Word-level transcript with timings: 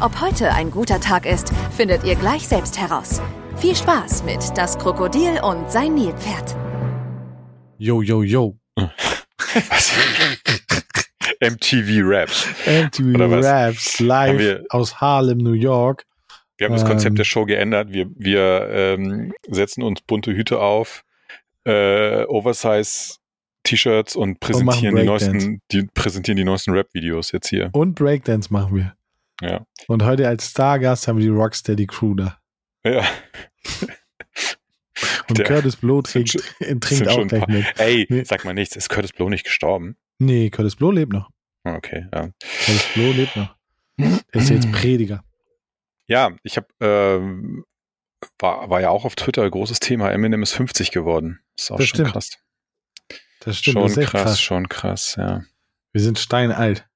Ob 0.00 0.20
heute 0.20 0.52
ein 0.52 0.70
guter 0.70 1.00
Tag 1.00 1.26
ist, 1.26 1.52
findet 1.76 2.04
ihr 2.04 2.14
gleich 2.16 2.46
selbst 2.46 2.78
heraus. 2.78 3.20
Viel 3.56 3.74
Spaß 3.76 4.24
mit 4.24 4.40
Das 4.56 4.78
Krokodil 4.78 5.40
und 5.42 5.70
sein 5.70 5.94
Nilpferd. 5.94 6.56
Yo, 7.78 8.02
yo, 8.02 8.22
yo. 8.22 8.56
MTV 11.40 12.00
Raps. 12.02 12.46
MTV? 12.66 13.44
Raps 13.44 14.00
live 14.00 14.38
wir- 14.38 14.64
aus 14.70 15.00
Harlem, 15.00 15.38
New 15.38 15.52
York. 15.52 16.04
Wir 16.58 16.66
haben 16.66 16.74
das 16.74 16.82
Ähm. 16.82 16.88
Konzept 16.88 17.18
der 17.18 17.24
Show 17.24 17.44
geändert. 17.46 17.92
Wir, 17.92 18.06
wir 18.16 18.68
ähm, 18.70 19.32
setzen 19.48 19.82
uns 19.82 20.00
bunte 20.02 20.32
Hüte 20.32 20.60
auf, 20.60 21.02
äh, 21.64 22.24
Oversize 22.26 23.16
T-Shirts 23.64 24.14
und 24.14 24.38
präsentieren 24.40 24.94
die 24.96 25.02
Breakdance. 25.04 25.30
neuesten, 25.32 25.60
die 25.72 25.82
präsentieren 25.94 26.36
die 26.36 26.44
neuesten 26.44 26.72
Rap-Videos 26.72 27.32
jetzt 27.32 27.48
hier. 27.48 27.70
Und 27.72 27.94
Breakdance 27.94 28.52
machen 28.52 28.76
wir. 28.76 28.94
Ja. 29.40 29.66
Und 29.88 30.04
heute 30.04 30.28
als 30.28 30.50
Stargast 30.50 31.08
haben 31.08 31.18
wir 31.18 31.24
die 31.24 31.30
Rocksteady 31.30 31.86
Crew 31.86 32.14
da. 32.14 32.38
Ja. 32.84 33.04
Und 35.28 35.38
Der- 35.38 35.46
Curtis 35.46 35.76
Blow 35.76 36.02
trinkt, 36.02 36.30
sind 36.60 36.82
trinkt 36.84 37.08
auch 37.08 37.14
schon 37.14 37.28
gleich 37.28 37.40
paar- 37.42 37.50
mit. 37.54 37.66
Ey, 37.78 38.06
Nee. 38.08 38.24
sag 38.24 38.44
mal 38.44 38.54
nichts. 38.54 38.76
Ist 38.76 38.88
Curtis 38.88 39.12
Blow 39.12 39.28
nicht 39.28 39.44
gestorben? 39.44 39.96
Nee, 40.18 40.50
Curtis 40.50 40.76
Blow 40.76 40.90
lebt 40.90 41.12
noch. 41.12 41.30
Ah, 41.64 41.76
Okay, 41.76 42.06
ja. 42.14 42.28
Curtis 42.64 42.86
Blow 42.94 43.12
lebt 43.12 43.34
noch. 43.36 43.56
Er 43.96 44.20
ist 44.40 44.50
jetzt 44.50 44.70
Prediger. 44.70 45.24
Ja, 46.06 46.36
ich 46.42 46.56
habe 46.58 46.68
ähm, 46.80 47.64
war, 48.38 48.68
war 48.70 48.80
ja 48.80 48.90
auch 48.90 49.04
auf 49.04 49.16
Twitter 49.16 49.48
großes 49.48 49.80
Thema. 49.80 50.10
Eminem 50.10 50.42
ist 50.42 50.52
50 50.52 50.90
geworden. 50.90 51.40
Ist 51.56 51.70
auch 51.72 51.76
Das 51.78 51.86
schon 51.88 51.96
stimmt. 51.96 52.12
krass. 52.12 52.30
Das 53.40 53.58
stimmt, 53.58 53.74
schon 53.74 53.94
das 53.94 54.10
krass, 54.10 54.22
krass. 54.22 54.40
schon 54.42 54.68
krass, 54.68 55.14
ja. 55.16 55.42
Wir 55.92 56.00
sind 56.02 56.18
steinalt. 56.18 56.86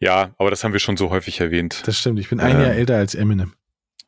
Ja, 0.00 0.34
aber 0.38 0.50
das 0.50 0.64
haben 0.64 0.72
wir 0.72 0.80
schon 0.80 0.96
so 0.96 1.10
häufig 1.10 1.40
erwähnt. 1.40 1.82
Das 1.86 1.98
stimmt. 1.98 2.18
Ich 2.18 2.28
bin 2.28 2.40
ein 2.40 2.56
Ähm. 2.56 2.62
Jahr 2.62 2.72
älter 2.72 2.96
als 2.96 3.14
Eminem. 3.14 3.54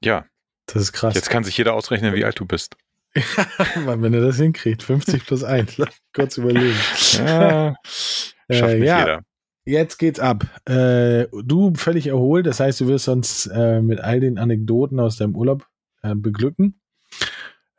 ja, 0.03 0.25
Das 0.67 0.83
ist 0.83 0.93
krass. 0.93 1.15
jetzt 1.15 1.31
kann 1.31 1.45
sich 1.45 1.57
jeder 1.57 1.75
ausrechnen, 1.75 2.15
wie 2.15 2.25
alt 2.25 2.39
du 2.39 2.45
bist. 2.47 2.77
Mann, 3.87 4.03
wenn 4.03 4.13
er 4.15 4.21
das 4.21 4.37
hinkriegt. 4.37 4.83
50 4.83 5.25
plus 5.27 5.43
1. 5.45 5.79
Lass 5.79 5.89
mich 5.89 5.99
kurz 6.15 6.37
überlegen. 6.37 6.77
Ja, 7.19 7.75
schafft 7.85 8.35
Äh, 8.49 8.79
nicht 8.79 8.87
ja, 8.89 8.99
jeder. 9.01 9.23
Jetzt 9.65 9.99
geht's 9.99 10.21
ab. 10.21 10.45
Äh, 10.69 11.27
du 11.43 11.73
völlig 11.75 12.07
erholt, 12.09 12.47
das 12.47 12.61
heißt, 12.61 12.81
du 12.81 12.87
wirst 12.89 13.09
uns 13.09 13.47
äh, 13.47 13.81
mit 13.81 14.01
all 14.01 14.21
den 14.21 14.39
Anekdoten 14.39 15.01
aus 15.01 15.17
deinem 15.17 15.35
Urlaub 15.35 15.67
äh, 16.03 16.15
beglücken. 16.15 16.81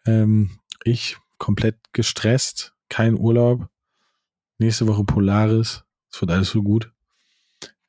Ähm, 0.05 0.59
ich 0.83 1.17
komplett 1.38 1.78
gestresst, 1.94 2.73
kein 2.89 3.17
Urlaub. 3.17 3.67
Nächste 4.58 4.88
Woche 4.88 5.03
Polaris. 5.03 5.83
Es 6.11 6.19
wird 6.19 6.31
alles 6.31 6.50
so 6.50 6.63
gut. 6.63 6.91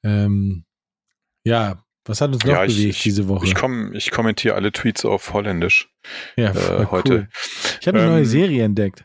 Ähm, 0.05 0.65
ja, 1.45 1.83
was 2.05 2.21
hat 2.21 2.33
uns 2.33 2.45
noch 2.45 2.53
Ja, 2.53 2.61
bewegt 2.63 2.79
ich- 2.79 3.03
diese 3.03 3.29
Woche? 3.29 3.45
Ich, 3.47 3.55
komm, 3.55 3.93
ich 3.95 4.11
kommentiere 4.11 4.55
alle 4.55 4.73
Tweets 4.73 5.05
auf 5.05 5.33
Holländisch 5.33 5.91
ja, 6.37 6.51
äh, 6.53 6.87
heute. 6.87 7.13
Cool. 7.13 7.29
Ich 7.81 7.87
habe 7.89 7.99
eine 7.99 8.07
Ähm, 8.09 8.13
neue 8.15 8.25
Serie 8.27 8.65
entdeckt. 8.65 9.05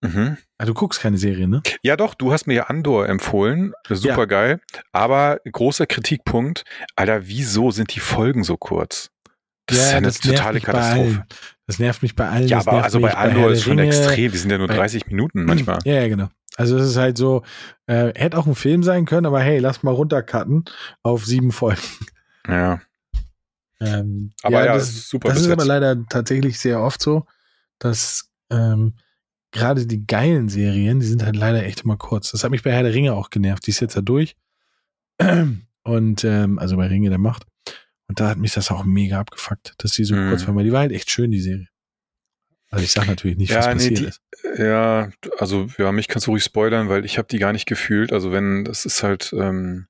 Mhm. 0.00 0.36
Ah, 0.58 0.64
du 0.64 0.74
guckst 0.74 1.00
keine 1.00 1.18
Serie, 1.18 1.48
ne? 1.48 1.60
Ja, 1.82 1.96
doch, 1.96 2.14
du 2.14 2.32
hast 2.32 2.46
mir 2.46 2.54
ja 2.54 2.64
Andor 2.64 3.08
empfohlen. 3.08 3.72
Super 3.88 4.26
geil. 4.28 4.60
Aber 4.92 5.40
großer 5.50 5.86
Kritikpunkt, 5.86 6.64
Alter, 6.94 7.26
wieso 7.26 7.72
sind 7.72 7.94
die 7.94 8.00
Folgen 8.00 8.44
so 8.44 8.56
kurz? 8.56 9.10
Das 9.66 9.78
ist 9.78 9.90
ja 9.90 9.96
eine 9.98 10.06
nervt 10.06 10.22
totale 10.22 10.60
bei 10.60 10.64
Katastrophe. 10.66 11.26
Das 11.66 11.78
nervt 11.80 12.02
mich 12.02 12.14
bei 12.14 12.28
allen. 12.28 12.46
Ja, 12.48 12.58
das 12.58 12.68
aber 12.68 12.84
also 12.84 13.00
bei 13.00 13.12
Andor 13.14 13.42
Herr 13.42 13.50
ist 13.50 13.64
schon 13.64 13.78
Ringe. 13.78 13.88
extrem. 13.94 14.32
Die 14.32 14.38
sind 14.38 14.50
ja 14.50 14.56
nur 14.58 14.68
bei- 14.68 14.76
30 14.76 15.06
Minuten 15.08 15.44
manchmal. 15.44 15.78
Ja, 15.84 15.94
ja, 15.94 16.08
genau. 16.08 16.28
Also 16.58 16.76
es 16.76 16.88
ist 16.90 16.96
halt 16.96 17.16
so, 17.16 17.44
äh, 17.86 18.12
hätte 18.16 18.36
auch 18.36 18.46
ein 18.48 18.56
Film 18.56 18.82
sein 18.82 19.04
können, 19.04 19.26
aber 19.26 19.40
hey, 19.40 19.60
lass 19.60 19.84
mal 19.84 19.94
runtercutten 19.94 20.64
auf 21.04 21.24
sieben 21.24 21.52
Folgen. 21.52 21.80
Ja. 22.48 22.80
Ähm, 23.80 24.32
Aber 24.42 24.64
ja, 24.64 24.74
das, 24.74 24.88
ist 24.88 25.08
super 25.08 25.28
das 25.28 25.40
ist 25.40 25.50
aber 25.50 25.64
leider 25.64 26.04
tatsächlich 26.08 26.58
sehr 26.58 26.80
oft 26.80 27.00
so, 27.00 27.26
dass 27.78 28.28
ähm, 28.50 28.94
gerade 29.52 29.86
die 29.86 30.04
geilen 30.04 30.48
Serien, 30.48 30.98
die 30.98 31.06
sind 31.06 31.22
halt 31.22 31.36
leider 31.36 31.64
echt 31.64 31.82
immer 31.82 31.96
kurz. 31.96 32.32
Das 32.32 32.42
hat 32.42 32.50
mich 32.50 32.64
bei 32.64 32.72
Herr 32.72 32.82
der 32.82 32.92
Ringe 32.92 33.14
auch 33.14 33.30
genervt. 33.30 33.66
Die 33.66 33.70
ist 33.70 33.78
jetzt 33.80 33.96
da 33.96 34.00
durch. 34.00 34.34
Und 35.84 36.24
ähm, 36.24 36.58
also 36.58 36.76
bei 36.76 36.88
Ringe 36.88 37.08
der 37.08 37.18
Macht. 37.18 37.44
Und 38.08 38.18
da 38.18 38.30
hat 38.30 38.38
mich 38.38 38.52
das 38.52 38.70
auch 38.72 38.84
mega 38.84 39.20
abgefuckt, 39.20 39.74
dass 39.78 39.92
die 39.92 40.04
so 40.04 40.16
Mhm. 40.16 40.30
kurz 40.30 40.46
weil 40.48 40.64
die 40.64 40.72
war 40.72 40.80
halt 40.80 40.92
echt 40.92 41.10
schön, 41.10 41.30
die 41.30 41.40
Serie. 41.40 41.68
Also 42.70 42.84
ich 42.84 42.92
sag 42.92 43.06
natürlich 43.08 43.36
nicht, 43.38 43.54
was 43.54 43.64
Ja, 43.66 43.74
nee, 43.74 43.78
passiert 43.78 43.98
die- 44.00 44.04
ist. 44.04 44.20
Ja, 44.58 45.10
also 45.38 45.66
ja, 45.78 45.90
mich 45.92 46.06
kannst 46.08 46.26
du 46.26 46.32
ruhig 46.32 46.44
spoilern, 46.44 46.88
weil 46.88 47.04
ich 47.04 47.16
habe 47.18 47.28
die 47.28 47.38
gar 47.38 47.52
nicht 47.52 47.66
gefühlt. 47.66 48.12
Also 48.12 48.30
wenn, 48.32 48.64
das 48.64 48.84
ist 48.84 49.02
halt, 49.02 49.32
ähm, 49.32 49.86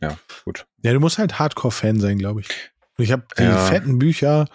ja, 0.00 0.18
gut. 0.44 0.66
Ja, 0.82 0.92
du 0.92 1.00
musst 1.00 1.18
halt 1.18 1.38
Hardcore-Fan 1.38 2.00
sein, 2.00 2.18
glaube 2.18 2.40
ich. 2.40 2.48
Und 2.98 3.04
ich 3.04 3.12
habe 3.12 3.24
die 3.38 3.42
Ja. 3.44 3.56
fetten 3.66 3.98
Bücher, 3.98 4.46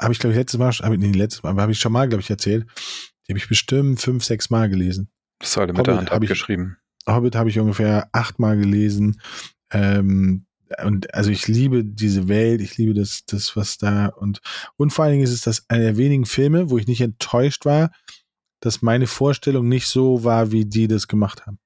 habe 0.00 0.12
ich, 0.12 0.18
glaube 0.18 0.32
ich, 0.32 0.38
letztes 0.38 0.58
Mal, 0.58 0.70
habe 0.72 0.94
ich, 0.94 1.00
nee, 1.00 1.10
letztes 1.12 1.42
Mal, 1.42 1.54
habe 1.56 1.72
ich 1.72 1.78
schon 1.78 1.92
mal, 1.92 2.08
glaube 2.08 2.22
ich, 2.22 2.30
erzählt. 2.30 2.66
Die 3.26 3.32
habe 3.32 3.38
ich 3.38 3.48
bestimmt 3.48 4.00
fünf, 4.00 4.24
sechs 4.24 4.50
Mal 4.50 4.68
gelesen. 4.68 5.10
Das 5.38 5.50
ist 5.50 5.58
alle 5.58 5.72
mit 5.72 5.86
der 5.86 5.96
Hand 5.96 6.10
hab 6.10 6.22
ich- 6.22 6.30
abgeschrieben. 6.30 6.76
Hobbit 7.06 7.34
habe 7.34 7.50
ich 7.50 7.58
ungefähr 7.58 8.08
achtmal 8.12 8.56
gelesen. 8.56 9.20
Ähm, 9.70 10.46
und 10.84 11.12
also 11.14 11.30
ich 11.30 11.46
liebe 11.48 11.84
diese 11.84 12.28
Welt, 12.28 12.60
ich 12.60 12.76
liebe 12.78 12.94
das, 12.94 13.24
das, 13.26 13.54
was 13.56 13.78
da 13.78 14.06
und, 14.06 14.40
und 14.76 14.92
vor 14.92 15.04
allen 15.04 15.12
Dingen 15.12 15.24
ist 15.24 15.32
es 15.32 15.42
das 15.42 15.68
einer 15.68 15.84
der 15.84 15.96
wenigen 15.96 16.24
Filme, 16.26 16.70
wo 16.70 16.78
ich 16.78 16.86
nicht 16.86 17.00
enttäuscht 17.00 17.64
war, 17.64 17.90
dass 18.60 18.82
meine 18.82 19.06
Vorstellung 19.06 19.68
nicht 19.68 19.86
so 19.86 20.24
war, 20.24 20.50
wie 20.52 20.64
die 20.64 20.88
das 20.88 21.06
gemacht 21.08 21.46
haben. 21.46 21.58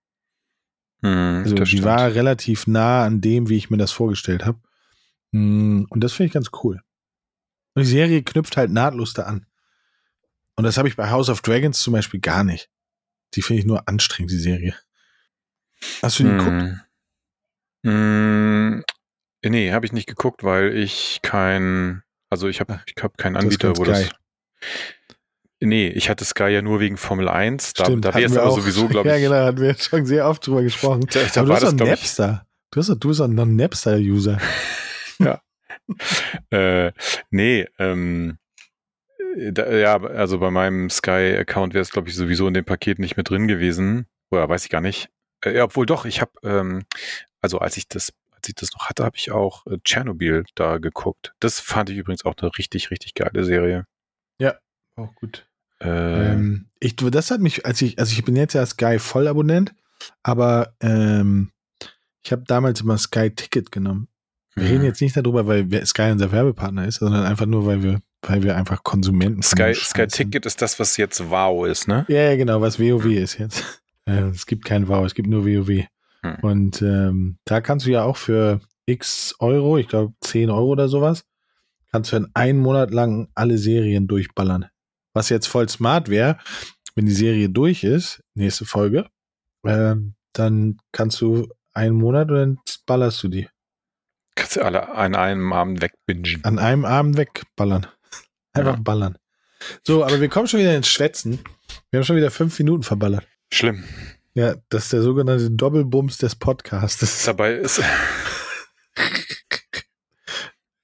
Hm, 1.02 1.42
Also 1.44 1.54
die 1.54 1.66
stimmt. 1.66 1.84
war 1.84 2.14
relativ 2.14 2.66
nah 2.66 3.04
an 3.04 3.20
dem, 3.20 3.48
wie 3.48 3.56
ich 3.56 3.70
mir 3.70 3.76
das 3.76 3.92
vorgestellt 3.92 4.44
habe. 4.44 4.58
Mm, 5.32 5.84
Und 5.90 6.00
das 6.02 6.12
finde 6.12 6.26
ich 6.28 6.32
ganz 6.32 6.50
cool. 6.64 6.80
Und 7.74 7.84
die 7.84 7.90
Serie 7.90 8.22
knüpft 8.22 8.56
halt 8.56 8.72
nahtlos 8.72 9.12
da 9.14 9.22
an. 9.24 9.46
Und 10.56 10.64
das 10.64 10.76
habe 10.76 10.88
ich 10.88 10.96
bei 10.96 11.08
House 11.10 11.28
of 11.28 11.40
Dragons 11.42 11.78
zum 11.78 11.92
Beispiel 11.92 12.18
gar 12.18 12.42
nicht. 12.42 12.68
Die 13.34 13.42
finde 13.42 13.60
ich 13.60 13.66
nur 13.66 13.88
anstrengend, 13.88 14.32
die 14.32 14.38
Serie. 14.38 14.74
Hast 16.02 16.18
du 16.18 16.24
die 16.24 16.30
geguckt? 16.30 16.84
Hm, 17.84 18.84
nee, 19.44 19.72
habe 19.72 19.86
ich 19.86 19.92
nicht 19.92 20.08
geguckt, 20.08 20.44
weil 20.44 20.76
ich 20.76 21.20
kein, 21.22 22.02
also 22.30 22.48
ich 22.48 22.60
habe 22.60 22.80
ich 22.86 23.02
hab 23.02 23.16
keinen 23.18 23.36
Ah, 23.36 23.40
Anbieter, 23.40 23.76
wo 23.76 23.84
das. 23.84 24.08
Nee, 25.60 25.88
ich 25.88 26.08
hatte 26.08 26.24
Sky 26.24 26.48
ja 26.48 26.62
nur 26.62 26.78
wegen 26.78 26.96
Formel 26.96 27.28
1. 27.28 27.74
Da, 27.74 27.84
Stimmt, 27.84 28.04
da 28.04 28.14
wäre 28.14 28.26
es 28.26 28.36
aber 28.36 28.52
sowieso, 28.52 28.86
glaube 28.86 29.08
ich. 29.08 29.14
Ja, 29.14 29.20
genau, 29.20 29.44
hatten 29.44 29.60
wir 29.60 29.68
jetzt 29.68 29.84
schon 29.84 30.06
sehr 30.06 30.28
oft 30.28 30.46
drüber 30.46 30.62
gesprochen. 30.62 31.04
Da, 31.12 31.20
da 31.34 31.40
Aber 31.40 31.48
du 31.48 31.60
bist 31.60 31.80
doch 31.80 31.86
ich, 31.86 31.90
Napster. 31.90 32.46
Du 32.70 32.78
bist 32.78 32.90
doch, 32.90 32.94
du 32.96 33.08
bist 33.08 33.20
doch 33.20 33.28
noch 33.28 33.44
ein 33.44 33.56
Napster-User. 33.56 34.38
Äh, 36.50 36.92
nee, 37.30 37.66
ähm, 37.78 38.36
äh, 39.36 39.52
da, 39.52 39.72
ja, 39.74 39.96
also 39.96 40.38
bei 40.38 40.50
meinem 40.50 40.90
Sky-Account 40.90 41.72
wäre 41.72 41.82
es, 41.82 41.90
glaube 41.90 42.10
ich, 42.10 42.14
sowieso 42.14 42.46
in 42.46 42.54
dem 42.54 42.66
Paket 42.66 42.98
nicht 42.98 43.16
mit 43.16 43.30
drin 43.30 43.48
gewesen. 43.48 44.06
Oder 44.30 44.48
weiß 44.48 44.64
ich 44.64 44.70
gar 44.70 44.82
nicht. 44.82 45.08
Äh, 45.44 45.56
ja, 45.56 45.64
obwohl 45.64 45.86
doch, 45.86 46.04
ich 46.04 46.20
habe, 46.20 46.32
ähm, 46.42 46.84
also 47.40 47.58
als 47.58 47.76
ich 47.76 47.88
das, 47.88 48.12
als 48.32 48.48
ich 48.48 48.54
das 48.54 48.72
noch 48.72 48.88
hatte, 48.88 49.04
habe 49.04 49.16
ich 49.16 49.30
auch 49.30 49.66
äh, 49.66 49.78
Tschernobyl 49.84 50.44
da 50.54 50.78
geguckt. 50.78 51.32
Das 51.40 51.60
fand 51.60 51.90
ich 51.90 51.96
übrigens 51.98 52.24
auch 52.24 52.34
eine 52.40 52.50
richtig, 52.58 52.90
richtig 52.90 53.14
geile 53.14 53.44
Serie. 53.44 53.86
Auch 54.96 55.14
gut. 55.14 55.46
Äh, 55.80 56.32
Ähm, 56.32 56.70
ich, 56.80 56.96
das 56.96 57.30
hat 57.30 57.40
mich, 57.40 57.64
als 57.64 57.80
ich, 57.82 58.00
also 58.00 58.12
ich 58.12 58.24
bin 58.24 58.34
jetzt 58.34 58.54
ja 58.54 58.66
Sky 58.66 58.98
Vollabonnent, 58.98 59.72
aber 60.24 60.74
ähm, 60.80 61.52
ich 62.24 62.32
habe 62.32 62.42
damals 62.48 62.80
immer 62.80 62.98
Sky 62.98 63.30
Ticket 63.30 63.70
genommen. 63.70 64.08
Wir 64.56 64.64
Mhm. 64.64 64.70
reden 64.70 64.84
jetzt 64.84 65.00
nicht 65.00 65.16
darüber, 65.16 65.46
weil 65.46 65.68
Sky 65.86 66.10
unser 66.10 66.32
Werbepartner 66.32 66.84
ist, 66.88 66.96
sondern 66.96 67.24
einfach 67.24 67.46
nur, 67.46 67.64
weil 67.64 67.84
wir, 67.84 68.00
weil 68.22 68.42
wir 68.42 68.56
einfach 68.56 68.82
Konsumenten 68.82 69.42
Sky, 69.42 69.66
dem 69.66 69.74
Sky 69.74 70.00
sind. 70.00 70.12
Ticket 70.14 70.46
ist 70.46 70.60
das, 70.62 70.80
was 70.80 70.96
jetzt 70.96 71.30
Wow 71.30 71.64
ist, 71.68 71.86
ne? 71.86 72.04
Ja, 72.08 72.22
ja, 72.22 72.36
genau, 72.36 72.60
was 72.60 72.80
WoW 72.80 73.06
ist 73.06 73.38
jetzt. 73.38 73.62
Äh, 74.04 74.30
es 74.30 74.46
gibt 74.46 74.64
kein 74.64 74.88
WoW, 74.88 75.06
es 75.06 75.14
gibt 75.14 75.28
nur 75.28 75.44
WoW. 75.46 75.84
Hm. 76.22 76.36
Und 76.42 76.82
ähm, 76.82 77.38
da 77.44 77.60
kannst 77.60 77.86
du 77.86 77.90
ja 77.90 78.02
auch 78.04 78.16
für 78.16 78.60
x 78.86 79.34
Euro, 79.38 79.78
ich 79.78 79.88
glaube 79.88 80.14
10 80.22 80.50
Euro 80.50 80.66
oder 80.68 80.88
sowas, 80.88 81.24
kannst 81.90 82.12
du 82.12 82.16
in 82.16 82.28
einen 82.34 82.58
Monat 82.60 82.90
lang 82.90 83.28
alle 83.34 83.58
Serien 83.58 84.08
durchballern. 84.08 84.66
Was 85.14 85.28
jetzt 85.28 85.46
voll 85.46 85.68
smart 85.68 86.08
wäre, 86.08 86.38
wenn 86.94 87.06
die 87.06 87.12
Serie 87.12 87.48
durch 87.48 87.84
ist, 87.84 88.22
nächste 88.34 88.64
Folge, 88.64 89.06
ähm, 89.64 90.14
dann 90.32 90.78
kannst 90.92 91.20
du 91.20 91.48
einen 91.72 91.96
Monat 91.96 92.30
und 92.30 92.36
dann 92.36 92.58
ballerst 92.86 93.22
du 93.22 93.28
die. 93.28 93.48
Kannst 94.34 94.56
du 94.56 94.62
alle 94.62 94.88
an 94.94 95.14
einem 95.14 95.52
Abend 95.52 95.80
wegbingen. 95.82 96.44
An 96.44 96.58
einem 96.58 96.84
Abend 96.84 97.16
wegballern. 97.16 97.86
Einfach 98.52 98.76
Ja. 98.76 98.80
ballern. 98.82 99.18
So, 99.84 100.04
aber 100.04 100.20
wir 100.20 100.28
kommen 100.28 100.46
schon 100.46 100.60
wieder 100.60 100.76
ins 100.76 100.88
Schwätzen. 100.88 101.40
Wir 101.90 101.98
haben 101.98 102.04
schon 102.04 102.16
wieder 102.16 102.30
fünf 102.30 102.56
Minuten 102.58 102.82
verballert. 102.84 103.26
Schlimm. 103.52 103.82
Ja, 104.38 104.54
das 104.68 104.84
ist 104.84 104.92
der 104.92 105.02
sogenannte 105.02 105.50
Doppelbums 105.50 106.18
des 106.18 106.36
Podcasts. 106.36 107.24
Dabei 107.24 107.54
ist, 107.54 107.82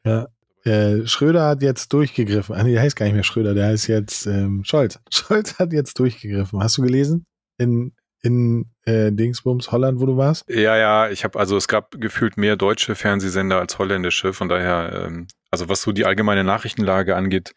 Ja. 0.04 0.26
Äh, 0.64 1.06
Schröder 1.06 1.46
hat 1.46 1.62
jetzt 1.62 1.92
durchgegriffen. 1.92 2.56
Ah, 2.56 2.64
nee, 2.64 2.72
der 2.72 2.82
heißt 2.82 2.96
gar 2.96 3.06
nicht 3.06 3.14
mehr 3.14 3.22
Schröder, 3.22 3.54
der 3.54 3.66
heißt 3.66 3.86
jetzt 3.86 4.26
ähm, 4.26 4.64
Scholz. 4.64 4.98
Scholz 5.12 5.60
hat 5.60 5.72
jetzt 5.72 6.00
durchgegriffen. 6.00 6.60
Hast 6.60 6.78
du 6.78 6.82
gelesen? 6.82 7.26
In, 7.56 7.92
in 8.22 8.72
äh, 8.86 9.12
Dingsbums 9.12 9.70
Holland, 9.70 10.00
wo 10.00 10.06
du 10.06 10.16
warst? 10.16 10.48
ja, 10.48 10.76
ja, 10.76 11.08
ich 11.10 11.22
habe, 11.22 11.38
also 11.38 11.56
es 11.56 11.68
gab 11.68 11.92
gefühlt 12.00 12.36
mehr 12.36 12.56
deutsche 12.56 12.96
Fernsehsender 12.96 13.60
als 13.60 13.78
holländische, 13.78 14.32
von 14.32 14.48
daher, 14.48 15.06
ähm, 15.06 15.28
also 15.52 15.68
was 15.68 15.80
so 15.80 15.92
die 15.92 16.06
allgemeine 16.06 16.42
Nachrichtenlage 16.42 17.14
angeht, 17.14 17.54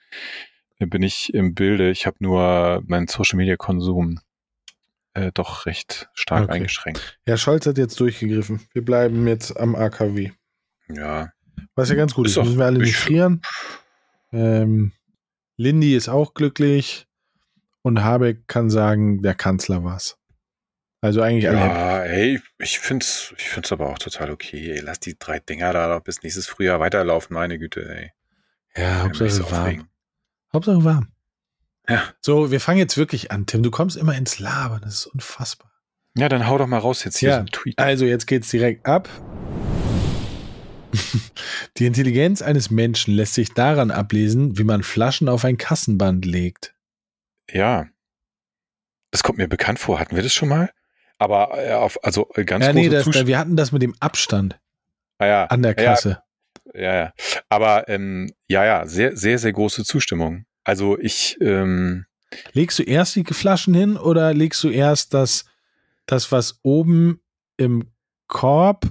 äh, 0.78 0.86
bin 0.86 1.02
ich 1.02 1.34
im 1.34 1.56
Bilde. 1.56 1.90
Ich 1.90 2.06
habe 2.06 2.18
nur 2.20 2.84
meinen 2.86 3.08
Social-Media-Konsum 3.08 4.20
äh, 5.18 5.32
doch 5.34 5.66
recht 5.66 6.10
stark 6.14 6.44
Okay. 6.46 6.54
eingeschränkt. 6.54 7.20
Ja, 7.28 7.38
Scholz 7.38 7.66
hat 7.66 7.78
jetzt 7.78 8.00
durchgegriffen. 8.00 8.62
Wir 8.74 8.84
bleiben 8.86 9.28
jetzt 9.28 9.58
am 9.58 9.76
AKW. 9.76 10.32
Ja, 10.90 11.32
Was 11.76 11.90
ja 11.90 11.96
ganz 11.96 12.14
gut 12.14 12.28
Ist 12.28 12.38
ist. 12.38 12.44
Müssen 12.44 12.58
wir 12.60 12.66
alle 12.66 12.78
ich- 12.80 12.86
nicht 12.86 12.96
frieren. 12.98 13.42
Ähm, 14.32 14.94
Lindy 15.58 15.96
ist 15.96 16.10
auch 16.10 16.34
glücklich. 16.34 17.08
Und 17.82 18.04
Habeck 18.04 18.48
kann 18.48 18.70
sagen, 18.70 19.22
der 19.22 19.34
Kanzler 19.34 19.84
war's. 19.84 20.18
Also 21.00 21.22
eigentlich 21.22 21.48
alle. 21.48 21.58
Ja, 21.60 22.02
hey, 22.02 22.42
ich 22.58 22.80
find's, 22.80 23.34
ich 23.38 23.50
find's 23.50 23.72
aber 23.72 23.88
auch 23.90 24.00
total 24.00 24.32
okay. 24.32 24.72
Ey, 24.72 24.80
lass 24.80 25.00
die 25.00 25.18
drei 25.18 25.40
Dinger 25.40 25.72
da 25.72 26.00
bis 26.00 26.22
nächstes 26.24 26.48
Frühjahr 26.48 26.80
weiterlaufen, 26.80 27.34
meine 27.36 27.58
Güte, 27.60 27.88
ey. 27.88 28.12
Ja, 28.76 29.04
Hauptsache 29.04 29.50
warm. 29.52 29.88
Hauptsache 30.52 30.84
warm. 30.84 31.08
Ja. 31.90 32.04
So, 32.22 32.52
wir 32.52 32.60
fangen 32.60 32.80
jetzt 32.80 32.98
wirklich 32.98 33.32
an, 33.32 33.46
Tim. 33.46 33.64
Du 33.64 33.72
kommst 33.72 33.96
immer 33.98 34.16
ins 34.16 34.40
Labern. 34.40 34.82
Das 34.82 34.94
ist 34.94 35.06
unfassbar. 35.08 35.72
Ja, 36.18 36.30
dann 36.30 36.48
hau 36.48 36.58
doch 36.58 36.68
mal 36.68 36.80
raus 36.80 37.04
jetzt 37.04 37.18
hier 37.18 37.30
Ja. 37.30 37.36
so 37.36 37.42
ein 37.42 37.48
Tweet. 37.48 37.80
Also, 37.80 38.06
jetzt 38.06 38.26
geht's 38.28 38.50
direkt 38.50 38.86
ab. 38.86 39.08
Die 41.78 41.86
Intelligenz 41.86 42.42
eines 42.42 42.70
Menschen 42.72 43.14
lässt 43.14 43.36
sich 43.36 43.54
daran 43.54 43.92
ablesen, 43.92 44.58
wie 44.58 44.64
man 44.64 44.84
Flaschen 44.84 45.30
auf 45.30 45.46
ein 45.46 45.58
Kassenband 45.58 46.26
legt. 46.26 46.74
Ja. 47.52 47.88
Das 49.12 49.24
kommt 49.24 49.38
mir 49.38 49.48
bekannt 49.48 49.80
vor. 49.80 50.00
Hatten 50.00 50.16
wir 50.16 50.24
das 50.24 50.34
schon 50.34 50.50
mal? 50.50 50.72
Aber 51.20 51.52
äh, 51.58 51.74
auf, 51.74 52.04
also 52.04 52.30
äh, 52.36 52.44
ganz 52.46 52.66
ja, 52.66 52.74
nee, 52.74 52.90
große 52.90 53.12
das, 53.12 53.28
wir 53.28 53.38
hatten 53.38 53.56
das 53.56 53.72
mit 53.72 53.82
dem 53.82 53.96
Abstand 54.00 54.60
ah, 55.20 55.26
ja. 55.26 55.46
an 55.46 55.64
der 55.64 55.76
Ja, 55.78 55.84
Kasse. 55.84 56.22
Ja, 56.74 56.96
ja. 56.96 57.14
Aber 57.50 57.88
ähm, 57.90 58.34
ja, 58.48 58.66
ja, 58.66 58.86
sehr, 58.86 59.16
sehr, 59.16 59.40
sehr 59.40 59.54
große 59.54 59.84
Zustimmung. 59.84 60.46
Also 60.68 61.00
ich, 61.00 61.38
ähm, 61.40 62.06
Legst 62.52 62.78
du 62.78 62.84
erst 62.84 63.16
die 63.16 63.24
Flaschen 63.24 63.74
hin 63.74 63.96
oder 63.96 64.34
legst 64.34 64.62
du 64.66 64.70
erst 64.70 65.14
das, 65.14 65.46
das 66.06 66.30
was 66.34 66.60
oben 66.62 67.22
im 67.56 67.86
Korb 68.28 68.86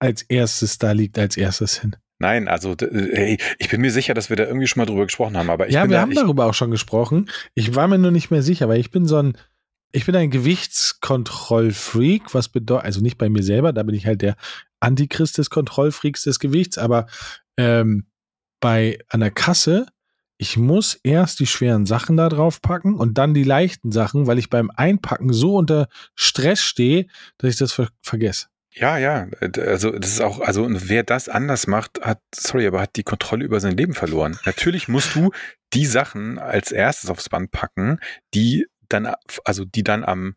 als 0.00 0.22
erstes 0.22 0.78
da 0.78 0.90
liegt, 0.90 1.18
als 1.18 1.36
erstes 1.36 1.80
hin? 1.80 1.94
nein, 2.18 2.48
also 2.48 2.74
hey, 2.80 3.38
ich 3.58 3.70
bin 3.70 3.80
mir 3.80 3.92
sicher, 3.92 4.12
dass 4.12 4.28
wir 4.28 4.36
da 4.36 4.44
irgendwie 4.44 4.66
schon 4.66 4.80
mal 4.80 4.86
drüber 4.86 5.04
gesprochen 5.04 5.36
haben. 5.36 5.50
Aber 5.50 5.68
ich 5.68 5.74
ja, 5.74 5.82
bin 5.82 5.90
wir 5.90 5.98
da, 5.98 6.02
haben 6.02 6.10
ich, 6.10 6.18
darüber 6.18 6.46
auch 6.46 6.54
schon 6.54 6.72
gesprochen. 6.72 7.30
Ich 7.54 7.76
war 7.76 7.88
mir 7.88 7.98
nur 7.98 8.10
nicht 8.10 8.30
mehr 8.30 8.42
sicher, 8.42 8.68
weil 8.68 8.80
ich 8.80 8.90
bin 8.90 9.06
so 9.06 9.16
ein, 9.16 9.38
ich 9.92 10.06
bin 10.06 10.16
ein 10.16 10.30
Gewichtskontrollfreak, 10.30 12.34
was 12.34 12.48
bedeutet, 12.48 12.84
also 12.84 13.00
nicht 13.00 13.18
bei 13.18 13.28
mir 13.28 13.42
selber, 13.42 13.72
da 13.72 13.84
bin 13.84 13.94
ich 13.94 14.04
halt 14.04 14.20
der 14.20 14.36
Antichrist 14.80 15.38
des 15.38 15.48
Kontrollfreaks 15.48 16.24
des 16.24 16.40
Gewichts, 16.40 16.76
aber 16.76 17.06
ähm, 17.56 18.06
bei 18.60 18.98
an 19.08 19.20
der 19.20 19.30
Kasse, 19.30 19.86
ich 20.42 20.56
muss 20.56 20.98
erst 21.02 21.38
die 21.40 21.46
schweren 21.46 21.84
Sachen 21.84 22.16
da 22.16 22.30
drauf 22.30 22.62
packen 22.62 22.94
und 22.94 23.18
dann 23.18 23.34
die 23.34 23.44
leichten 23.44 23.92
Sachen, 23.92 24.26
weil 24.26 24.38
ich 24.38 24.48
beim 24.48 24.70
Einpacken 24.74 25.34
so 25.34 25.56
unter 25.56 25.86
Stress 26.14 26.62
stehe, 26.62 27.08
dass 27.36 27.50
ich 27.50 27.56
das 27.58 27.74
ver 27.74 27.88
vergesse. 28.00 28.46
Ja, 28.72 28.96
ja, 28.96 29.26
äh, 29.42 29.60
also 29.60 29.90
das 29.90 30.12
ist 30.12 30.22
auch, 30.22 30.40
also 30.40 30.66
wer 30.70 31.02
das 31.02 31.28
anders 31.28 31.66
macht, 31.66 32.00
hat, 32.00 32.22
sorry, 32.34 32.66
aber 32.66 32.80
hat 32.80 32.96
die 32.96 33.02
Kontrolle 33.02 33.44
über 33.44 33.60
sein 33.60 33.76
Leben 33.76 33.92
verloren. 33.92 34.38
Natürlich 34.46 34.88
musst 34.88 35.14
du 35.14 35.30
die 35.74 35.84
Sachen 35.84 36.38
als 36.38 36.72
erstes 36.72 37.10
aufs 37.10 37.28
Band 37.28 37.50
packen, 37.50 37.98
die 38.32 38.66
dann, 38.88 39.12
also 39.44 39.66
die 39.66 39.84
dann 39.84 40.04
am 40.04 40.36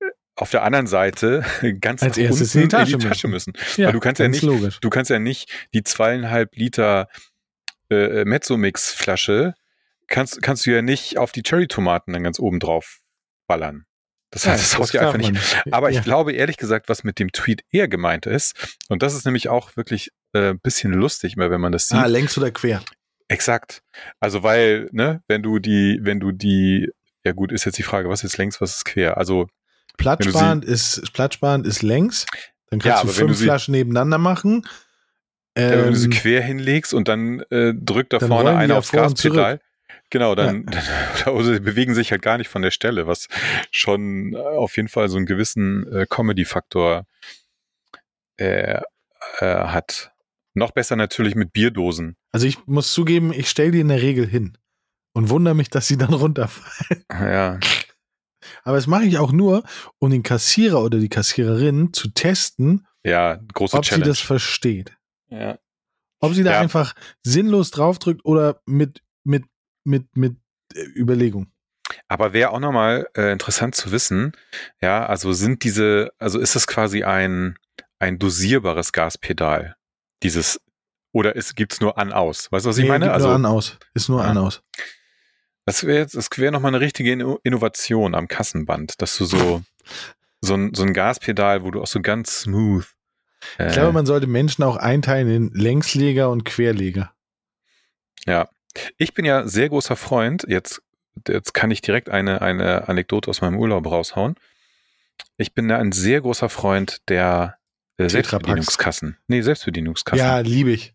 äh, 0.00 0.04
auf 0.36 0.50
der 0.50 0.62
anderen 0.62 0.86
Seite 0.86 1.42
ganz 1.80 2.02
Als 2.02 2.18
nach 2.18 2.22
erstes 2.24 2.54
unten 2.54 2.64
in 2.64 2.68
die 2.68 2.76
Tasche 2.76 2.98
müssen. 3.28 3.30
müssen. 3.30 3.52
Ja, 3.78 3.86
Weil 3.86 3.92
du 3.94 4.00
kannst 4.00 4.18
ja 4.20 4.28
nicht, 4.28 4.42
logisch. 4.42 4.78
du 4.80 4.90
kannst 4.90 5.10
ja 5.10 5.18
nicht 5.18 5.50
die 5.72 5.84
zweieinhalb 5.84 6.54
Liter 6.54 7.08
äh, 7.90 8.24
Mezzomix-Flasche 8.24 9.54
kannst, 10.06 10.42
kannst 10.42 10.66
du 10.66 10.70
ja 10.70 10.82
nicht 10.82 11.18
auf 11.18 11.32
die 11.32 11.42
Cherry-Tomaten 11.42 12.12
dann 12.12 12.22
ganz 12.24 12.38
oben 12.38 12.60
drauf 12.60 13.00
ballern. 13.46 13.84
Das, 14.30 14.44
Ja, 14.44 14.52
das 14.52 14.76
haut 14.78 14.92
ja 14.92 15.00
einfach 15.10 15.18
man 15.18 15.32
nicht. 15.32 15.62
Aber 15.70 15.90
Ja. 15.90 15.98
ich 15.98 16.04
glaube 16.04 16.32
ehrlich 16.32 16.58
gesagt, 16.58 16.88
was 16.88 17.02
mit 17.04 17.18
dem 17.18 17.32
Tweet 17.32 17.62
eher 17.70 17.88
gemeint 17.88 18.26
ist, 18.26 18.76
und 18.88 19.02
das 19.02 19.14
ist 19.14 19.24
nämlich 19.24 19.48
auch 19.48 19.76
wirklich 19.76 20.10
äh, 20.34 20.50
ein 20.50 20.60
bisschen 20.60 20.92
lustig, 20.92 21.36
mal 21.36 21.50
wenn 21.50 21.60
man 21.62 21.72
das 21.72 21.88
sieht. 21.88 21.98
Ah, 21.98 22.06
längs 22.06 22.36
oder 22.36 22.50
quer? 22.50 22.82
Exakt. 23.28 23.82
Also 24.20 24.42
weil, 24.42 24.88
ne, 24.92 25.22
wenn 25.28 25.42
du 25.42 25.58
die, 25.58 25.98
wenn 26.02 26.20
du 26.20 26.32
die, 26.32 26.90
ja 27.24 27.32
gut, 27.32 27.52
ist 27.52 27.64
jetzt 27.64 27.78
die 27.78 27.82
Frage, 27.82 28.08
was 28.08 28.24
ist 28.24 28.36
längs, 28.38 28.60
was 28.60 28.76
ist 28.76 28.84
quer? 28.84 29.16
Also 29.18 29.48
Platzsparend 29.96 30.64
ist, 30.64 31.12
platzsparend 31.12 31.66
ist 31.66 31.82
längs. 31.82 32.24
Dann 32.70 32.78
kannst 32.80 33.02
Ja, 33.02 33.06
du 33.08 33.12
fünf 33.12 33.38
Flaschen 33.40 33.72
nebeneinander 33.72 34.18
machen. 34.18 34.66
Ja, 35.58 35.70
wenn 35.84 35.92
du 35.92 35.96
sie 35.96 36.06
Ähm, 36.06 36.12
quer 36.12 36.42
hinlegst 36.42 36.94
und 36.94 37.08
dann 37.08 37.40
äh, 37.50 37.74
drückt 37.74 38.12
da 38.12 38.18
Dann 38.18 38.28
vorne 38.28 38.56
einer 38.56 38.74
ja 38.74 38.78
aufs 38.78 38.92
Gaspedal. 38.92 39.60
Genau, 40.10 40.34
dann, 40.34 40.64
oder 41.26 41.44
sie 41.44 41.60
bewegen 41.60 41.94
sich 41.94 42.12
halt 42.12 42.22
gar 42.22 42.38
nicht 42.38 42.48
von 42.48 42.62
der 42.62 42.70
Stelle, 42.70 43.06
was 43.06 43.28
schon 43.70 44.34
äh, 44.34 44.38
auf 44.38 44.76
jeden 44.76 44.88
Fall 44.88 45.08
so 45.08 45.16
einen 45.16 45.26
gewissen 45.26 45.86
äh, 45.92 46.06
Comedy-Faktor 46.08 47.06
äh, 48.38 48.80
äh, 49.40 49.44
hat. 49.44 50.12
Noch 50.54 50.70
besser 50.70 50.96
natürlich 50.96 51.34
mit 51.34 51.52
Bierdosen. 51.52 52.16
also 52.32 52.46
ich 52.46 52.66
muss 52.66 52.92
zugeben, 52.92 53.32
ich 53.32 53.50
stelle 53.50 53.70
die 53.70 53.80
in 53.80 53.88
der 53.88 54.00
Regel 54.00 54.26
hin 54.26 54.56
und 55.12 55.28
wundere 55.28 55.54
mich, 55.54 55.68
dass 55.70 55.86
sie 55.88 55.98
dann 55.98 56.14
runterfallen. 56.14 57.04
Ja, 57.10 57.58
Aber 58.64 58.76
das 58.76 58.86
mache 58.86 59.04
ich 59.04 59.18
auch 59.18 59.32
nur, 59.32 59.62
um 59.98 60.10
den 60.10 60.22
Kassierer 60.22 60.82
oder 60.82 60.98
die 60.98 61.08
Kassiererin 61.08 61.92
zu 61.92 62.08
testen, 62.08 62.86
ja, 63.04 63.38
große 63.54 63.76
ob 63.76 63.84
sie 63.84 63.90
Challenge. 63.90 64.06
das 64.08 64.20
versteht. 64.20 64.97
Ja. 65.30 65.58
Ob 66.20 66.34
sie 66.34 66.42
da 66.42 66.52
Ja. 66.52 66.60
einfach 66.60 66.94
sinnlos 67.22 67.70
draufdrückt 67.70 68.24
oder 68.24 68.60
mit, 68.66 69.02
mit, 69.24 69.44
mit, 69.84 70.16
mit 70.16 70.36
äh, 70.74 70.82
Überlegung. 70.96 71.52
Aber 72.08 72.32
wäre 72.32 72.50
auch 72.50 72.60
nochmal 72.60 73.08
äh, 73.16 73.32
interessant 73.32 73.74
zu 73.74 73.92
wissen, 73.92 74.32
ja, 74.80 75.06
also 75.06 75.32
sind 75.32 75.62
diese, 75.64 76.10
also 76.18 76.38
ist 76.38 76.54
das 76.56 76.66
quasi 76.66 77.04
ein, 77.04 77.56
ein 77.98 78.18
dosierbares 78.18 78.92
Gaspedal, 78.92 79.76
dieses, 80.22 80.60
oder 81.12 81.36
ist, 81.36 81.54
gibt's 81.56 81.80
nur 81.80 81.96
an-aus? 81.98 82.50
Weißt 82.52 82.66
du, 82.66 82.70
was 82.70 82.78
ich 82.78 82.82
Nee, 82.84 82.90
meine? 82.90 83.04
gibt 83.06 83.14
Also, 83.14 83.28
nur 83.28 83.36
an 83.36 83.46
aus. 83.46 83.78
Ist 83.94 84.08
nur 84.08 84.20
Ja. 84.22 84.28
an 84.30 84.38
aus. 84.38 84.62
Das 85.66 85.84
wäre 85.84 85.98
jetzt, 85.98 86.14
das 86.14 86.28
wäre 86.36 86.50
nochmal 86.52 86.70
eine 86.74 86.80
richtige 86.80 87.12
Inno- 87.12 87.38
Innovation 87.44 88.14
am 88.14 88.26
Kassenband, 88.28 89.00
dass 89.00 89.16
du 89.16 89.24
so, 89.24 89.62
so 90.40 90.54
ein, 90.54 90.74
so 90.74 90.82
ein 90.82 90.92
Gaspedal, 90.94 91.62
wo 91.64 91.70
du 91.70 91.80
auch 91.80 91.86
so 91.86 92.00
ganz 92.00 92.40
smooth. 92.42 92.86
Äh, 93.58 93.68
Ich 93.68 93.72
glaube, 93.74 93.92
man 93.92 94.06
sollte 94.06 94.26
Menschen 94.26 94.62
auch 94.64 94.76
einteilen 94.76 95.28
in 95.28 95.50
Längsleger 95.52 96.30
und 96.30 96.44
Querleger. 96.44 97.12
ja. 98.26 98.48
Ich 98.96 99.12
bin 99.14 99.24
ja 99.24 99.48
sehr 99.48 99.68
großer 99.70 99.96
Freund, 99.96 100.44
jetzt, 100.46 100.82
jetzt 101.26 101.52
kann 101.52 101.70
ich 101.72 101.80
direkt 101.80 102.10
eine, 102.10 102.42
eine 102.42 102.86
Anekdote 102.88 103.28
aus 103.28 103.40
meinem 103.40 103.58
Urlaub 103.58 103.86
raushauen. 103.86 104.36
Ich 105.36 105.52
bin 105.52 105.68
ja 105.68 105.78
ein 105.78 105.90
sehr 105.90 106.20
großer 106.20 106.48
Freund 106.48 106.98
der 107.08 107.56
äh. 107.96 108.08
Selbstbedienungskassen. 108.08 109.16
Nee, 109.26 109.40
Selbstbedienungskassen. 109.40 110.24
Ja, 110.24 110.38
liebe 110.40 110.70
ich. 110.70 110.94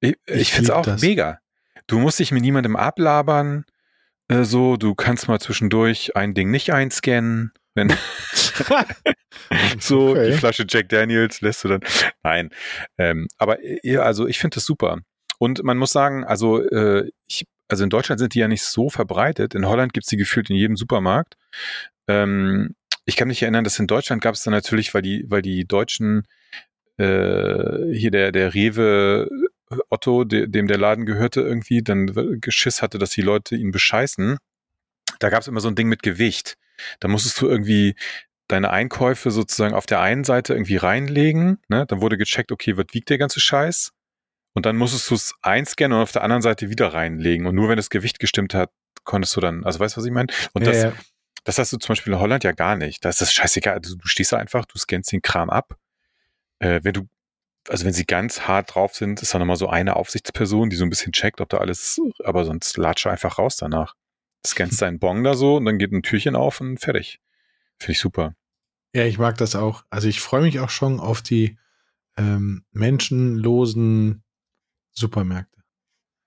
ich 0.00 0.14
ich 0.26 0.40
ich 0.40 0.52
finde 0.52 0.70
es 0.70 0.76
auch 0.76 0.84
das. 0.84 1.02
mega. 1.02 1.40
Du 1.88 1.98
musst 1.98 2.20
dich 2.20 2.32
mit 2.32 2.40
niemandem 2.42 2.76
ablabern, 2.76 3.66
äh, 4.28 4.44
so, 4.44 4.76
du 4.78 4.94
kannst 4.94 5.28
mal 5.28 5.40
zwischendurch 5.40 6.16
ein 6.16 6.32
Ding 6.32 6.50
nicht 6.50 6.72
einscannen, 6.72 7.52
wenn 7.74 7.88
so 9.78 10.10
Okay. 10.10 10.30
die 10.30 10.36
Flasche 10.36 10.64
Jack 10.68 10.88
Daniels 10.88 11.40
lässt 11.40 11.64
du 11.64 11.68
dann. 11.68 11.80
Nein. 12.22 12.50
Ähm, 12.98 13.28
aber 13.38 13.58
ja, 13.84 14.02
also 14.02 14.26
ich 14.26 14.38
finde 14.38 14.56
das 14.56 14.64
super. 14.64 14.98
Und 15.38 15.62
man 15.62 15.78
muss 15.78 15.92
sagen, 15.92 16.24
also 16.24 16.60
äh, 16.62 17.10
ich, 17.28 17.46
also 17.68 17.84
in 17.84 17.90
Deutschland 17.90 18.18
sind 18.18 18.34
die 18.34 18.40
ja 18.40 18.48
nicht 18.48 18.62
so 18.62 18.90
verbreitet. 18.90 19.54
In 19.54 19.66
Holland 19.66 19.92
gibt's 19.92 20.08
die 20.08 20.16
gefühlt 20.16 20.50
in 20.50 20.56
jedem 20.56 20.76
Supermarkt. 20.76 21.36
Ähm, 22.08 22.74
ich 23.04 23.16
kann 23.16 23.28
mich 23.28 23.42
erinnern, 23.42 23.64
dass 23.64 23.78
in 23.78 23.86
Deutschland 23.86 24.22
gab 24.22 24.34
es 24.34 24.42
dann 24.42 24.52
natürlich, 24.52 24.92
weil 24.94 25.02
die, 25.02 25.24
weil 25.28 25.42
die 25.42 25.64
Deutschen 25.64 26.26
äh, 26.96 27.92
hier 27.94 28.10
der, 28.10 28.32
der 28.32 28.54
Rewe 28.54 29.28
Otto, 29.90 30.24
de, 30.24 30.46
dem 30.46 30.66
der 30.66 30.78
Laden 30.78 31.06
gehörte, 31.06 31.40
irgendwie 31.42 31.82
dann 31.82 32.06
Geschiss 32.40 32.82
hatte, 32.82 32.98
dass 32.98 33.10
die 33.10 33.22
Leute 33.22 33.54
ihn 33.54 33.70
bescheißen. 33.70 34.38
Da 35.20 35.30
gab 35.30 35.42
es 35.42 35.48
immer 35.48 35.60
so 35.60 35.68
ein 35.68 35.74
Ding 35.74 35.88
mit 35.88 36.02
Gewicht. 36.02 36.56
Da 37.00 37.08
musstest 37.08 37.40
du 37.40 37.48
irgendwie 37.48 37.94
deine 38.48 38.70
Einkäufe 38.70 39.30
sozusagen 39.30 39.74
auf 39.74 39.86
der 39.86 40.00
einen 40.00 40.24
Seite 40.24 40.54
irgendwie 40.54 40.76
reinlegen, 40.76 41.58
ne? 41.68 41.86
Dann 41.86 42.00
wurde 42.00 42.16
gecheckt, 42.16 42.50
okay, 42.50 42.76
was 42.76 42.86
wiegt 42.92 43.10
der 43.10 43.18
ganze 43.18 43.40
Scheiß? 43.40 43.92
Und 44.54 44.66
dann 44.66 44.76
musstest 44.76 45.08
du 45.10 45.14
es 45.14 45.34
einscannen 45.42 45.96
und 45.96 46.02
auf 46.02 46.12
der 46.12 46.22
anderen 46.22 46.42
Seite 46.42 46.70
wieder 46.70 46.92
reinlegen. 46.92 47.46
Und 47.46 47.54
nur 47.54 47.68
wenn 47.68 47.76
das 47.76 47.90
Gewicht 47.90 48.18
gestimmt 48.18 48.54
hat, 48.54 48.70
konntest 49.04 49.36
du 49.36 49.40
dann, 49.40 49.64
also 49.64 49.78
weißt 49.78 49.96
du, 49.96 50.00
was 50.00 50.06
ich 50.06 50.12
meine? 50.12 50.32
Und 50.52 50.64
Ja, 50.64 50.72
das, 50.72 50.82
ja. 50.82 50.92
das 51.44 51.58
hast 51.58 51.72
du 51.72 51.76
zum 51.76 51.92
Beispiel 51.92 52.12
in 52.12 52.18
Holland 52.18 52.42
ja 52.42 52.52
gar 52.52 52.76
nicht. 52.76 53.04
Da 53.04 53.10
ist 53.10 53.20
das 53.20 53.32
scheißegal. 53.32 53.74
Also 53.74 53.96
du 53.96 54.08
stehst 54.08 54.32
da 54.32 54.38
einfach, 54.38 54.64
du 54.64 54.78
scannst 54.78 55.12
den 55.12 55.22
Kram 55.22 55.50
ab. 55.50 55.76
Äh, 56.58 56.80
wenn 56.82 56.94
du, 56.94 57.08
also 57.68 57.84
wenn 57.84 57.92
sie 57.92 58.06
ganz 58.06 58.42
hart 58.42 58.74
drauf 58.74 58.94
sind, 58.94 59.22
ist 59.22 59.34
da 59.34 59.38
nochmal 59.38 59.56
so 59.56 59.68
eine 59.68 59.96
Aufsichtsperson, 59.96 60.70
die 60.70 60.76
so 60.76 60.84
ein 60.84 60.90
bisschen 60.90 61.12
checkt, 61.12 61.40
ob 61.40 61.50
da 61.50 61.58
alles, 61.58 62.00
aber 62.24 62.44
sonst 62.44 62.76
latsche 62.78 63.10
einfach 63.10 63.38
raus 63.38 63.56
danach. 63.56 63.94
Scannst 64.48 64.80
deinen 64.82 64.98
Bon 64.98 65.22
da 65.24 65.34
so 65.34 65.56
und 65.56 65.64
dann 65.64 65.78
geht 65.78 65.92
ein 65.92 66.02
Türchen 66.02 66.36
auf 66.36 66.60
und 66.60 66.78
fertig. 66.78 67.20
Finde 67.78 67.92
ich 67.92 67.98
super. 68.00 68.34
Ja, 68.94 69.04
ich 69.04 69.18
mag 69.18 69.36
das 69.38 69.54
auch. 69.54 69.84
Also 69.90 70.08
ich 70.08 70.20
freue 70.20 70.42
mich 70.42 70.60
auch 70.60 70.70
schon 70.70 70.98
auf 71.00 71.22
die 71.22 71.58
ähm, 72.16 72.64
menschenlosen 72.72 74.22
Supermärkte. 74.92 75.58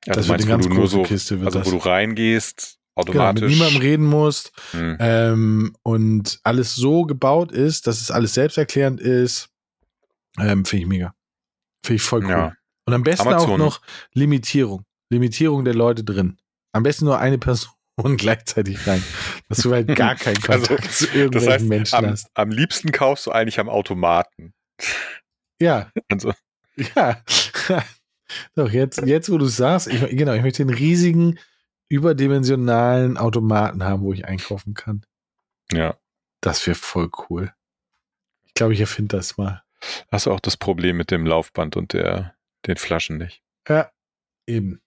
Ja, 0.06 0.14
Das 0.14 0.26
du 0.28 0.32
wird 0.32 0.46
meinst, 0.48 0.48
eine 0.48 0.64
ganz 0.68 0.76
große 0.80 0.96
so, 0.98 1.04
Kiste, 1.04 1.40
also 1.44 1.60
das. 1.60 1.68
wo 1.68 1.72
du 1.72 1.78
reingehst, 1.78 2.78
Genau, 2.96 3.10
automatisch. 3.10 3.42
mit 3.44 3.52
niemandem 3.52 3.82
reden 3.82 4.06
musst 4.06 4.52
Hm. 4.72 4.98
ähm, 5.00 5.76
und 5.82 6.40
alles 6.44 6.76
so 6.76 7.04
gebaut 7.04 7.52
ist, 7.52 7.88
dass 7.88 8.02
es 8.02 8.12
alles 8.12 8.34
selbsterklärend 8.34 9.00
ist, 9.00 9.50
ähm, 10.38 10.66
finde 10.66 10.84
ich 10.84 10.88
mega. 10.90 11.16
Finde 11.86 11.96
ich 11.96 12.02
voll 12.04 12.24
cool. 12.26 12.30
Ja. 12.30 12.54
Und 12.86 12.94
am 12.94 13.04
besten 13.04 13.28
auch 13.30 13.32
Amazon. 13.34 13.60
noch 13.60 13.82
Limitierung. 14.14 14.86
Limitierung 15.10 15.66
der 15.66 15.74
Leute 15.74 16.04
drin. 16.04 16.38
Am 16.74 16.84
besten 16.84 17.06
nur 17.06 17.18
eine 17.20 17.38
Person 17.38 17.72
gleichzeitig 18.18 18.86
rein. 18.88 19.04
Dass 19.50 19.60
du 19.60 19.72
halt 19.74 19.88
gar 19.96 20.16
keinen 20.16 20.38
Also, 20.48 20.68
Kontakt 20.68 20.92
zu 20.92 21.06
Das 21.06 21.16
irgendwelchen 21.16 21.52
heißt, 21.52 21.66
Menschen 21.66 21.96
am, 21.96 22.06
hast. 22.08 22.28
am 22.34 22.50
liebsten 22.52 22.92
kaufst 22.92 23.26
du 23.28 23.32
eigentlich 23.32 23.60
am 23.60 23.70
Automaten. 23.70 24.54
Ja, 25.60 25.92
Also, 26.10 26.34
ja. 26.96 27.22
Doch, 28.56 28.72
jetzt, 28.72 29.02
jetzt 29.06 29.30
wo 29.30 29.38
du 29.38 29.46
es 29.46 29.58
sagst, 29.58 29.88
ich, 29.88 30.00
genau, 30.18 30.34
ich 30.34 30.42
möchte 30.42 30.66
den 30.66 30.74
riesigen, 30.74 31.38
überdimensionalen 31.90 33.18
Automaten 33.18 33.84
haben, 33.84 34.02
wo 34.04 34.14
ich 34.14 34.26
einkaufen 34.26 34.74
kann. 34.74 35.06
ja. 35.72 35.96
Das 36.44 36.66
wäre 36.66 36.74
voll 36.76 37.12
cool. 37.30 37.54
Ich 38.48 38.56
glaube, 38.56 38.74
ich 38.74 38.80
erfinde 38.80 39.16
das 39.18 39.38
mal. 39.38 39.62
Hast 40.12 40.26
du 40.26 40.32
auch 40.32 40.40
das 40.40 40.58
Problem 40.58 40.98
mit 40.98 41.12
dem 41.12 41.24
Laufband 41.28 41.76
und 41.78 41.94
der, 41.94 42.34
den 42.66 42.78
Flaschen 42.78 43.20
nicht? 43.20 43.44
Ja, 43.70 43.92
eben. 44.48 44.82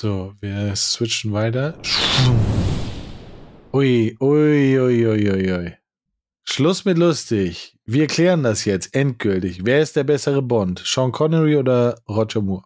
So, 0.00 0.32
wir 0.40 0.76
switchen 0.76 1.32
weiter. 1.32 1.76
Ui, 3.72 4.16
ui, 4.20 4.78
ui, 4.78 5.06
ui, 5.08 5.28
ui, 5.28 5.52
ui. 5.52 5.72
Schluss 6.44 6.84
mit 6.84 6.98
lustig. 6.98 7.76
Wir 7.84 8.06
klären 8.06 8.44
das 8.44 8.64
jetzt 8.64 8.94
endgültig. 8.94 9.64
Wer 9.64 9.82
ist 9.82 9.96
der 9.96 10.04
bessere 10.04 10.40
Bond? 10.40 10.80
Sean 10.86 11.10
Connery 11.10 11.56
oder 11.56 12.00
Roger 12.08 12.40
Moore? 12.42 12.62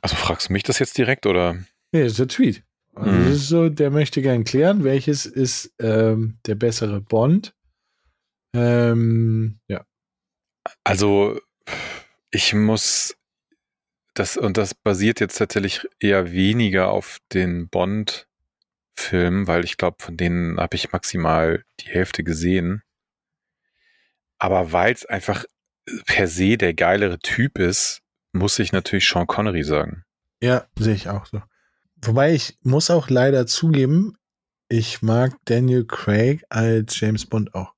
Also 0.00 0.14
fragst 0.14 0.48
du 0.48 0.52
mich 0.52 0.62
das 0.62 0.78
jetzt 0.78 0.96
direkt 0.96 1.26
oder? 1.26 1.54
Nee, 1.90 2.04
das 2.04 2.12
ist 2.12 2.18
der 2.20 2.28
Tweet. 2.28 2.62
Also 2.94 3.10
Mhm. 3.10 3.24
das 3.24 3.34
ist 3.34 3.48
so, 3.48 3.68
der 3.68 3.90
möchte 3.90 4.22
gern 4.22 4.44
klären, 4.44 4.84
welches 4.84 5.26
ist 5.26 5.74
ähm, 5.80 6.38
der 6.46 6.54
bessere 6.54 7.00
Bond. 7.00 7.52
Ähm, 8.54 9.58
ja. 9.66 9.84
Also, 10.84 11.36
ich 12.30 12.54
muss 12.54 13.16
das, 14.14 14.36
und 14.36 14.56
das 14.56 14.74
basiert 14.74 15.20
jetzt 15.20 15.36
tatsächlich 15.38 15.86
eher 16.00 16.32
weniger 16.32 16.90
auf 16.90 17.18
den 17.32 17.68
Bond-Filmen, 17.68 19.46
weil 19.46 19.64
ich 19.64 19.76
glaube, 19.76 19.96
von 20.00 20.16
denen 20.16 20.58
habe 20.58 20.76
ich 20.76 20.92
maximal 20.92 21.64
die 21.80 21.88
Hälfte 21.88 22.24
gesehen. 22.24 22.82
Aber 24.38 24.72
weil 24.72 24.92
es 24.92 25.04
einfach 25.06 25.44
per 26.06 26.28
se 26.28 26.56
der 26.56 26.74
geilere 26.74 27.18
Typ 27.18 27.58
ist, 27.58 28.00
muss 28.32 28.58
ich 28.58 28.72
natürlich 28.72 29.08
Sean 29.08 29.26
Connery 29.26 29.62
sagen. 29.64 30.04
Ja, 30.40 30.66
sehe 30.78 30.94
ich 30.94 31.08
auch 31.08 31.26
so. 31.26 31.42
Wobei 32.02 32.34
ich 32.34 32.58
muss 32.62 32.90
auch 32.90 33.08
leider 33.08 33.46
zugeben, 33.46 34.16
ich 34.68 35.02
mag 35.02 35.36
Daniel 35.44 35.84
Craig 35.86 36.44
als 36.50 36.98
James 36.98 37.26
Bond 37.26 37.54
auch. 37.54 37.74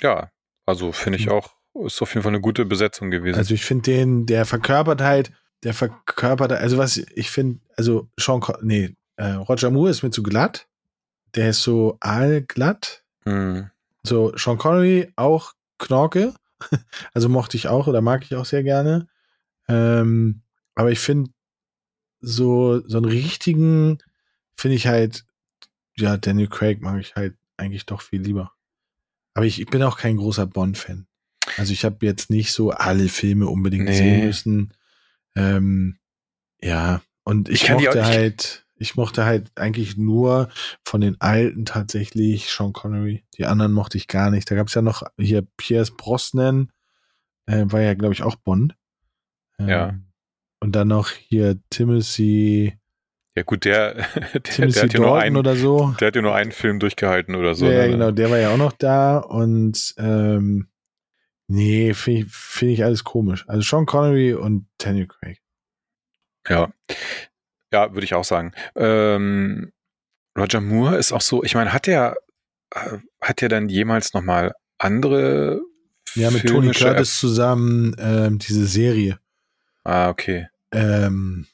Ja, 0.00 0.30
also 0.66 0.92
finde 0.92 1.18
ich 1.18 1.26
Mhm. 1.26 1.32
auch, 1.32 1.54
ist 1.74 2.02
auf 2.02 2.14
jeden 2.14 2.22
Fall 2.22 2.32
eine 2.32 2.40
gute 2.40 2.64
Besetzung 2.64 3.10
gewesen. 3.10 3.36
Also 3.36 3.54
ich 3.54 3.64
finde 3.64 3.82
den, 3.82 4.26
der 4.26 4.44
verkörpert 4.44 5.00
halt, 5.00 5.32
der 5.62 5.74
verkörpert, 5.74 6.52
also 6.52 6.78
was 6.78 6.96
ich 6.96 7.30
finde, 7.30 7.60
also 7.76 8.08
Sean, 8.18 8.42
nee, 8.62 8.94
äh, 9.16 9.32
Roger 9.32 9.70
Moore 9.70 9.90
ist 9.90 10.02
mir 10.02 10.10
zu 10.10 10.22
glatt. 10.22 10.66
Der 11.34 11.50
ist 11.50 11.62
so 11.62 11.96
aalglatt. 12.00 13.04
Hm. 13.24 13.70
So 14.02 14.36
Sean 14.36 14.58
Connery 14.58 15.12
auch 15.16 15.52
Knorke. 15.78 16.34
Also 17.12 17.28
mochte 17.28 17.56
ich 17.56 17.66
auch 17.66 17.88
oder 17.88 18.02
mag 18.02 18.22
ich 18.24 18.36
auch 18.36 18.44
sehr 18.44 18.62
gerne. 18.62 19.08
Ähm, 19.66 20.42
aber 20.76 20.92
ich 20.92 21.00
finde 21.00 21.32
so 22.20 22.80
so 22.86 22.98
einen 22.98 23.06
richtigen 23.06 23.98
finde 24.54 24.76
ich 24.76 24.86
halt 24.86 25.24
ja 25.96 26.16
Daniel 26.16 26.46
Craig 26.46 26.80
mag 26.80 27.00
ich 27.00 27.16
halt 27.16 27.34
eigentlich 27.56 27.84
doch 27.84 28.00
viel 28.00 28.22
lieber. 28.22 28.52
Aber 29.34 29.44
ich, 29.44 29.60
ich 29.60 29.66
bin 29.66 29.82
auch 29.82 29.98
kein 29.98 30.18
großer 30.18 30.46
Bond-Fan. 30.46 31.06
Also 31.58 31.72
ich 31.72 31.84
habe 31.84 32.04
jetzt 32.06 32.30
nicht 32.30 32.52
so 32.52 32.70
alle 32.70 33.08
Filme 33.08 33.46
unbedingt 33.46 33.84
Nee. 33.86 33.92
sehen 33.96 34.26
müssen. 34.26 34.74
Ähm, 35.36 35.96
ja 36.60 37.00
und 37.24 37.48
ich, 37.48 37.64
Ich 37.64 37.70
mochte 37.70 38.04
halt 38.04 38.66
ich 38.76 38.96
mochte 38.96 39.24
halt 39.24 39.52
eigentlich 39.54 39.96
nur 39.96 40.48
von 40.84 41.00
den 41.00 41.20
alten 41.20 41.64
tatsächlich 41.64 42.50
Sean 42.50 42.72
Connery. 42.72 43.22
Die 43.38 43.46
anderen 43.46 43.70
mochte 43.72 43.96
ich 43.96 44.08
gar 44.08 44.30
nicht. 44.30 44.50
Da 44.50 44.56
gab 44.56 44.66
es 44.66 44.74
ja 44.74 44.82
noch 44.82 45.04
hier 45.18 45.46
Pierce 45.56 45.92
Brosnan, 45.96 46.72
äh, 47.46 47.64
war 47.66 47.80
ja, 47.80 47.94
glaube 47.94 48.12
ich, 48.14 48.24
auch 48.24 48.34
Bond. 48.34 48.74
Ähm, 49.60 49.68
Ja. 49.68 49.94
Und 50.58 50.72
dann 50.74 50.88
noch 50.88 51.10
hier 51.10 51.60
Timothy, 51.70 52.76
Ja 53.36 53.42
gut, 53.44 53.64
der, 53.64 53.94
der, 53.94 54.04
der, 54.32 54.42
Timothy 54.42 54.80
hat 54.80 54.92
ja 54.94 55.00
nur 55.00 55.18
einen, 55.18 55.36
oder 55.36 55.54
so. 55.54 55.94
der 56.00 56.08
hat 56.08 56.16
ja 56.16 56.22
nur 56.22 56.34
einen 56.34 56.50
Film 56.52 56.80
durchgehalten 56.80 57.36
oder 57.36 57.54
so. 57.54 57.66
ja, 57.70 57.82
ne? 57.82 57.90
genau, 57.90 58.10
der 58.10 58.30
war 58.32 58.38
ja 58.38 58.50
auch 58.52 58.58
noch 58.58 58.72
da. 58.72 59.18
Und 59.18 59.94
ähm, 59.98 60.66
nee, 61.52 61.94
finde 61.94 62.20
ich, 62.20 62.32
find 62.32 62.72
ich 62.72 62.84
alles 62.84 63.04
komisch. 63.04 63.44
Also 63.48 63.62
Sean 63.62 63.86
Connery 63.86 64.34
und 64.34 64.66
Daniel 64.78 65.06
Craig. 65.06 65.40
Ja, 66.48 66.72
ja, 67.72 67.92
würde 67.94 68.04
ich 68.04 68.14
auch 68.14 68.24
sagen. 68.24 68.52
Ähm, 68.74 69.72
Roger 70.36 70.60
Moore 70.60 70.96
ist 70.96 71.12
auch 71.12 71.20
so, 71.20 71.42
ich 71.42 71.54
meine, 71.54 71.72
hat 71.72 71.86
der, 71.86 72.16
äh, 72.74 72.98
hat 73.20 73.40
der 73.40 73.48
dann 73.48 73.68
jemals 73.68 74.12
nochmal 74.12 74.52
andere 74.78 75.60
Ja, 76.14 76.30
mit 76.30 76.46
Tony 76.46 76.72
Curtis 76.72 77.18
zusammen 77.18 77.96
ähm, 77.98 78.38
diese 78.38 78.66
Serie. 78.66 79.18
Ah, 79.84 80.10
okay. 80.10 80.48
Ähm, 80.72 81.46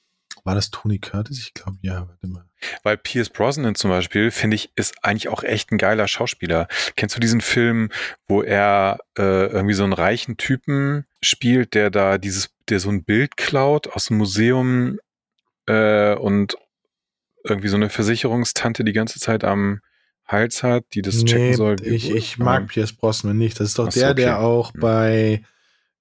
war 0.49 0.55
das 0.55 0.71
Tony 0.71 0.99
Curtis? 0.99 1.39
Ich 1.41 1.53
glaube, 1.53 1.77
ja, 1.83 2.09
warte 2.09 2.27
mal. 2.27 2.43
Weil 2.83 2.97
Pierce 2.97 3.29
Brosnan 3.29 3.75
zum 3.75 3.91
Beispiel, 3.91 4.31
finde 4.31 4.55
ich, 4.55 4.73
ist 4.77 4.95
eigentlich 5.05 5.29
auch 5.29 5.43
echt 5.43 5.71
ein 5.71 5.77
geiler 5.77 6.09
Schauspieler. 6.09 6.69
Kennst 6.97 7.15
du 7.15 7.21
diesen 7.21 7.43
Film, 7.43 7.91
wo 8.29 8.43
er 8.43 8.99
äh, 9.19 9.49
irgendwie 9.49 9.75
so 9.75 9.85
einen 9.85 9.93
reichen 9.93 10.39
Typen 10.39 11.05
spielt, 11.21 11.75
der 11.75 11.91
da 11.91 12.17
dieses, 12.17 12.49
der 12.71 12.81
so 12.81 12.89
ein 12.89 13.05
Bild 13.05 13.37
klaut 13.37 13.89
aus 13.89 14.07
dem 14.07 14.17
Museum 14.17 14.99
äh, 15.67 16.15
und 16.15 16.57
irgendwie 17.45 17.69
so 17.69 17.77
eine 17.77 17.91
Versicherungstante 17.91 18.85
die 18.85 18.95
ganze 18.95 19.21
Zeit 19.21 19.45
am 19.45 19.83
Hals 20.25 20.63
hat, 20.63 20.87
die 20.95 21.03
das 21.03 21.25
checken 21.27 21.57
soll. 21.57 21.77
Ich, 21.83 22.11
ich 22.11 22.39
mag 22.39 22.63
Ähm, 22.63 22.67
Pierce 22.69 22.95
Brosnan 22.95 23.37
nicht. 23.37 23.61
Das 23.61 23.69
ist 23.69 23.79
doch 23.79 23.91
der, 23.91 24.13
okay. 24.13 24.23
der 24.23 24.41
auch 24.41 24.73
Hm. 24.73 24.81
bei, 24.81 25.43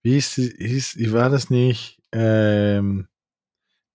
wie 0.04 0.14
hieß, 0.14 0.36
hieß, 0.58 0.96
wie 1.00 1.12
war 1.12 1.30
das 1.30 1.50
nicht? 1.50 2.00
Ähm, 2.14 3.10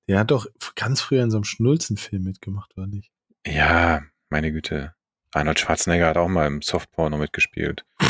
der 0.08 0.18
hat 0.18 0.30
doch 0.30 0.46
ganz 0.74 1.00
früher 1.00 1.22
in 1.22 1.30
so 1.30 1.36
einem 1.38 1.44
Schnulzenfilm 1.44 2.22
mitgemacht, 2.24 2.72
oder 2.76 2.86
nicht? 2.86 3.10
Ja, 3.46 4.02
meine 4.30 4.52
Güte. 4.52 4.94
Arnold 5.34 5.58
Schwarzenegger 5.60 6.06
hat 6.08 6.16
auch 6.16 6.28
mal 6.28 6.46
im 6.46 6.62
Softporno 6.62 7.18
mitgespielt. 7.18 7.84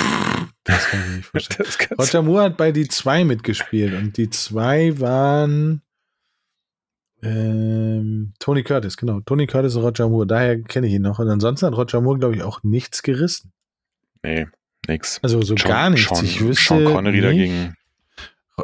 Das 0.64 0.86
kann 0.90 1.00
ich 1.00 1.16
nicht 1.16 1.26
vorstellen. 1.26 1.68
Roger 1.98 2.22
Moore 2.22 2.42
hat 2.44 2.56
bei 2.56 2.70
die 2.70 2.86
zwei 2.86 3.24
mitgespielt 3.24 3.94
und 3.94 4.16
die 4.16 4.30
zwei 4.30 5.00
waren 5.00 5.82
ähm, 7.22 8.32
Tony 8.38 8.62
Curtis, 8.62 8.96
genau. 8.96 9.20
Tony 9.20 9.46
Curtis 9.46 9.74
und 9.76 9.82
Roger 9.82 10.08
Moore, 10.08 10.26
daher 10.26 10.60
kenne 10.62 10.86
ich 10.86 10.92
ihn 10.94 11.02
noch. 11.02 11.18
Und 11.18 11.28
ansonsten 11.28 11.66
hat 11.66 11.74
Roger 11.76 12.00
Moore, 12.00 12.18
glaube 12.18 12.36
ich, 12.36 12.42
auch 12.42 12.62
nichts 12.62 13.02
gerissen. 13.02 13.52
nee, 14.22 14.46
nix. 14.86 15.18
Also 15.22 15.42
so 15.42 15.56
Sean- 15.56 15.68
gar 15.68 15.90
nichts. 15.90 16.08
Sean, 16.08 16.24
ich 16.24 16.40
wüsste 16.40 16.64
Sean 16.64 16.84
Connery 16.84 17.14
nicht. 17.16 17.24
dagegen. 17.24 17.74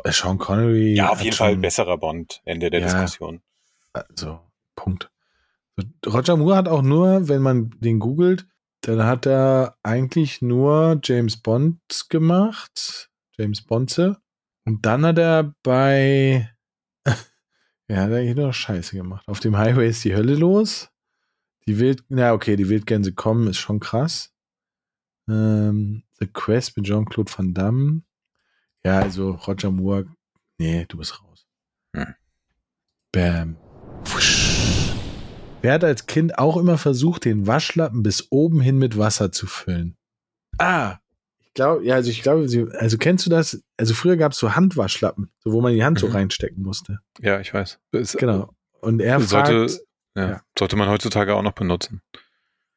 Äh, 0.04 0.12
Sean 0.12 0.38
Connery. 0.38 0.94
Ja, 0.94 1.10
auf 1.10 1.20
jeden 1.22 1.36
Fall 1.36 1.52
schon- 1.52 1.60
besserer 1.60 1.98
Bond, 1.98 2.40
Ende 2.44 2.70
der 2.70 2.80
Ja. 2.80 2.86
Diskussion. 2.86 3.40
Also, 3.92 4.40
Punkt. 4.76 5.10
Roger 6.06 6.36
Moore 6.36 6.56
hat 6.56 6.68
auch 6.68 6.82
nur, 6.82 7.28
wenn 7.28 7.40
man 7.42 7.70
den 7.80 7.98
googelt, 8.00 8.46
dann 8.82 9.04
hat 9.04 9.26
er 9.26 9.76
eigentlich 9.82 10.42
nur 10.42 10.98
James 11.02 11.36
Bond 11.36 11.80
gemacht. 12.08 13.10
James 13.36 13.62
Bonze. 13.62 14.16
Und 14.64 14.84
dann 14.86 15.04
hat 15.06 15.18
er 15.18 15.54
bei. 15.62 16.50
ja, 17.88 17.96
hat 17.96 18.10
er 18.10 18.18
eigentlich 18.18 18.36
nur 18.36 18.46
noch 18.48 18.54
Scheiße 18.54 18.96
gemacht. 18.96 19.26
Auf 19.28 19.40
dem 19.40 19.56
Highway 19.56 19.88
ist 19.88 20.04
die 20.04 20.14
Hölle 20.14 20.34
los. 20.34 20.90
Die 21.66 21.78
Wild. 21.78 22.02
Na, 22.08 22.32
okay, 22.32 22.56
die 22.56 22.68
Wildgänse 22.68 23.12
kommen, 23.14 23.46
ist 23.48 23.58
schon 23.58 23.78
krass. 23.80 24.32
Ähm, 25.28 26.02
The 26.18 26.26
Quest 26.26 26.76
mit 26.76 26.86
Jean-Claude 26.86 27.30
Van 27.36 27.54
Damme. 27.54 28.02
Ja, 28.88 29.00
also 29.00 29.32
Roger 29.32 29.70
Moore. 29.70 30.06
Nee, 30.58 30.86
du 30.88 30.96
bist 30.96 31.22
raus. 31.22 31.46
Hm. 31.94 32.14
Bam. 33.12 33.56
Wusch. 34.06 34.92
Wer 35.60 35.74
hat 35.74 35.84
als 35.84 36.06
Kind 36.06 36.38
auch 36.38 36.56
immer 36.56 36.78
versucht, 36.78 37.26
den 37.26 37.46
Waschlappen 37.46 38.02
bis 38.02 38.28
oben 38.30 38.62
hin 38.62 38.78
mit 38.78 38.96
Wasser 38.96 39.30
zu 39.30 39.46
füllen? 39.46 39.94
Ah, 40.56 40.96
ich 41.44 41.52
glaube, 41.52 41.84
ja, 41.84 41.96
also 41.96 42.08
ich 42.10 42.22
glaube, 42.22 42.46
also 42.78 42.96
kennst 42.96 43.26
du 43.26 43.30
das? 43.30 43.62
Also 43.76 43.92
früher 43.92 44.16
gab 44.16 44.32
es 44.32 44.38
so 44.38 44.56
Handwaschlappen, 44.56 45.30
so 45.44 45.52
wo 45.52 45.60
man 45.60 45.74
die 45.74 45.84
Hand 45.84 45.98
so 45.98 46.06
Mhm. 46.08 46.12
reinstecken 46.14 46.62
musste. 46.62 47.00
Ja, 47.20 47.40
ich 47.40 47.52
weiß. 47.52 47.78
Es, 47.92 48.12
Genau. 48.14 48.54
Und 48.80 49.00
er 49.02 49.20
Sollte, 49.20 49.68
fragt, 49.68 49.80
ja, 50.16 50.28
ja. 50.30 50.42
sollte 50.58 50.76
man 50.76 50.88
heutzutage 50.88 51.34
auch 51.34 51.42
noch 51.42 51.52
benutzen. 51.52 52.00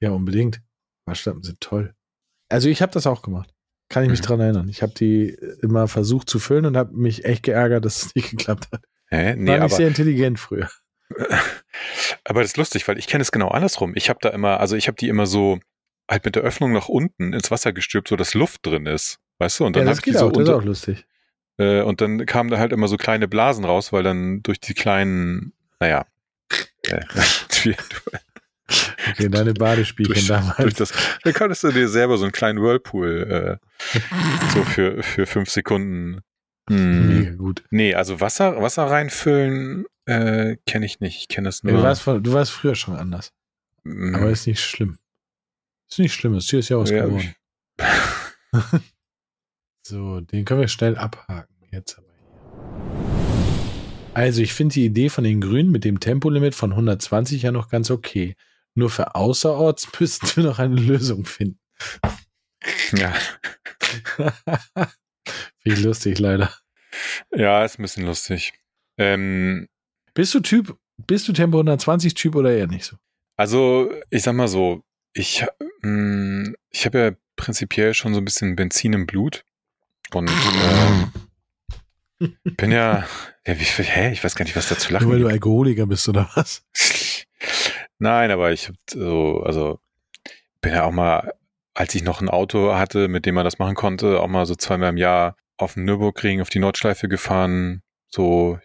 ja 0.01 0.09
unbedingt. 0.11 0.61
Waschlappen 1.05 1.41
sind 1.43 1.61
toll. 1.61 1.95
Also 2.49 2.67
ich 2.67 2.81
habe 2.81 2.91
das 2.91 3.07
auch 3.07 3.21
gemacht. 3.21 3.53
Kann 3.91 4.03
ich 4.03 4.09
mich 4.09 4.21
Mhm. 4.21 4.25
dran 4.25 4.39
erinnern. 4.39 4.69
Ich 4.69 4.81
habe 4.81 4.93
die 4.93 5.37
immer 5.61 5.87
versucht 5.87 6.29
zu 6.29 6.39
füllen 6.39 6.65
und 6.65 6.77
habe 6.77 6.93
mich 6.95 7.25
echt 7.25 7.43
geärgert, 7.43 7.83
dass 7.85 8.03
es 8.03 8.15
nicht 8.15 8.29
geklappt 8.37 8.69
hat. 8.71 8.81
Hä? 9.09 9.35
Nee, 9.35 9.51
War 9.51 9.55
nicht 9.55 9.63
aber, 9.65 9.75
sehr 9.75 9.87
intelligent 9.87 10.39
früher. 10.39 10.69
aber 12.23 12.41
das 12.41 12.51
ist 12.51 12.57
lustig, 12.57 12.87
weil 12.87 12.97
ich 12.97 13.07
kenne 13.07 13.21
es 13.21 13.31
genau 13.31 13.49
andersrum. 13.49 13.93
Ich 13.95 14.09
habe 14.09 14.19
da 14.21 14.29
immer, 14.29 14.59
also 14.59 14.75
ich 14.75 14.87
habe 14.87 14.95
die 14.95 15.09
immer 15.09 15.25
so 15.25 15.59
halt 16.09 16.25
mit 16.25 16.35
der 16.35 16.43
Öffnung 16.43 16.71
nach 16.73 16.87
unten 16.89 17.33
ins 17.33 17.51
Wasser 17.51 17.73
gestülpt, 17.73 18.07
so 18.07 18.15
dass 18.15 18.33
Luft 18.33 18.65
drin 18.65 18.85
ist. 18.85 19.19
Weißt 19.39 19.59
du? 19.59 19.65
Und 19.65 19.75
dann 19.75 19.83
ja, 19.83 19.89
das 19.89 20.01
geht 20.01 20.17
so 20.17 20.27
auch, 20.27 20.31
das 20.31 20.43
ist 20.43 20.49
auch 20.49 20.63
lustig. 20.63 21.05
Äh, 21.57 21.81
und 21.81 21.99
dann 22.01 22.25
kamen 22.25 22.49
da 22.49 22.57
halt 22.59 22.71
immer 22.71 22.87
so 22.87 22.95
kleine 22.97 23.27
Blasen 23.27 23.65
raus, 23.65 23.91
weil 23.91 24.03
dann 24.03 24.41
durch 24.43 24.59
die 24.59 24.73
kleinen, 24.73 25.53
naja, 25.79 26.05
äh, 26.87 27.01
Okay, 29.11 29.29
deine 29.29 29.53
Badespielchen 29.53 30.13
durch, 30.13 30.27
damals. 30.27 30.57
durch 30.57 30.73
das, 30.73 30.93
da 31.23 31.31
konntest 31.31 31.63
du 31.63 31.71
dir 31.71 31.89
selber 31.89 32.17
so 32.17 32.23
einen 32.23 32.31
kleinen 32.31 32.61
Whirlpool 32.61 33.59
äh, 33.61 33.99
so 34.53 34.63
für, 34.63 35.03
für 35.03 35.25
fünf 35.25 35.49
Sekunden. 35.49 36.21
Hm. 36.69 37.19
Mega 37.19 37.35
gut. 37.35 37.63
Nee, 37.71 37.95
also 37.95 38.19
Wasser, 38.21 38.61
Wasser 38.61 38.83
reinfüllen 38.83 39.85
äh, 40.05 40.57
kenne 40.65 40.85
ich 40.85 40.99
nicht. 40.99 41.17
Ich 41.19 41.27
kenne 41.27 41.47
das 41.47 41.63
nur. 41.63 41.73
du, 41.73 41.83
warst, 41.83 42.05
du 42.05 42.33
warst 42.33 42.51
früher 42.51 42.75
schon 42.75 42.95
anders. 42.95 43.33
Mm, 43.83 44.15
Aber 44.15 44.29
ist 44.29 44.47
nicht 44.47 44.61
schlimm. 44.61 44.97
Ist 45.89 45.99
nicht 45.99 46.13
schlimm, 46.13 46.33
das 46.33 46.45
Tier 46.45 46.59
ist 46.59 46.69
ja 46.69 46.77
was 46.77 46.89
ja. 46.89 47.07
So, 49.83 50.21
den 50.21 50.45
können 50.45 50.61
wir 50.61 50.67
schnell 50.67 50.97
abhaken. 50.97 51.55
Jetzt 51.71 51.97
aber 51.97 52.07
hier. 52.13 52.21
Also, 54.13 54.41
ich 54.41 54.53
finde 54.53 54.73
die 54.73 54.85
Idee 54.85 55.09
von 55.09 55.23
den 55.23 55.41
Grünen 55.41 55.71
mit 55.71 55.83
dem 55.83 55.99
Tempolimit 55.99 56.53
von 56.53 56.71
120 56.71 57.41
ja 57.41 57.51
noch 57.51 57.69
ganz 57.69 57.89
okay. 57.89 58.35
Nur 58.75 58.89
für 58.89 59.15
außerorts 59.15 59.87
müssten 59.99 60.27
wir 60.35 60.43
noch 60.43 60.59
eine 60.59 60.75
Lösung 60.75 61.25
finden. 61.25 61.59
ja. 62.93 63.13
Ich 65.63 65.79
lustig, 65.79 66.17
leider. 66.17 66.51
ja, 67.31 67.63
ist 67.63 67.77
ein 67.77 67.83
bisschen 67.83 68.05
lustig. 68.05 68.53
Ähm, 68.97 69.67
Bist 70.15 70.33
du 70.33 70.39
Typ, 70.39 70.75
bist 70.97 71.27
du 71.27 71.33
Tempo 71.33 71.57
120 71.57 72.15
Typ 72.15 72.35
oder 72.35 72.51
eher 72.51 72.67
nicht 72.67 72.85
so? 72.85 72.95
Also, 73.37 73.91
ich 74.09 74.23
sag 74.23 74.33
mal 74.33 74.47
so, 74.47 74.83
ich, 75.13 75.45
mh, 75.81 76.53
ich 76.71 76.85
habe 76.85 76.99
ja 76.99 77.11
prinzipiell 77.35 77.93
schon 77.93 78.13
so 78.15 78.19
ein 78.21 78.25
bisschen 78.25 78.55
Benzin 78.55 78.93
im 78.93 79.05
Blut. 79.05 79.43
Und 80.13 80.29
äh, 82.19 82.27
bin 82.43 82.71
ja, 82.71 83.07
ja 83.45 83.59
wie, 83.59 83.63
hä, 83.63 84.11
ich 84.11 84.23
weiß 84.23 84.33
gar 84.35 84.45
nicht, 84.45 84.55
was 84.55 84.69
da 84.69 84.77
zu 84.77 84.91
lachen 84.93 85.05
Nur 85.05 85.13
weil 85.13 85.21
du. 85.21 85.27
Alkoholiker 85.27 85.85
bist 85.85 86.09
oder 86.09 86.29
was? 86.35 86.63
Nein, 88.01 88.31
aber 88.31 88.51
ich 88.51 88.71
so, 88.89 89.43
also 89.45 89.79
bin 90.59 90.73
ja 90.73 90.85
auch 90.85 90.91
mal, 90.91 91.35
als 91.75 91.93
ich 91.93 92.01
noch 92.01 92.19
ein 92.19 92.29
Auto 92.29 92.73
hatte, 92.73 93.07
mit 93.07 93.27
dem 93.27 93.35
man 93.35 93.45
das 93.45 93.59
machen 93.59 93.75
konnte, 93.75 94.21
auch 94.21 94.27
mal 94.27 94.47
so 94.47 94.55
zweimal 94.55 94.89
im 94.89 94.97
Jahr 94.97 95.35
auf 95.57 95.75
den 95.75 95.85
Nürburgring, 95.85 96.41
auf 96.41 96.49
die 96.49 96.57
Nordschleife 96.57 97.07
gefahren. 97.07 97.83
So, 98.07 98.57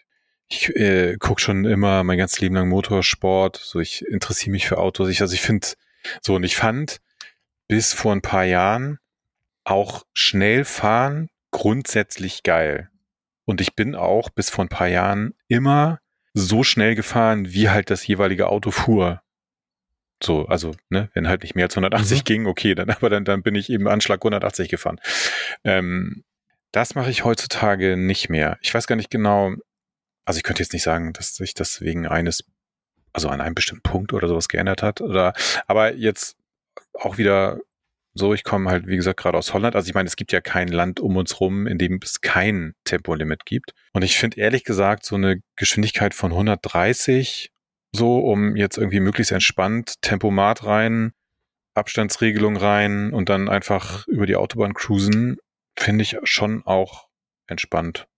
ich 0.49 0.75
äh, 0.75 1.19
guck 1.19 1.39
schon 1.43 1.67
immer 1.67 2.03
mein 2.03 2.17
ganzes 2.17 2.41
Leben 2.41 2.55
lang 2.55 2.71
Motorsport. 2.71 3.59
So, 3.59 3.79
ich 3.79 4.07
interessiere 4.07 4.53
mich 4.53 4.67
für 4.67 4.79
Autos. 4.79 5.11
Ich, 5.11 5.21
also 5.21 5.35
ich 5.35 5.43
finde, 5.43 5.69
so, 6.23 6.37
und 6.37 6.45
ich 6.45 6.57
fand 6.57 7.03
bis 7.69 7.93
vor 7.93 8.13
ein 8.13 8.23
paar 8.23 8.45
Jahren 8.45 9.01
auch 9.65 10.05
schnell 10.15 10.65
fahren 10.65 11.29
grundsätzlich 11.51 12.43
geil. 12.43 12.89
Und 13.45 13.61
ich 13.61 13.75
bin 13.75 13.97
auch 13.97 14.31
bis 14.31 14.49
vor 14.49 14.65
ein 14.65 14.71
paar 14.71 14.89
Jahren 14.89 15.35
immer 15.47 16.01
so 16.33 16.63
schnell 16.63 16.95
gefahren, 16.95 17.53
wie 17.53 17.69
halt 17.69 17.91
das 17.91 18.07
jeweilige 18.07 18.49
Auto 18.49 18.71
fuhr. 18.71 19.21
So, 20.23 20.47
also, 20.47 20.75
ne, 20.89 21.11
wenn 21.15 21.29
halt 21.29 21.43
nicht 21.43 21.55
mehr 21.55 21.67
als 21.67 21.77
180 21.77 22.21
Mhm. 22.21 22.25
ging, 22.25 22.47
okay, 22.47 22.75
dann, 22.75 22.91
aber 22.91 23.11
dann, 23.11 23.25
dann 23.25 23.43
bin 23.43 23.55
ich 23.55 23.71
eben 23.71 23.89
Anschlag 23.89 24.21
180 24.21 24.69
gefahren. 24.69 25.01
Ähm, 25.65 26.25
das 26.73 26.95
mache 26.95 27.11
ich 27.11 27.25
heutzutage 27.25 27.97
nicht 27.97 28.29
mehr. 28.29 28.59
Ich 28.63 28.73
weiß 28.75 28.87
gar 28.87 28.97
nicht 28.97 29.11
genau, 29.11 29.53
also 30.25 30.39
ich 30.39 30.43
könnte 30.43 30.63
jetzt 30.63 30.73
nicht 30.73 30.83
sagen, 30.83 31.13
dass 31.13 31.37
sich 31.37 31.55
das 31.55 31.81
wegen 31.81 32.07
eines, 32.07 32.45
also 33.13 33.29
an 33.29 33.41
einem 33.41 33.55
bestimmten 33.55 33.83
Punkt 33.83 34.13
oder 34.13 34.29
sowas 34.29 34.49
geändert 34.49 34.83
hat, 34.83 35.01
oder, 35.01 35.33
aber 35.67 35.95
jetzt 35.95 36.37
auch 36.95 37.19
wieder 37.19 37.61
so, 38.19 38.33
ich 38.33 38.45
komme 38.45 38.71
halt, 38.71 38.87
wie 38.87 38.97
gesagt, 38.97 39.21
gerade 39.21 39.37
aus 39.37 39.53
Holland. 39.53 39.77
Also 39.77 39.89
ich 39.89 39.95
meine, 39.95 40.07
es 40.07 40.17
gibt 40.17 40.33
ja 40.33 40.41
kein 40.41 40.69
Land 40.69 41.01
um 41.01 41.19
uns 41.19 41.39
rum, 41.39 41.67
in 41.67 41.77
dem 41.77 42.01
es 42.03 42.23
kein 42.23 42.75
Tempolimit 42.85 43.45
gibt. 43.45 43.75
Und 43.93 44.03
ich 44.05 44.17
finde 44.17 44.41
ehrlich 44.41 44.65
gesagt, 44.65 45.05
so 45.05 45.17
eine 45.17 45.43
Geschwindigkeit 45.57 46.15
von 46.15 46.33
130, 46.33 47.51
so 47.93 48.19
um 48.19 48.57
jetzt 48.57 48.79
irgendwie 48.79 49.01
möglichst 49.01 49.33
entspannt 49.33 50.01
Tempomat 50.03 50.65
rein, 50.65 51.13
Abstandsregelung 51.75 52.57
rein 52.57 53.13
und 53.13 53.29
dann 53.29 53.49
einfach 53.49 54.07
über 54.07 54.27
die 54.27 54.37
Autobahn 54.37 54.75
cruisen, 54.75 55.39
finde 55.79 56.03
ich 56.03 56.19
schon 56.25 56.63
auch 56.65 57.09
entspannt. 57.47 58.09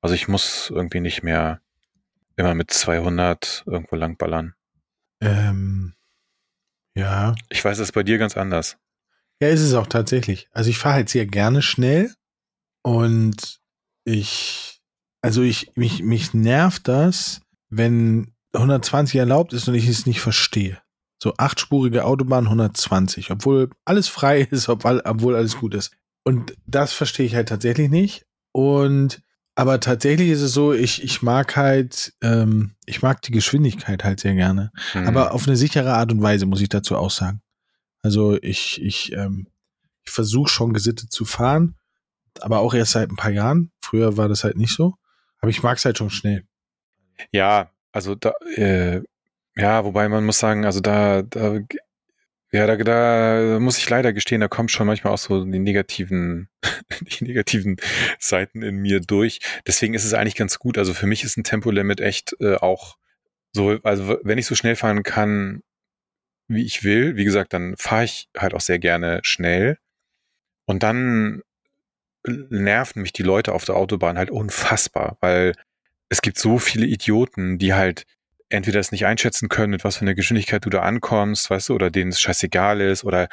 Also 0.00 0.14
ich 0.14 0.28
muss 0.28 0.70
irgendwie 0.70 1.00
nicht 1.00 1.22
mehr 1.22 1.60
immer 2.36 2.54
mit 2.54 2.70
200 2.70 3.64
irgendwo 3.66 3.96
langballern. 3.96 4.54
Ähm, 5.20 5.94
ja. 6.94 7.34
Ich 7.48 7.64
weiß, 7.64 7.78
es 7.78 7.88
ist 7.88 7.92
bei 7.92 8.02
dir 8.02 8.18
ganz 8.18 8.36
anders. 8.36 8.76
Ja, 9.40 9.48
ist 9.48 9.60
es 9.60 9.74
auch 9.74 9.86
tatsächlich. 9.86 10.48
Also 10.52 10.70
ich 10.70 10.78
fahre 10.78 10.96
halt 10.96 11.08
sehr 11.08 11.26
gerne 11.26 11.62
schnell 11.62 12.14
und 12.82 13.60
ich, 14.04 14.80
also 15.20 15.42
ich, 15.42 15.72
mich, 15.76 16.02
mich 16.02 16.34
nervt 16.34 16.88
das, 16.88 17.40
wenn 17.68 18.35
120 18.56 19.18
erlaubt 19.18 19.52
ist 19.52 19.68
und 19.68 19.74
ich 19.74 19.88
es 19.88 20.06
nicht 20.06 20.20
verstehe. 20.20 20.78
So 21.22 21.34
achtspurige 21.38 22.04
Autobahn 22.04 22.44
120, 22.44 23.30
obwohl 23.30 23.70
alles 23.84 24.08
frei 24.08 24.40
ist, 24.50 24.68
obwohl, 24.68 25.34
alles 25.34 25.56
gut 25.56 25.74
ist. 25.74 25.92
Und 26.24 26.56
das 26.66 26.92
verstehe 26.92 27.26
ich 27.26 27.34
halt 27.34 27.48
tatsächlich 27.48 27.90
nicht. 27.90 28.26
Und 28.52 29.22
aber 29.58 29.80
tatsächlich 29.80 30.28
ist 30.28 30.42
es 30.42 30.52
so, 30.52 30.74
ich, 30.74 31.02
ich 31.02 31.22
mag 31.22 31.56
halt, 31.56 32.12
ähm, 32.20 32.74
ich 32.84 33.00
mag 33.00 33.22
die 33.22 33.32
Geschwindigkeit 33.32 34.04
halt 34.04 34.20
sehr 34.20 34.34
gerne. 34.34 34.70
Hm. 34.92 35.08
Aber 35.08 35.32
auf 35.32 35.46
eine 35.46 35.56
sichere 35.56 35.94
Art 35.94 36.12
und 36.12 36.20
Weise, 36.20 36.44
muss 36.44 36.60
ich 36.60 36.68
dazu 36.68 36.96
auch 36.96 37.10
sagen. 37.10 37.40
Also 38.02 38.36
ich, 38.42 38.82
ich, 38.82 39.12
ähm, 39.12 39.48
ich 40.02 40.12
versuche 40.12 40.50
schon 40.50 40.74
gesittet 40.74 41.10
zu 41.10 41.24
fahren, 41.24 41.76
aber 42.40 42.58
auch 42.58 42.74
erst 42.74 42.92
seit 42.92 43.10
ein 43.10 43.16
paar 43.16 43.30
Jahren. 43.30 43.72
Früher 43.80 44.18
war 44.18 44.28
das 44.28 44.44
halt 44.44 44.58
nicht 44.58 44.74
so. 44.74 44.94
Aber 45.40 45.50
ich 45.50 45.62
mag 45.62 45.78
es 45.78 45.84
halt 45.86 45.96
schon 45.96 46.10
schnell. 46.10 46.44
Ja, 47.32 47.70
also 47.96 48.14
da, 48.14 48.34
äh, 48.56 49.00
ja, 49.56 49.84
wobei 49.86 50.08
man 50.10 50.24
muss 50.24 50.38
sagen, 50.38 50.66
also 50.66 50.80
da, 50.80 51.22
da, 51.22 51.60
ja, 52.52 52.66
da, 52.66 52.76
da 52.76 53.58
muss 53.58 53.78
ich 53.78 53.88
leider 53.88 54.12
gestehen, 54.12 54.42
da 54.42 54.48
kommen 54.48 54.68
schon 54.68 54.86
manchmal 54.86 55.14
auch 55.14 55.18
so 55.18 55.44
die 55.44 55.58
negativen, 55.58 56.50
die 57.00 57.24
negativen 57.24 57.78
Seiten 58.18 58.62
in 58.62 58.76
mir 58.76 59.00
durch. 59.00 59.40
Deswegen 59.66 59.94
ist 59.94 60.04
es 60.04 60.12
eigentlich 60.12 60.36
ganz 60.36 60.58
gut. 60.58 60.76
Also 60.76 60.92
für 60.92 61.06
mich 61.06 61.24
ist 61.24 61.38
ein 61.38 61.44
Tempolimit 61.44 62.00
echt 62.00 62.36
äh, 62.40 62.56
auch 62.56 62.98
so, 63.52 63.78
also 63.82 64.18
wenn 64.22 64.38
ich 64.38 64.46
so 64.46 64.54
schnell 64.54 64.76
fahren 64.76 65.02
kann, 65.02 65.62
wie 66.48 66.64
ich 66.66 66.84
will, 66.84 67.16
wie 67.16 67.24
gesagt, 67.24 67.54
dann 67.54 67.76
fahre 67.78 68.04
ich 68.04 68.28
halt 68.36 68.52
auch 68.52 68.60
sehr 68.60 68.78
gerne 68.78 69.20
schnell. 69.22 69.78
Und 70.66 70.82
dann 70.82 71.42
nerven 72.26 73.02
mich 73.02 73.14
die 73.14 73.22
Leute 73.22 73.54
auf 73.54 73.64
der 73.64 73.76
Autobahn 73.76 74.18
halt 74.18 74.30
unfassbar, 74.30 75.16
weil 75.20 75.54
es 76.08 76.22
gibt 76.22 76.38
so 76.38 76.58
viele 76.58 76.86
Idioten, 76.86 77.58
die 77.58 77.74
halt 77.74 78.04
entweder 78.48 78.78
es 78.78 78.92
nicht 78.92 79.06
einschätzen 79.06 79.48
können, 79.48 79.72
mit 79.72 79.84
was 79.84 79.96
für 79.96 80.02
einer 80.02 80.14
Geschwindigkeit 80.14 80.64
du 80.64 80.70
da 80.70 80.82
ankommst, 80.82 81.50
weißt 81.50 81.68
du, 81.68 81.74
oder 81.74 81.90
denen 81.90 82.10
es 82.10 82.20
scheißegal 82.20 82.80
ist, 82.80 83.04
oder 83.04 83.28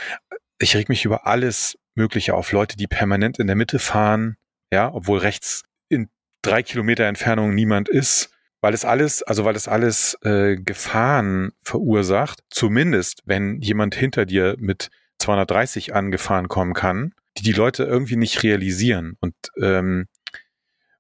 ich 0.60 0.76
reg 0.76 0.90
mich 0.90 1.06
über 1.06 1.28
alles 1.28 1.78
Mögliche 1.96 2.34
auf. 2.34 2.52
Leute, 2.52 2.78
die 2.78 2.88
permanent 2.88 3.38
in 3.38 3.48
der 3.48 3.56
Mitte 3.56 3.80
fahren, 3.80 4.38
ja, 4.72 4.92
obwohl 4.92 5.20
rechts 5.20 5.64
in 5.90 6.10
drei 6.42 6.64
Kilometer 6.64 7.06
Entfernung 7.06 7.54
niemand 7.54 7.90
ist, 7.90 8.32
weil 8.62 8.74
es 8.74 8.86
alles, 8.86 9.22
also 9.22 9.46
weil 9.46 9.56
es 9.56 9.68
alles 9.68 10.18
äh, 10.24 10.56
Gefahren 10.56 11.52
verursacht, 11.64 12.40
zumindest 12.50 13.22
wenn 13.26 13.60
jemand 13.60 13.94
hinter 13.94 14.26
dir 14.26 14.56
mit 14.58 14.90
230 15.20 15.94
angefahren 15.94 16.48
kommen 16.48 16.74
kann, 16.74 17.14
die 17.38 17.44
die 17.44 17.52
Leute 17.52 17.84
irgendwie 17.84 18.16
nicht 18.16 18.42
realisieren. 18.42 19.16
Und 19.20 19.36
ähm, 19.62 20.08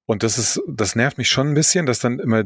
und 0.05 0.23
das 0.23 0.37
ist, 0.37 0.61
das 0.67 0.95
nervt 0.95 1.17
mich 1.17 1.29
schon 1.29 1.49
ein 1.49 1.53
bisschen, 1.53 1.85
dass 1.85 1.99
dann 1.99 2.19
immer 2.19 2.43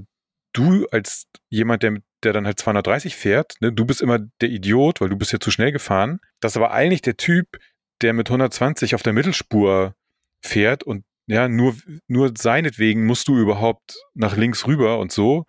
du 0.54 0.88
als 0.92 1.28
jemand, 1.50 1.84
der, 1.84 1.98
der 2.24 2.34
dann 2.34 2.46
halt 2.46 2.60
230 2.60 3.16
fährt, 3.16 3.56
ne, 3.60 3.72
du 3.72 3.86
bist 3.86 4.02
immer 4.02 4.20
der 4.42 4.50
Idiot, 4.50 5.02
weil 5.02 5.10
du 5.10 5.16
bist 5.16 5.32
ja 5.32 5.40
zu 5.40 5.52
schnell 5.52 5.72
gefahren, 5.72 6.20
dass 6.40 6.58
aber 6.58 6.72
eigentlich 6.72 7.02
der 7.02 7.18
Typ, 7.18 7.60
der 8.02 8.14
mit 8.14 8.30
120 8.30 8.96
auf 8.96 9.04
der 9.04 9.14
Mittelspur 9.14 9.96
fährt 10.42 10.84
und 10.84 11.04
ja, 11.28 11.50
nur, 11.50 11.76
nur 12.08 12.32
seinetwegen 12.38 13.06
musst 13.06 13.28
du 13.28 13.38
überhaupt 13.38 13.98
nach 14.14 14.38
links 14.38 14.66
rüber 14.66 15.00
und 15.00 15.12
so. 15.12 15.46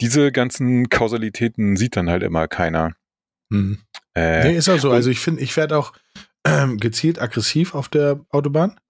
Diese 0.00 0.32
ganzen 0.32 0.88
Kausalitäten 0.88 1.76
sieht 1.76 1.96
dann 1.96 2.10
halt 2.10 2.24
immer 2.24 2.48
keiner. 2.48 2.96
Hm. 3.52 3.78
Äh, 4.14 4.48
nee, 4.48 4.56
ist 4.56 4.68
auch 4.68 4.78
so. 4.78 4.90
Also 4.90 5.10
ich 5.10 5.20
finde, 5.20 5.42
ich 5.42 5.56
werde 5.56 5.78
auch 5.78 5.92
ähm, 6.44 6.78
gezielt 6.78 7.20
aggressiv 7.20 7.76
auf 7.76 7.88
der 7.88 8.20
Autobahn. 8.30 8.80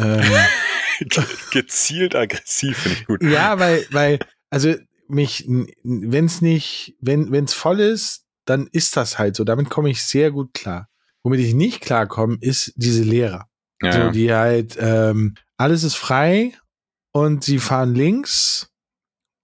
Ähm, 0.00 0.22
gezielt 1.52 2.14
aggressiv 2.14 2.76
finde 2.76 2.98
ich 2.98 3.06
gut. 3.06 3.22
Ja, 3.22 3.58
weil, 3.58 3.86
weil, 3.90 4.18
also 4.50 4.74
mich, 5.08 5.46
wenn 5.82 6.24
es 6.24 6.40
nicht, 6.40 6.96
wenn 7.00 7.32
es 7.44 7.54
voll 7.54 7.80
ist, 7.80 8.24
dann 8.46 8.68
ist 8.72 8.96
das 8.96 9.18
halt 9.18 9.36
so. 9.36 9.44
Damit 9.44 9.70
komme 9.70 9.90
ich 9.90 10.02
sehr 10.02 10.30
gut 10.30 10.54
klar. 10.54 10.88
Womit 11.22 11.40
ich 11.40 11.54
nicht 11.54 11.80
klarkomme, 11.80 12.36
ist 12.40 12.72
diese 12.76 13.02
Lehrer. 13.02 13.48
Ja. 13.82 13.92
So, 13.92 14.10
die 14.10 14.32
halt, 14.32 14.76
ähm, 14.78 15.34
alles 15.56 15.84
ist 15.84 15.94
frei 15.94 16.52
und 17.12 17.44
sie 17.44 17.58
fahren 17.58 17.94
links 17.94 18.70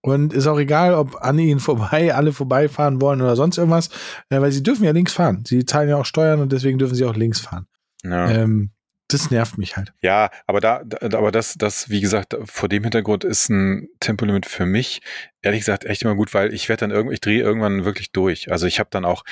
und 0.03 0.33
ist 0.33 0.47
auch 0.47 0.59
egal, 0.59 0.95
ob 0.95 1.17
an 1.23 1.39
ihnen 1.39 1.61
vorbei, 1.61 2.15
alle 2.15 2.33
vorbeifahren 2.33 3.01
wollen 3.01 3.23
oder 3.23 3.37
sonst 3.37 3.59
irgendwas, 3.59 3.89
äh, 4.29 4.41
weil 4.41 4.53
sie 4.53 4.63
dürfen 4.63 4.85
ja 4.85 4.93
links 4.93 5.13
fahren. 5.13 5.45
Sie 5.47 5.65
zahlen 5.65 5.89
ja 5.89 5.97
auch 5.97 6.07
Steuern 6.07 6.41
und 6.41 6.53
deswegen 6.53 6.79
dürfen 6.79 6.95
sie 6.95 7.05
auch 7.05 7.17
links 7.17 7.41
fahren. 7.41 7.67
Ja. 8.03 8.31
Ähm, 8.31 8.71
das 9.13 9.31
nervt 9.31 9.59
mich 9.59 9.77
halt. 9.77 9.93
Ja, 10.03 10.31
aber 10.47 10.61
da, 10.61 10.83
aber 11.03 11.33
das, 11.33 11.55
das, 11.55 11.91
wie 11.91 12.01
gesagt, 12.01 12.37
vor 12.45 12.69
dem 12.69 12.83
Hintergrund 12.83 13.25
ist 13.25 13.49
ein 13.49 13.89
Tempolimit 14.01 14.47
für 14.47 14.67
mich, 14.67 15.01
ehrlich 15.43 15.61
gesagt, 15.61 15.85
echt 15.85 16.03
immer 16.03 16.15
gut, 16.15 16.35
weil 16.35 16.53
ich 16.55 16.69
werde 16.69 16.81
dann 16.81 16.91
irgendwie, 16.91 17.15
ich 17.15 17.21
drehe 17.21 17.43
irgendwann 17.43 17.85
wirklich 17.85 18.13
durch. 18.13 18.51
Also 18.51 18.67
ich 18.67 18.79
habe 18.79 18.91
dann 18.91 19.05
auch, 19.05 19.25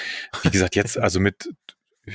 wie 0.43 0.51
gesagt, 0.51 0.77
jetzt, 0.77 0.99
also 0.99 1.21
mit, 1.21 1.51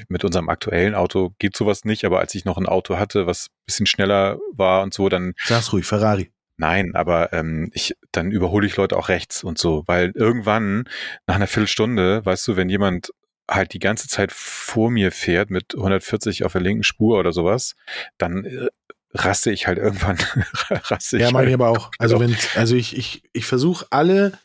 mit 0.07 0.23
unserem 0.23 0.49
aktuellen 0.49 0.95
Auto 0.95 1.33
geht 1.39 1.55
sowas 1.55 1.85
nicht, 1.85 2.05
aber 2.05 2.19
als 2.19 2.33
ich 2.35 2.45
noch 2.45 2.57
ein 2.57 2.65
Auto 2.65 2.97
hatte, 2.97 3.27
was 3.27 3.47
bisschen 3.65 3.85
schneller 3.85 4.39
war 4.53 4.83
und 4.83 4.93
so, 4.93 5.09
dann. 5.09 5.33
Sag's 5.45 5.71
ruhig, 5.73 5.85
Ferrari. 5.85 6.31
Nein, 6.57 6.93
aber 6.93 7.33
ähm, 7.33 7.71
ich, 7.73 7.95
dann 8.11 8.31
überhole 8.31 8.67
ich 8.67 8.75
Leute 8.77 8.95
auch 8.95 9.09
rechts 9.09 9.43
und 9.43 9.57
so, 9.57 9.83
weil 9.87 10.11
irgendwann 10.13 10.83
nach 11.25 11.35
einer 11.35 11.47
Viertelstunde, 11.47 12.23
weißt 12.25 12.47
du, 12.47 12.55
wenn 12.55 12.69
jemand 12.69 13.11
halt 13.49 13.73
die 13.73 13.79
ganze 13.79 14.07
Zeit 14.07 14.31
vor 14.31 14.89
mir 14.89 15.11
fährt 15.11 15.49
mit 15.49 15.75
140 15.75 16.45
auf 16.45 16.53
der 16.53 16.61
linken 16.61 16.83
Spur 16.83 17.19
oder 17.19 17.31
sowas, 17.31 17.75
dann 18.17 18.45
äh, 18.45 18.67
raste 19.13 19.51
ich 19.51 19.67
halt 19.67 19.77
irgendwann 19.77 20.17
raste 20.69 21.17
ich. 21.17 21.23
Ja, 21.23 21.31
meine 21.31 21.37
halt. 21.37 21.49
ich 21.49 21.53
aber 21.53 21.69
auch. 21.69 21.91
Also 21.99 22.19
wenn 22.19 22.35
also 22.55 22.75
ich 22.75 22.97
ich 22.97 23.23
ich 23.33 23.45
versuche 23.45 23.85
alle 23.89 24.37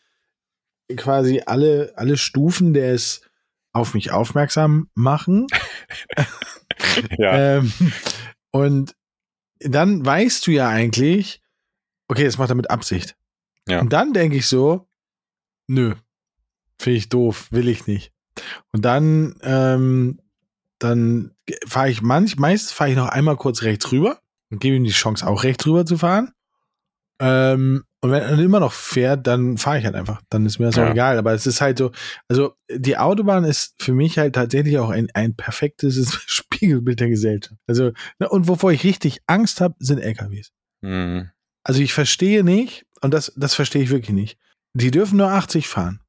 quasi 0.97 1.43
alle 1.47 1.93
alle 1.97 2.17
Stufen 2.17 2.75
des 2.75 3.23
auf 3.73 3.95
mich 3.95 4.11
aufmerksam 4.11 4.91
machen. 4.95 5.47
ja. 7.19 7.59
ähm, 7.59 7.73
und 8.51 8.95
dann 9.61 10.05
weißt 10.05 10.47
du 10.47 10.51
ja 10.53 10.69
eigentlich, 10.69 11.43
okay, 12.09 12.25
das 12.25 12.39
macht 12.39 12.51
er 12.51 12.55
mit 12.55 12.71
Absicht. 12.71 13.17
Ja. 13.69 13.81
Und 13.81 13.93
dann 13.93 14.13
denke 14.13 14.37
ich 14.37 14.47
so, 14.47 14.89
nö, 15.67 15.95
finde 16.79 16.99
ich 16.99 17.09
doof, 17.09 17.49
will 17.51 17.69
ich 17.69 17.87
nicht. 17.87 18.13
Und 18.73 18.85
dann, 18.85 19.37
ähm, 19.43 20.21
dann 20.79 21.33
fahre 21.67 21.91
ich 21.91 22.03
manch, 22.03 22.37
meist 22.37 22.73
fahre 22.73 22.91
ich 22.91 22.97
noch 22.97 23.09
einmal 23.09 23.37
kurz 23.37 23.63
rechts 23.63 23.91
rüber 23.93 24.21
und 24.51 24.61
gebe 24.61 24.77
ihm 24.77 24.85
die 24.85 24.91
Chance, 24.91 25.27
auch 25.27 25.43
rechts 25.43 25.67
rüber 25.67 25.85
zu 25.85 25.99
fahren. 25.99 26.33
Ähm, 27.21 27.85
und 28.01 28.13
wenn 28.13 28.23
er 28.23 28.39
immer 28.39 28.61
noch 28.61 28.73
fährt, 28.73 29.27
dann 29.27 29.59
fahre 29.59 29.79
ich 29.79 29.85
halt 29.85 29.97
einfach. 29.97 30.23
Dann 30.31 30.47
ist 30.47 30.61
mir 30.61 30.67
das 30.67 30.77
ja. 30.77 30.87
auch 30.87 30.91
egal. 30.93 31.19
Aber 31.19 31.33
es 31.33 31.47
ist 31.47 31.61
halt 31.61 31.79
so, 31.79 31.91
also 32.29 32.55
die 32.71 32.97
Autobahn 32.97 33.43
ist 33.43 33.75
für 33.83 33.93
mich 33.93 34.19
halt 34.19 34.37
tatsächlich 34.37 34.79
auch 34.79 34.91
ein, 34.91 35.09
ein 35.15 35.35
perfektes 35.35 36.17
Spiegelbild 36.27 37.01
der 37.01 37.09
Gesellschaft. 37.09 37.57
Also, 37.67 37.91
ne, 38.21 38.29
und 38.29 38.47
wovor 38.47 38.71
ich 38.71 38.85
richtig 38.85 39.21
Angst 39.27 39.61
habe, 39.61 39.75
sind 39.81 39.99
LKWs. 39.99 40.53
Mhm. 40.81 41.31
Also 41.65 41.81
ich 41.81 41.93
verstehe 41.93 42.45
nicht, 42.45 42.87
und 43.01 43.13
das, 43.13 43.33
das 43.37 43.55
verstehe 43.55 43.83
ich 43.83 43.91
wirklich 43.91 44.15
nicht. 44.15 44.39
Die 44.75 44.91
dürfen 44.91 45.17
nur 45.17 45.33
80 45.33 45.67
fahren. 45.67 46.01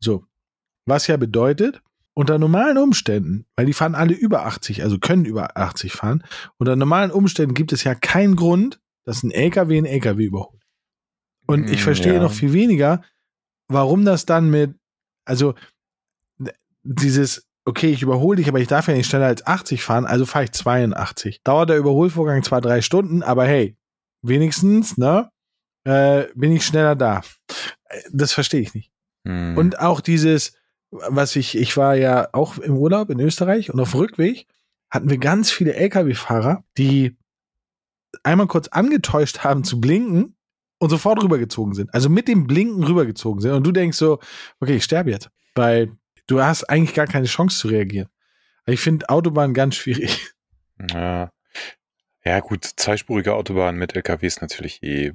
So. 0.00 0.24
Was 0.86 1.06
ja 1.06 1.16
bedeutet, 1.16 1.80
unter 2.14 2.38
normalen 2.38 2.78
Umständen, 2.78 3.46
weil 3.56 3.66
die 3.66 3.72
fahren 3.72 3.94
alle 3.94 4.14
über 4.14 4.44
80, 4.44 4.82
also 4.82 4.98
können 4.98 5.24
über 5.24 5.56
80 5.56 5.92
fahren, 5.92 6.24
unter 6.58 6.76
normalen 6.76 7.10
Umständen 7.10 7.54
gibt 7.54 7.72
es 7.72 7.84
ja 7.84 7.94
keinen 7.94 8.36
Grund, 8.36 8.80
dass 9.04 9.22
ein 9.22 9.30
LKW 9.30 9.78
ein 9.78 9.86
LKW 9.86 10.24
überholt. 10.24 10.62
Und 11.46 11.70
ich 11.70 11.80
mm, 11.80 11.84
verstehe 11.84 12.14
ja. 12.14 12.22
noch 12.22 12.32
viel 12.32 12.52
weniger, 12.52 13.02
warum 13.68 14.04
das 14.04 14.26
dann 14.26 14.50
mit, 14.50 14.74
also 15.24 15.54
dieses, 16.82 17.48
okay, 17.64 17.90
ich 17.90 18.02
überhole 18.02 18.36
dich, 18.36 18.48
aber 18.48 18.60
ich 18.60 18.68
darf 18.68 18.88
ja 18.88 18.94
nicht 18.94 19.08
schneller 19.08 19.26
als 19.26 19.46
80 19.46 19.82
fahren, 19.82 20.04
also 20.04 20.26
fahre 20.26 20.44
ich 20.44 20.52
82. 20.52 21.42
Dauert 21.42 21.70
der 21.70 21.78
Überholvorgang 21.78 22.42
zwar 22.42 22.60
drei 22.60 22.82
Stunden, 22.82 23.22
aber 23.22 23.46
hey, 23.46 23.76
wenigstens, 24.22 24.98
ne, 24.98 25.30
äh, 25.84 26.26
bin 26.34 26.52
ich 26.52 26.64
schneller 26.64 26.94
da. 26.94 27.22
Das 28.12 28.32
verstehe 28.32 28.60
ich 28.60 28.74
nicht. 28.74 28.92
Hm. 29.26 29.56
Und 29.56 29.78
auch 29.78 30.00
dieses, 30.00 30.54
was 30.92 31.36
ich, 31.36 31.56
ich 31.56 31.76
war 31.76 31.96
ja 31.96 32.28
auch 32.32 32.58
im 32.58 32.76
Urlaub 32.76 33.10
in 33.10 33.18
Österreich 33.18 33.72
und 33.72 33.80
auf 33.80 33.94
Rückweg 33.94 34.46
hatten 34.90 35.08
wir 35.08 35.18
ganz 35.18 35.50
viele 35.50 35.74
Lkw-Fahrer, 35.74 36.64
die 36.76 37.16
einmal 38.22 38.46
kurz 38.46 38.68
angetäuscht 38.68 39.38
haben 39.38 39.64
zu 39.64 39.80
blinken 39.80 40.36
und 40.78 40.90
sofort 40.90 41.22
rübergezogen 41.22 41.74
sind. 41.74 41.92
Also 41.94 42.10
mit 42.10 42.28
dem 42.28 42.46
Blinken 42.46 42.84
rübergezogen 42.84 43.40
sind. 43.40 43.52
Und 43.52 43.66
du 43.66 43.72
denkst 43.72 43.96
so, 43.96 44.18
okay, 44.60 44.76
ich 44.76 44.84
sterbe 44.84 45.10
jetzt. 45.10 45.30
Weil 45.54 45.92
du 46.26 46.42
hast 46.42 46.64
eigentlich 46.64 46.94
gar 46.94 47.06
keine 47.06 47.26
Chance 47.26 47.58
zu 47.58 47.68
reagieren. 47.68 48.08
Ich 48.66 48.80
finde 48.80 49.08
Autobahn 49.08 49.54
ganz 49.54 49.76
schwierig. 49.76 50.32
Ja. 50.90 51.30
Ja, 52.24 52.40
gut, 52.40 52.64
zweispurige 52.64 53.34
Autobahn 53.34 53.76
mit 53.76 53.94
LKWs 53.94 54.40
natürlich 54.40 54.82
eh. 54.82 55.12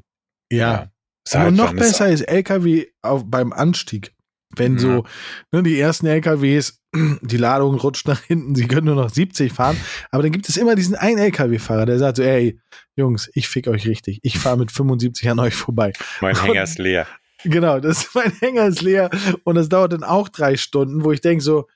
Ja. 0.50 0.92
ja 1.28 1.40
Aber 1.40 1.52
noch 1.52 1.74
besser 1.74 2.08
ist 2.08 2.22
LKW 2.22 2.88
auf, 3.02 3.24
beim 3.26 3.52
Anstieg. 3.52 4.14
Wenn 4.56 4.74
mhm. 4.74 4.80
so 4.80 5.06
ne, 5.52 5.64
die 5.64 5.80
ersten 5.80 6.08
LKWs, 6.08 6.82
die 7.22 7.38
Ladung 7.38 7.76
rutscht 7.76 8.08
nach 8.08 8.22
hinten, 8.22 8.56
sie 8.56 8.68
können 8.68 8.86
nur 8.86 8.96
noch 8.96 9.10
70 9.10 9.52
fahren, 9.52 9.78
aber 10.12 10.24
dann 10.24 10.32
gibt 10.32 10.48
es 10.50 10.58
immer 10.58 10.76
diesen 10.76 10.96
einen 10.96 11.18
LKW-Fahrer, 11.18 11.86
der 11.86 12.00
sagt 12.00 12.18
so, 12.18 12.24
ey, 12.24 12.60
Jungs, 12.96 13.30
ich 13.34 13.48
fick 13.48 13.68
euch 13.68 13.88
richtig. 13.88 14.20
Ich 14.24 14.40
fahre 14.40 14.58
mit 14.58 14.72
75 14.72 15.30
an 15.30 15.40
euch 15.40 15.56
vorbei. 15.56 15.94
Mein 16.22 16.36
und, 16.36 16.44
Hänger 16.44 16.64
ist 16.64 16.80
leer. 16.80 17.08
Genau, 17.44 17.80
das 17.80 18.10
mein 18.14 18.32
Hänger 18.40 18.66
ist 18.68 18.82
leer 18.82 19.10
und 19.44 19.56
das 19.56 19.70
dauert 19.70 19.94
dann 19.94 20.04
auch 20.04 20.30
drei 20.30 20.58
Stunden, 20.58 21.04
wo 21.04 21.12
ich 21.12 21.22
denke 21.22 21.44
so, 21.44 21.68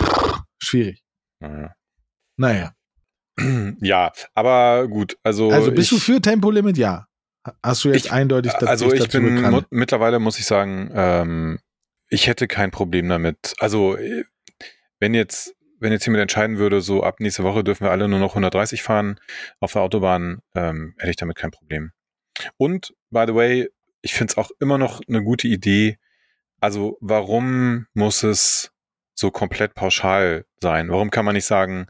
pff, 0.00 0.40
schwierig. 0.58 1.02
Mhm. 1.40 1.70
Naja. 2.36 2.72
Ja, 3.80 4.12
aber 4.34 4.88
gut, 4.88 5.18
also. 5.22 5.50
Also 5.50 5.70
bist 5.70 5.92
ich, 5.92 5.98
du 5.98 6.02
für 6.02 6.22
Tempolimit? 6.22 6.78
Ja. 6.78 7.06
Hast 7.62 7.84
du 7.84 7.90
jetzt 7.90 8.06
ich, 8.06 8.12
eindeutig 8.12 8.52
dazu 8.52 8.66
Also 8.66 8.92
ich 8.92 9.08
bin 9.10 9.64
mittlerweile 9.70 10.18
muss 10.18 10.38
ich 10.38 10.46
sagen, 10.46 10.90
ähm, 10.94 11.58
ich 12.08 12.26
hätte 12.26 12.46
kein 12.46 12.70
Problem 12.70 13.08
damit. 13.08 13.54
Also 13.58 13.96
äh, 13.96 14.24
wenn 15.00 15.14
jetzt 15.14 15.56
wenn 15.78 15.92
jetzt 15.92 16.06
jemand 16.06 16.22
entscheiden 16.22 16.58
würde, 16.58 16.80
so 16.80 17.02
ab 17.02 17.20
nächste 17.20 17.44
Woche 17.44 17.62
dürfen 17.62 17.84
wir 17.84 17.90
alle 17.90 18.08
nur 18.08 18.18
noch 18.18 18.30
130 18.30 18.82
fahren 18.82 19.20
auf 19.60 19.72
der 19.72 19.82
Autobahn, 19.82 20.40
ähm, 20.54 20.94
hätte 20.98 21.10
ich 21.10 21.16
damit 21.16 21.36
kein 21.36 21.50
Problem. 21.50 21.92
Und, 22.56 22.94
by 23.10 23.24
the 23.26 23.34
way, 23.34 23.68
ich 24.02 24.14
finde 24.14 24.32
es 24.32 24.38
auch 24.38 24.50
immer 24.60 24.78
noch 24.78 25.00
eine 25.08 25.22
gute 25.22 25.48
Idee. 25.48 25.98
Also, 26.60 26.96
warum 27.00 27.86
muss 27.94 28.22
es 28.22 28.72
so 29.14 29.30
komplett 29.30 29.74
pauschal 29.74 30.44
sein? 30.60 30.88
Warum 30.88 31.10
kann 31.10 31.24
man 31.24 31.34
nicht 31.34 31.46
sagen, 31.46 31.86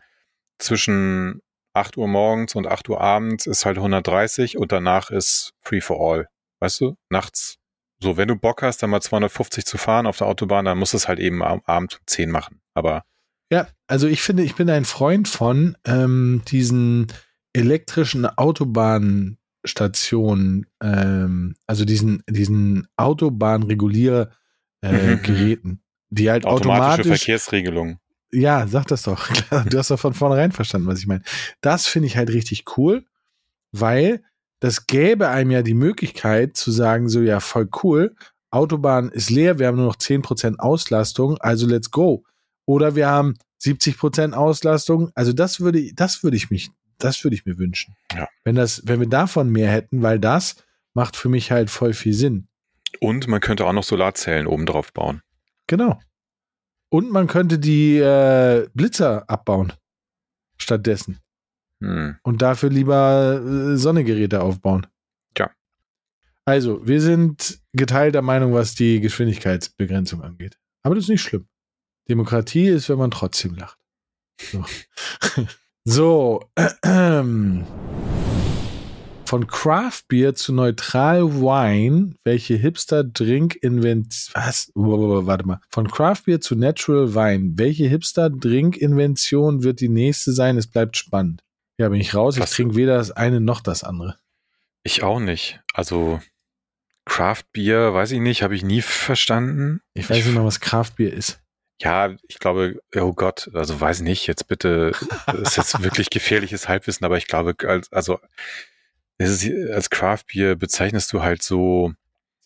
zwischen 0.59 1.42
8 1.74 1.96
Uhr 1.96 2.09
morgens 2.09 2.55
und 2.55 2.66
8 2.66 2.88
Uhr 2.88 3.00
abends 3.00 3.46
ist 3.46 3.66
halt 3.66 3.76
130 3.76 4.57
und 4.57 4.72
danach 4.72 5.11
ist 5.11 5.52
free 5.61 5.81
for 5.81 6.00
all. 6.00 6.26
Weißt 6.61 6.81
du? 6.81 6.96
Nachts. 7.11 7.59
So, 8.00 8.16
wenn 8.16 8.28
du 8.28 8.37
Bock 8.37 8.62
hast, 8.62 8.82
dann 8.82 8.90
mal 8.90 9.00
250 9.00 9.64
zu 9.64 9.78
fahren 9.78 10.06
auf 10.06 10.18
der 10.18 10.26
Autobahn, 10.26 10.66
dann 10.66 10.78
musst 10.78 10.92
du 10.92 10.98
es 10.98 11.09
halt 11.09 11.18
eben 11.18 11.42
am 11.42 11.62
Abend 11.64 11.94
um 11.94 12.00
10 12.06 12.30
machen. 12.30 12.61
Aber 12.74 13.04
ja, 13.50 13.66
also 13.87 14.06
ich 14.09 14.22
finde, 14.22 14.42
ich 14.42 14.56
bin 14.56 14.68
ein 14.68 14.85
Freund 14.85 15.28
von 15.28 15.76
ähm, 15.87 16.42
diesen 16.48 17.06
elektrischen 17.52 18.26
Autobahnstationen, 18.26 20.66
ähm, 20.82 21.54
also 21.66 21.85
diesen, 21.85 22.24
diesen 22.28 22.88
Autobahnreguliergeräten, 22.96 24.32
äh, 24.82 25.66
mhm. 25.66 25.78
die 26.11 26.30
halt 26.30 26.44
Automatische 26.44 27.02
automatisch. 27.02 27.06
Verkehrsregelung. 27.06 28.00
Ja, 28.32 28.66
sag 28.66 28.88
das 28.88 29.02
doch. 29.02 29.28
du 29.66 29.78
hast 29.78 29.90
doch 29.90 30.00
von 30.00 30.12
vornherein 30.12 30.52
verstanden, 30.52 30.88
was 30.88 30.98
ich 30.98 31.06
meine. 31.06 31.22
Das 31.61 31.87
finde 31.87 32.09
ich 32.09 32.16
halt 32.16 32.30
richtig 32.30 32.64
cool, 32.76 33.06
weil 33.70 34.24
das 34.61 34.87
gäbe 34.87 35.29
einem 35.29 35.51
ja 35.51 35.62
die 35.62 35.75
Möglichkeit 35.75 36.57
zu 36.57 36.71
sagen, 36.71 37.09
so 37.09 37.21
ja, 37.21 37.40
voll 37.40 37.69
cool, 37.83 38.14
Autobahn 38.51 39.11
ist 39.11 39.31
leer, 39.31 39.59
wir 39.59 39.66
haben 39.66 39.77
nur 39.77 39.87
noch 39.87 39.97
10% 39.97 40.59
Auslastung, 40.59 41.37
also 41.38 41.66
let's 41.66 41.90
go. 41.90 42.25
Oder 42.64 42.97
wir 42.97 43.09
haben 43.09 43.35
70 43.59 43.99
Prozent 43.99 44.35
Auslastung. 44.35 45.11
Also 45.14 45.33
das 45.33 45.61
würde, 45.61 45.92
das 45.95 46.23
würde 46.23 46.37
ich 46.37 46.51
mich, 46.51 46.71
das 46.99 47.23
würde 47.25 47.35
ich 47.35 47.45
mir 47.45 47.59
wünschen. 47.59 47.95
Ja. 48.12 48.29
Wenn 48.45 48.57
das, 48.57 48.83
wenn 48.87 49.01
wir 49.01 49.09
davon 49.09 49.51
mehr 49.51 49.71
hätten, 49.71 50.03
weil 50.03 50.19
das 50.19 50.57
macht 50.95 51.16
für 51.16 51.29
mich 51.29 51.51
halt 51.51 51.71
voll 51.71 51.92
viel 51.92 52.14
Sinn. 52.14 52.49
Und 53.01 53.29
man 53.29 53.40
könnte 53.40 53.66
auch 53.66 53.73
noch 53.73 53.85
Solarzellen 53.85 54.47
oben 54.47 54.66
drauf 54.66 54.92
bauen. 54.92 55.23
Genau. 55.66 56.01
Und 56.88 57.11
man 57.11 57.27
könnte 57.27 57.59
die 57.59 57.99
äh, 57.99 58.69
Blitzer 58.75 59.29
abbauen. 59.29 59.73
stattdessen. 60.59 61.19
Hm. 61.80 62.16
Und 62.22 62.42
dafür 62.42 62.70
lieber 62.70 63.42
äh, 63.44 63.76
Sonnegeräte 63.76 64.40
aufbauen. 64.42 64.86
Tja. 65.34 65.50
Also, 66.44 66.86
wir 66.86 67.00
sind 67.00 67.60
geteilter 67.72 68.22
Meinung, 68.22 68.54
was 68.54 68.74
die 68.74 69.00
Geschwindigkeitsbegrenzung 69.00 70.22
angeht. 70.22 70.58
Aber 70.82 70.94
das 70.94 71.04
ist 71.04 71.10
nicht 71.10 71.22
schlimm. 71.22 71.46
Demokratie 72.08 72.68
ist, 72.68 72.88
wenn 72.88 72.98
man 72.98 73.10
trotzdem 73.10 73.54
lacht. 73.54 73.78
So. 74.40 74.64
so. 75.84 76.50
Von 79.26 79.48
Craft 79.48 80.02
Beer 80.06 80.36
zu 80.36 80.52
Neutral 80.52 81.40
Wine, 81.40 82.14
welche 82.22 82.54
Hipster 82.54 83.02
Drink 83.02 83.56
Invention, 83.56 84.32
was? 84.34 84.70
Warte 84.76 85.44
mal. 85.44 85.60
Von 85.68 85.88
Craft 85.90 86.22
Beer 86.26 86.40
zu 86.40 86.54
Natural 86.54 87.12
Wine, 87.12 87.54
welche 87.56 87.88
Hipster 87.88 88.30
Drink 88.30 88.76
Invention 88.76 89.64
wird 89.64 89.80
die 89.80 89.88
nächste 89.88 90.30
sein? 90.30 90.56
Es 90.56 90.68
bleibt 90.68 90.96
spannend. 90.96 91.42
Ja, 91.78 91.88
bin 91.88 92.00
ich 92.00 92.14
raus. 92.14 92.38
Was? 92.38 92.50
Ich 92.50 92.56
trinke 92.56 92.74
weder 92.76 92.96
das 92.98 93.10
eine 93.10 93.40
noch 93.40 93.60
das 93.60 93.84
andere. 93.84 94.18
Ich 94.82 95.02
auch 95.02 95.18
nicht. 95.20 95.60
Also 95.74 96.20
Craft 97.04 97.44
Beer, 97.52 97.92
weiß 97.94 98.12
ich 98.12 98.20
nicht, 98.20 98.42
habe 98.42 98.54
ich 98.54 98.62
nie 98.62 98.82
verstanden. 98.82 99.80
Ich 99.94 100.08
weiß 100.08 100.24
nicht 100.24 100.34
mal, 100.34 100.44
was 100.44 100.60
Craft 100.60 100.92
Beer 100.96 101.12
ist. 101.12 101.40
Ja, 101.82 102.14
ich 102.26 102.38
glaube, 102.38 102.80
oh 102.94 103.12
Gott, 103.12 103.50
also 103.52 103.78
weiß 103.78 104.00
nicht, 104.00 104.26
jetzt 104.26 104.48
bitte, 104.48 104.92
das 105.26 105.40
ist 105.40 105.56
jetzt 105.56 105.82
wirklich 105.82 106.08
gefährliches 106.08 106.68
Halbwissen, 106.68 107.04
aber 107.04 107.18
ich 107.18 107.26
glaube, 107.26 107.54
als, 107.68 107.92
also 107.92 108.18
es 109.18 109.42
ist, 109.44 109.70
als 109.70 109.90
Craft 109.90 110.24
Beer 110.32 110.54
bezeichnest 110.56 111.12
du 111.12 111.22
halt 111.22 111.42
so, 111.42 111.92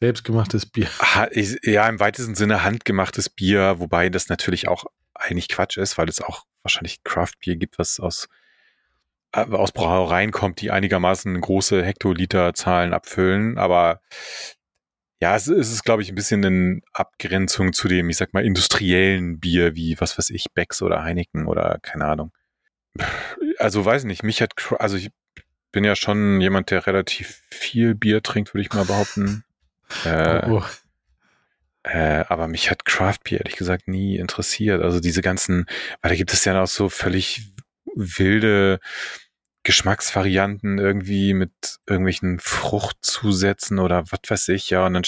Selbstgemachtes 0.00 0.66
Bier. 0.66 0.88
ich- 1.30 1.58
ja, 1.62 1.86
im 1.88 2.00
weitesten 2.00 2.34
Sinne 2.34 2.64
handgemachtes 2.64 3.28
Bier, 3.28 3.76
wobei 3.78 4.08
das 4.08 4.28
natürlich 4.30 4.66
auch 4.66 4.86
eigentlich 5.14 5.48
Quatsch 5.48 5.76
ist, 5.76 5.96
weil 5.98 6.08
es 6.08 6.20
auch 6.22 6.46
wahrscheinlich 6.62 7.04
Craft 7.04 7.32
Beer 7.44 7.54
gibt, 7.56 7.78
was 7.78 8.00
aus, 8.00 8.26
aus 9.32 9.72
Brauereien 9.72 10.32
kommt, 10.32 10.60
die 10.60 10.70
einigermaßen 10.70 11.40
große 11.40 11.84
Hektoliterzahlen 11.84 12.92
abfüllen, 12.92 13.58
aber 13.58 14.00
ja, 15.22 15.36
es, 15.36 15.48
ist, 15.48 15.84
glaube 15.84 16.02
ich, 16.02 16.08
ein 16.08 16.14
bisschen 16.14 16.42
in 16.42 16.82
Abgrenzung 16.92 17.74
zu 17.74 17.88
dem, 17.88 18.08
ich 18.08 18.16
sag 18.16 18.32
mal, 18.32 18.44
industriellen 18.44 19.38
Bier, 19.38 19.76
wie, 19.76 20.00
was 20.00 20.16
weiß 20.16 20.30
ich, 20.30 20.46
Becks 20.54 20.80
oder 20.80 21.04
Heineken 21.04 21.46
oder 21.46 21.78
keine 21.82 22.06
Ahnung. 22.06 22.32
Also 23.58 23.84
weiß 23.84 24.04
nicht, 24.04 24.22
mich 24.22 24.40
hat, 24.40 24.52
also 24.78 24.96
ich 24.96 25.10
bin 25.72 25.84
ja 25.84 25.94
schon 25.94 26.40
jemand, 26.40 26.70
der 26.70 26.86
relativ 26.86 27.42
viel 27.50 27.94
Bier 27.94 28.22
trinkt, 28.22 28.54
würde 28.54 28.62
ich 28.62 28.72
mal 28.72 28.86
behaupten. 28.86 29.44
Äh, 30.04 30.48
oh, 30.48 30.64
äh, 31.82 32.24
aber 32.28 32.46
mich 32.48 32.70
hat 32.70 32.84
Craft 32.84 33.18
Beer 33.24 33.40
ehrlich 33.40 33.56
gesagt 33.56 33.88
nie 33.88 34.16
interessiert. 34.16 34.82
Also 34.82 35.00
diese 35.00 35.22
ganzen, 35.22 35.66
weil 36.02 36.10
da 36.10 36.14
gibt 36.14 36.32
es 36.32 36.44
ja 36.44 36.54
noch 36.54 36.66
so 36.66 36.88
völlig 36.88 37.52
wilde 37.94 38.80
Geschmacksvarianten 39.62 40.78
irgendwie 40.78 41.34
mit 41.34 41.52
irgendwelchen 41.86 42.38
Fruchtzusätzen 42.38 43.78
oder 43.78 44.04
was 44.10 44.20
weiß 44.28 44.48
ich, 44.48 44.70
ja. 44.70 44.86
Und 44.86 44.94
dann, 44.94 45.02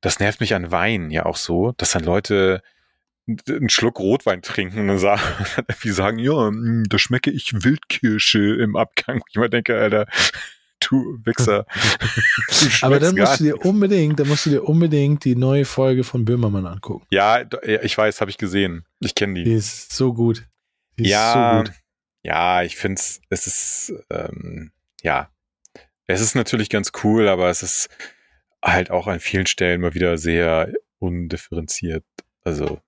das 0.00 0.20
nervt 0.20 0.40
mich 0.40 0.54
an 0.54 0.70
Wein 0.70 1.10
ja 1.10 1.26
auch 1.26 1.36
so, 1.36 1.72
dass 1.72 1.92
dann 1.92 2.04
Leute 2.04 2.62
einen 3.48 3.68
Schluck 3.68 3.98
Rotwein 3.98 4.42
trinken 4.42 4.80
und 4.80 4.88
dann 4.88 4.98
sagen, 4.98 5.22
wie 5.80 5.90
sagen, 5.90 6.18
ja, 6.18 6.50
mh, 6.50 6.84
da 6.88 6.98
schmecke 6.98 7.30
ich 7.30 7.52
Wildkirsche 7.64 8.56
im 8.56 8.76
Abgang. 8.76 9.22
Ich 9.28 9.36
immer 9.36 9.48
denke, 9.48 9.76
Alter, 9.78 10.06
du 10.80 11.18
Wichser. 11.24 11.66
Du 12.50 12.86
Aber 12.86 12.98
dann 12.98 13.16
musst 13.16 13.40
du 13.40 13.44
dir 13.44 13.64
unbedingt, 13.64 14.18
dann 14.18 14.28
musst 14.28 14.46
du 14.46 14.50
dir 14.50 14.64
unbedingt 14.64 15.24
die 15.24 15.36
neue 15.36 15.64
Folge 15.64 16.04
von 16.04 16.24
Böhmermann 16.24 16.66
angucken. 16.66 17.06
Ja, 17.10 17.42
ich 17.82 17.96
weiß, 17.96 18.20
habe 18.20 18.30
ich 18.30 18.38
gesehen. 18.38 18.84
Ich 18.98 19.14
kenne 19.14 19.34
die. 19.34 19.44
Die 19.44 19.52
ist 19.52 19.92
so 19.92 20.12
gut. 20.12 20.44
Die 21.04 21.08
ja, 21.10 21.52
so 21.62 21.62
gut. 21.70 21.72
ja, 22.22 22.62
ich 22.62 22.76
finde 22.76 23.00
es, 23.00 23.20
es 23.28 23.46
ist, 23.46 23.92
ähm, 24.10 24.72
ja, 25.02 25.30
es 26.06 26.20
ist 26.20 26.34
natürlich 26.34 26.68
ganz 26.70 26.92
cool, 27.04 27.28
aber 27.28 27.48
es 27.50 27.62
ist 27.62 27.88
halt 28.62 28.90
auch 28.90 29.06
an 29.06 29.20
vielen 29.20 29.46
Stellen 29.46 29.80
mal 29.80 29.94
wieder 29.94 30.18
sehr 30.18 30.72
undifferenziert. 30.98 32.04
Also, 32.44 32.80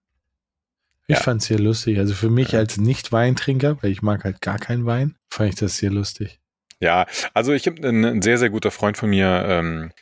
Ich 1.07 1.17
ja. 1.17 1.23
fand's 1.23 1.47
sehr 1.47 1.59
lustig. 1.59 1.99
Also 1.99 2.15
für 2.15 2.31
mich 2.31 2.53
Ja. 2.53 2.59
als 2.61 2.77
Nicht-Weintrinker, 2.79 3.83
weil 3.83 3.91
ich 3.91 4.03
mag 4.03 4.25
halt 4.25 4.41
gar 4.41 4.59
keinen 4.59 4.87
Wein, 4.87 5.17
fand 5.31 5.51
ich 5.51 5.55
das 5.57 5.77
sehr 5.77 5.91
lustig. 5.91 6.41
ja, 6.81 7.07
also 7.35 7.53
ich 7.53 7.67
habe 7.67 7.87
ein, 7.89 8.05
ein 8.05 8.23
sehr, 8.23 8.39
sehr 8.39 8.51
guter 8.51 8.71
Freund 8.73 8.97
von 8.97 9.11
mir, 9.11 9.45
ähm, 9.49 9.93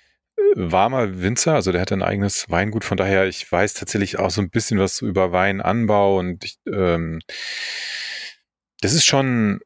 war 0.55 0.89
mal 0.89 1.23
Winzer, 1.23 1.55
also 1.55 1.73
der 1.73 1.81
hatte 1.81 1.95
ein 1.95 2.03
eigenes 2.03 2.51
Weingut, 2.51 2.85
von 2.85 2.97
daher, 2.97 3.27
ich 3.27 3.51
weiß 3.51 3.75
tatsächlich 3.75 4.19
auch 4.19 4.31
so 4.31 4.41
ein 4.41 4.51
bisschen 4.51 4.79
was 4.79 5.01
über 5.01 5.33
Weinanbau 5.33 6.19
und 6.19 6.45
ich, 6.45 6.59
ähm, 6.67 7.21
das 8.81 8.95
ist 8.95 9.05
schon, 9.05 9.61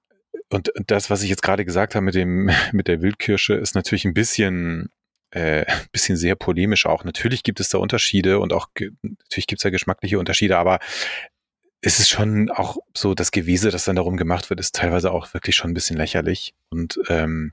und 0.50 0.70
das, 0.86 1.10
was 1.10 1.22
ich 1.22 1.30
jetzt 1.30 1.42
gerade 1.42 1.64
gesagt 1.64 1.94
habe 1.94 2.04
mit 2.04 2.14
dem, 2.14 2.50
mit 2.72 2.88
der 2.88 3.02
Wildkirsche, 3.02 3.54
ist 3.54 3.74
natürlich 3.74 4.04
ein 4.04 4.14
bisschen, 4.14 4.90
äh, 5.30 5.64
bisschen 5.92 6.16
sehr 6.16 6.34
polemisch 6.36 6.86
auch. 6.86 7.04
Natürlich 7.04 7.42
gibt 7.42 7.60
es 7.60 7.68
da 7.68 7.78
Unterschiede 7.78 8.38
und 8.38 8.52
auch, 8.52 8.68
natürlich 8.76 9.46
gibt 9.46 9.60
es 9.60 9.64
da 9.64 9.70
geschmackliche 9.70 10.18
Unterschiede, 10.18 10.58
aber 10.58 10.78
es 11.80 11.98
ist 11.98 12.08
schon 12.08 12.50
auch 12.50 12.78
so, 12.96 13.14
das 13.14 13.30
Gewese, 13.30 13.70
das 13.70 13.84
dann 13.84 13.96
darum 13.96 14.16
gemacht 14.16 14.48
wird, 14.48 14.58
ist 14.58 14.74
teilweise 14.74 15.12
auch 15.12 15.34
wirklich 15.34 15.54
schon 15.54 15.70
ein 15.70 15.74
bisschen 15.74 15.98
lächerlich. 15.98 16.54
Und 16.70 16.98
ähm, 17.08 17.52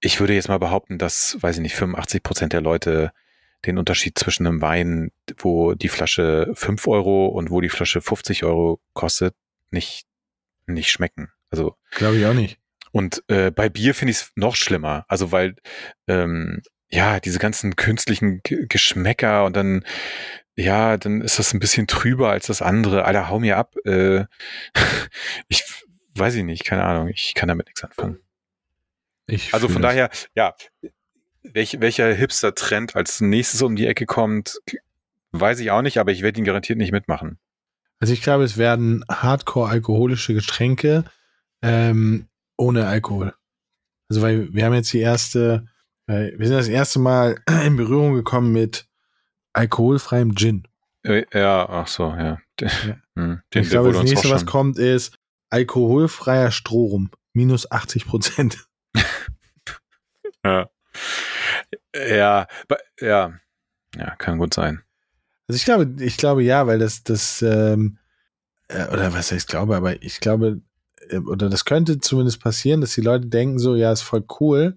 ich 0.00 0.20
würde 0.20 0.34
jetzt 0.34 0.48
mal 0.48 0.58
behaupten, 0.58 0.98
dass, 0.98 1.36
weiß 1.40 1.56
ich 1.56 1.62
nicht, 1.62 1.74
85 1.74 2.22
Prozent 2.22 2.52
der 2.52 2.60
Leute 2.60 3.12
den 3.64 3.78
Unterschied 3.78 4.18
zwischen 4.18 4.46
einem 4.46 4.60
Wein, 4.60 5.10
wo 5.38 5.74
die 5.74 5.88
Flasche 5.88 6.50
5 6.54 6.86
Euro 6.86 7.26
und 7.26 7.50
wo 7.50 7.60
die 7.60 7.68
Flasche 7.68 8.00
50 8.00 8.44
Euro 8.44 8.80
kostet, 8.92 9.34
nicht, 9.70 10.06
nicht 10.66 10.90
schmecken. 10.90 11.30
Also 11.50 11.76
Glaube 11.90 12.16
ich 12.18 12.26
auch 12.26 12.34
nicht. 12.34 12.58
und 12.92 13.22
äh, 13.28 13.50
bei 13.50 13.68
Bier 13.68 13.94
finde 13.94 14.10
ich 14.12 14.18
es 14.18 14.32
noch 14.36 14.56
schlimmer. 14.56 15.04
Also 15.08 15.32
weil 15.32 15.56
ähm, 16.06 16.62
ja 16.90 17.18
diese 17.18 17.38
ganzen 17.38 17.76
künstlichen 17.76 18.40
G 18.42 18.66
Geschmäcker 18.68 19.44
und 19.44 19.56
dann 19.56 19.84
ja 20.54 20.96
dann 20.96 21.20
ist 21.22 21.38
das 21.38 21.52
ein 21.54 21.60
bisschen 21.60 21.86
trüber 21.86 22.30
als 22.30 22.46
das 22.46 22.62
andere. 22.62 23.04
Alter, 23.04 23.28
hau 23.28 23.40
mir 23.40 23.56
ab. 23.56 23.74
Äh, 23.84 24.24
ich 25.48 25.64
weiß 26.14 26.34
ich 26.36 26.44
nicht, 26.44 26.64
keine 26.64 26.84
Ahnung. 26.84 27.08
Ich 27.08 27.34
kann 27.34 27.48
damit 27.48 27.66
nichts 27.66 27.82
anfangen. 27.82 28.20
Ich 29.26 29.52
Also 29.54 29.68
von 29.68 29.82
daher, 29.82 30.10
ja, 30.34 30.54
welch, 31.42 31.80
welcher 31.80 32.12
Hipster-Trend 32.12 32.96
als 32.96 33.20
nächstes 33.20 33.62
um 33.62 33.76
die 33.76 33.86
Ecke 33.86 34.06
kommt, 34.06 34.60
weiß 35.32 35.60
ich 35.60 35.70
auch 35.70 35.82
nicht, 35.82 35.98
aber 35.98 36.12
ich 36.12 36.22
werde 36.22 36.38
ihn 36.38 36.44
garantiert 36.44 36.78
nicht 36.78 36.92
mitmachen. 36.92 37.38
Also 37.98 38.12
ich 38.12 38.22
glaube, 38.22 38.44
es 38.44 38.56
werden 38.56 39.04
hardcore-alkoholische 39.10 40.34
Getränke 40.34 41.04
ähm, 41.62 42.28
ohne 42.56 42.86
Alkohol. 42.86 43.34
Also 44.08 44.22
weil 44.22 44.52
wir 44.52 44.64
haben 44.64 44.74
jetzt 44.74 44.92
die 44.92 45.00
erste, 45.00 45.66
äh, 46.06 46.32
wir 46.36 46.46
sind 46.46 46.56
das 46.56 46.68
erste 46.68 46.98
Mal 46.98 47.36
in 47.64 47.76
Berührung 47.76 48.14
gekommen 48.14 48.52
mit 48.52 48.86
alkoholfreiem 49.52 50.36
Gin. 50.36 50.68
Äh, 51.02 51.24
ja, 51.32 51.68
ach 51.68 51.88
so, 51.88 52.10
ja. 52.10 52.38
Den, 52.60 52.68
Ja. 52.86 52.96
hm, 53.16 53.40
den, 53.54 53.62
ich 53.62 53.70
glaube, 53.70 53.92
das 53.92 54.02
nächste, 54.02 54.30
was 54.30 54.46
kommt, 54.46 54.78
ist 54.78 55.16
alkoholfreier 55.50 56.50
Strohrum. 56.50 57.10
Minus 57.32 57.70
80 57.70 58.06
Prozent. 58.06 58.65
Ja. 60.44 60.70
Ja, 61.94 62.46
ja, 63.00 63.40
ja, 63.96 64.16
kann 64.16 64.38
gut 64.38 64.54
sein. 64.54 64.82
Also 65.48 65.56
ich 65.56 65.64
glaube, 65.64 66.04
ich 66.04 66.16
glaube 66.16 66.42
ja, 66.42 66.66
weil 66.66 66.78
das, 66.78 67.02
das, 67.02 67.42
ähm, 67.42 67.98
äh, 68.68 68.86
oder 68.88 69.12
was 69.12 69.32
heißt 69.32 69.48
glaube, 69.48 69.76
aber 69.76 70.02
ich 70.02 70.20
glaube, 70.20 70.60
äh, 71.08 71.18
oder 71.18 71.48
das 71.48 71.64
könnte 71.64 72.00
zumindest 72.00 72.40
passieren, 72.40 72.80
dass 72.80 72.94
die 72.94 73.00
Leute 73.00 73.26
denken 73.26 73.58
so, 73.58 73.74
ja, 73.74 73.92
ist 73.92 74.02
voll 74.02 74.24
cool, 74.40 74.76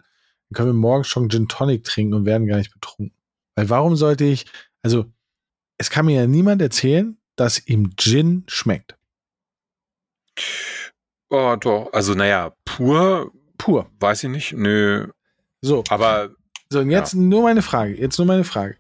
dann 0.50 0.56
können 0.56 0.70
wir 0.70 0.74
morgen 0.74 1.04
schon 1.04 1.30
Gin 1.30 1.48
Tonic 1.48 1.84
trinken 1.84 2.14
und 2.14 2.26
werden 2.26 2.48
gar 2.48 2.58
nicht 2.58 2.74
betrunken. 2.74 3.16
Weil 3.56 3.70
warum 3.70 3.96
sollte 3.96 4.26
ich, 4.26 4.46
also 4.82 5.06
es 5.78 5.90
kann 5.90 6.06
mir 6.06 6.22
ja 6.22 6.28
niemand 6.28 6.62
erzählen, 6.62 7.18
dass 7.36 7.66
ihm 7.68 7.96
Gin 7.96 8.44
schmeckt. 8.48 8.98
Oh, 11.30 11.56
doch. 11.60 11.92
Also, 11.94 12.16
naja, 12.16 12.54
pur, 12.66 13.32
Pur. 13.60 13.92
weiß 14.00 14.24
ich 14.24 14.30
nicht. 14.32 14.54
Nö. 14.54 15.10
So, 15.62 15.84
Aber 15.90 16.32
so 16.72 16.80
und 16.80 16.90
jetzt 16.90 17.14
nur 17.14 17.44
meine 17.44 17.62
Frage, 17.62 17.96
jetzt 17.96 18.18
nur 18.18 18.26
meine 18.26 18.44
Frage. 18.44 18.78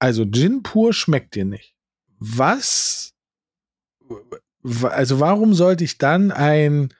Also 0.00 0.24
Gin 0.24 0.64
pur 0.64 0.92
schmeckt 0.92 1.36
dir 1.36 1.44
nicht. 1.44 1.74
Was, 2.18 3.14
also 4.82 5.20
warum 5.20 5.54
sollte 5.54 5.84
ich 5.84 5.98
dann 5.98 6.32
ein 6.32 6.92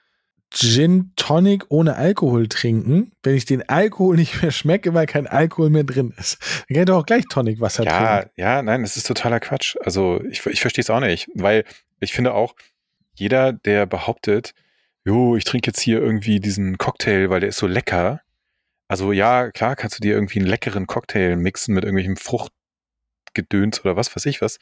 Gin 0.51 1.11
Tonic 1.15 1.65
ohne 1.69 1.95
Alkohol 1.95 2.47
trinken, 2.47 3.11
wenn 3.23 3.35
ich 3.35 3.45
den 3.45 3.67
Alkohol 3.67 4.15
nicht 4.17 4.41
mehr 4.41 4.51
schmecke, 4.51 4.93
weil 4.93 5.07
kein 5.07 5.27
Alkohol 5.27 5.69
mehr 5.69 5.83
drin 5.83 6.13
ist? 6.17 6.37
Dann 6.67 6.75
kann 6.75 6.83
ich 6.83 6.85
doch 6.85 6.99
auch 6.99 7.05
gleich 7.05 7.25
Tonic 7.27 7.59
Wasser 7.59 7.83
ja, 7.83 8.17
trinken. 8.17 8.31
ja, 8.35 8.61
nein, 8.61 8.83
es 8.83 8.95
ist 8.95 9.07
totaler 9.07 9.39
Quatsch. 9.39 9.75
Also, 9.81 10.21
ich, 10.29 10.45
ich 10.45 10.61
verstehe 10.61 10.83
es 10.83 10.89
auch 10.89 10.99
nicht, 10.99 11.29
weil 11.33 11.65
ich 11.99 12.13
finde 12.13 12.33
auch, 12.33 12.55
jeder, 13.15 13.53
der 13.53 13.85
behauptet, 13.85 14.53
jo, 15.05 15.35
ich 15.35 15.43
trinke 15.43 15.67
jetzt 15.69 15.81
hier 15.81 15.99
irgendwie 16.01 16.39
diesen 16.39 16.77
Cocktail, 16.77 17.29
weil 17.29 17.41
der 17.41 17.49
ist 17.49 17.57
so 17.57 17.67
lecker. 17.67 18.21
Also, 18.87 19.11
ja, 19.11 19.51
klar 19.51 19.75
kannst 19.75 19.97
du 19.97 20.01
dir 20.01 20.13
irgendwie 20.13 20.39
einen 20.39 20.47
leckeren 20.47 20.87
Cocktail 20.87 21.35
mixen 21.35 21.73
mit 21.75 21.83
irgendwelchem 21.83 22.17
Fruchtgedöns 22.17 23.81
oder 23.83 23.95
was 23.95 24.15
weiß 24.15 24.25
ich 24.27 24.41
was. 24.41 24.59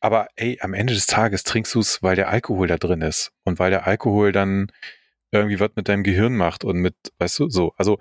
aber 0.00 0.28
ey, 0.36 0.58
am 0.62 0.74
Ende 0.74 0.94
des 0.94 1.06
Tages 1.06 1.44
trinkst 1.44 1.74
du 1.74 1.80
es, 1.80 2.02
weil 2.02 2.16
der 2.16 2.28
Alkohol 2.30 2.68
da 2.68 2.76
drin 2.78 3.02
ist 3.02 3.32
und 3.44 3.58
weil 3.58 3.70
der 3.70 3.86
Alkohol 3.86 4.32
dann 4.32 4.72
irgendwie 5.32 5.60
was 5.60 5.70
mit 5.76 5.88
deinem 5.88 6.04
Gehirn 6.04 6.36
macht 6.36 6.64
und 6.64 6.78
mit, 6.78 6.94
weißt 7.18 7.40
du, 7.40 7.50
so. 7.50 7.74
Also, 7.76 7.98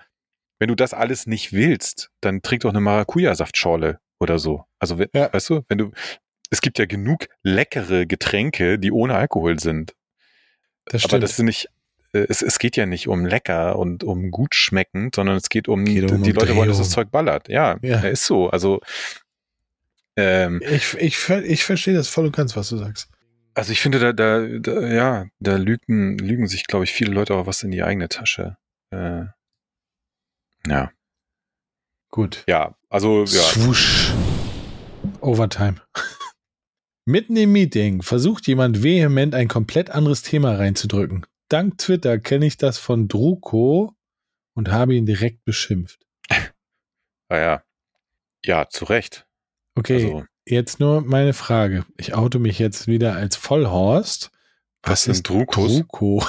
wenn 0.60 0.70
du 0.70 0.76
das 0.76 0.94
alles 0.94 1.28
nicht 1.28 1.54
willst, 1.54 2.12
dann 2.22 2.42
trink 2.42 2.64
doch 2.64 2.72
eine 2.72 2.82
Maracuja-Saftschorle 2.82 4.00
oder 4.20 4.40
so. 4.40 4.66
Also, 4.80 4.98
ja. 5.14 5.34
weißt 5.34 5.50
du, 5.50 5.62
wenn 5.70 5.78
du, 5.80 5.92
es 6.52 6.62
gibt 6.62 6.80
ja 6.80 6.86
genug 6.86 7.28
leckere 7.44 8.06
Getränke, 8.06 8.78
die 8.80 8.92
ohne 8.92 9.16
Alkohol 9.16 9.60
sind. 9.60 9.94
Das 10.86 11.02
stimmt. 11.02 11.14
Aber 11.14 11.20
das 11.22 11.36
sind 11.36 11.46
nicht, 11.46 11.68
äh, 12.14 12.26
es, 12.30 12.42
es 12.42 12.60
geht 12.60 12.76
ja 12.76 12.86
nicht 12.86 13.08
um 13.08 13.26
lecker 13.26 13.78
und 13.78 14.04
um 14.04 14.32
gut 14.32 14.56
schmeckend, 14.56 15.16
sondern 15.16 15.38
es 15.38 15.50
geht 15.50 15.68
um, 15.68 15.86
geht 15.86 16.12
um 16.12 16.24
die 16.24 16.32
Leute 16.32 16.56
wollen, 16.56 16.70
dass 16.70 16.78
das 16.78 16.90
Zeug 16.90 17.12
ballert. 17.12 17.50
Ja, 17.50 17.78
ja. 17.82 18.00
ist 18.02 18.26
so. 18.26 18.50
Also, 18.50 18.82
ähm, 20.18 20.62
ich, 20.70 20.94
ich, 20.96 21.30
ich 21.30 21.64
verstehe 21.64 21.94
das 21.94 22.08
voll 22.08 22.26
und 22.26 22.36
ganz, 22.36 22.56
was 22.56 22.70
du 22.70 22.78
sagst. 22.78 23.10
Also 23.54 23.72
ich 23.74 23.82
finde, 23.82 24.00
da, 24.00 24.14
da, 24.14 24.40
da 24.60 24.88
ja, 24.88 25.26
da 25.40 25.58
lügen, 25.58 26.18
lügen 26.18 26.48
sich, 26.48 26.68
glaube 26.68 26.86
ich, 26.86 26.94
viele 26.94 27.12
Leute 27.12 27.36
auch 27.36 27.48
was 27.48 27.64
in 27.64 27.72
die 27.72 27.84
eigene 27.84 28.08
Tasche. 28.08 28.58
Äh, 28.92 29.26
ja. 30.68 30.92
Gut. 32.10 32.44
Ja, 32.48 32.76
also 32.90 33.24
ja. 33.24 33.42
Swoosh. 33.42 34.14
Overtime. 35.22 35.76
Mitten 37.12 37.36
im 37.36 37.52
Meeting 37.52 38.02
versucht 38.04 38.48
jemand 38.48 38.84
vehement 38.84 39.36
ein 39.36 39.50
komplett 39.50 39.90
anderes 39.90 40.22
Thema 40.22 40.56
reinzudrücken. 40.56 41.26
Dank 41.50 41.78
Twitter 41.78 42.18
kenne 42.20 42.46
ich 42.46 42.56
das 42.56 42.78
von 42.78 43.10
Druko 43.10 43.94
und 44.54 44.72
habe 44.72 44.96
ihn 44.96 45.06
direkt 45.06 45.44
beschimpft. 45.44 46.00
Naja. 47.30 47.64
Ja, 48.44 48.68
zu 48.68 48.84
Recht. 48.84 49.26
Okay, 49.76 50.04
also, 50.04 50.26
jetzt 50.46 50.82
nur 50.82 51.00
meine 51.00 51.32
Frage. 51.32 51.86
Ich 51.96 52.14
auto 52.14 52.40
mich 52.40 52.60
jetzt 52.60 52.88
wieder 52.88 53.16
als 53.16 53.38
Vollhorst. 53.38 54.32
Was, 54.84 55.08
was 55.08 55.08
ist 55.08 55.30
Drukos? 55.30 55.78
Druko? 55.78 56.22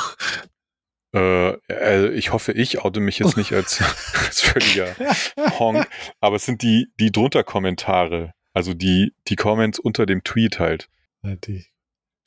Äh, 1.12 1.56
also 1.68 2.08
ich 2.08 2.32
hoffe, 2.32 2.52
ich 2.52 2.78
auto 2.80 3.00
mich 3.00 3.18
jetzt 3.18 3.36
nicht 3.36 3.52
als, 3.52 3.80
als 4.26 4.40
völliger 4.42 4.94
Honk, 5.58 5.88
aber 6.20 6.36
es 6.36 6.46
sind 6.46 6.62
die, 6.62 6.86
die 7.00 7.10
drunter 7.10 7.42
Kommentare. 7.42 8.32
Also 8.52 8.74
die, 8.74 9.14
die 9.28 9.36
Comments 9.36 9.78
unter 9.78 10.06
dem 10.06 10.24
Tweet 10.24 10.58
halt. 10.58 10.88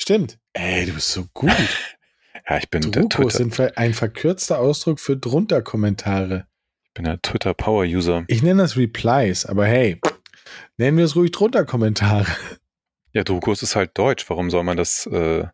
Stimmt. 0.01 0.39
Ey, 0.53 0.85
du 0.85 0.93
bist 0.93 1.11
so 1.11 1.25
gut. 1.33 1.51
ja, 2.49 2.57
ich 2.57 2.69
bin 2.69 2.91
Drukos 2.91 3.33
sind 3.33 3.59
ein 3.77 3.93
verkürzter 3.93 4.59
Ausdruck 4.59 4.99
für 4.99 5.17
drunter 5.17 5.61
Kommentare. 5.61 6.47
Ich 6.85 6.93
bin 6.93 7.05
der 7.05 7.21
Twitter 7.21 7.53
Power 7.53 7.83
User. 7.83 8.23
Ich 8.27 8.41
nenne 8.41 8.63
das 8.63 8.77
Replies, 8.77 9.45
aber 9.45 9.65
hey, 9.65 9.99
Nennen 10.77 10.97
wir 10.97 11.05
es 11.05 11.15
ruhig 11.15 11.31
drunter 11.31 11.65
Kommentare. 11.65 12.27
Ja, 13.13 13.23
Drukos 13.23 13.63
ist 13.63 13.75
halt 13.75 13.97
Deutsch. 13.97 14.29
Warum 14.29 14.49
soll 14.49 14.63
man 14.63 14.77
das, 14.77 15.05
äh, 15.05 15.47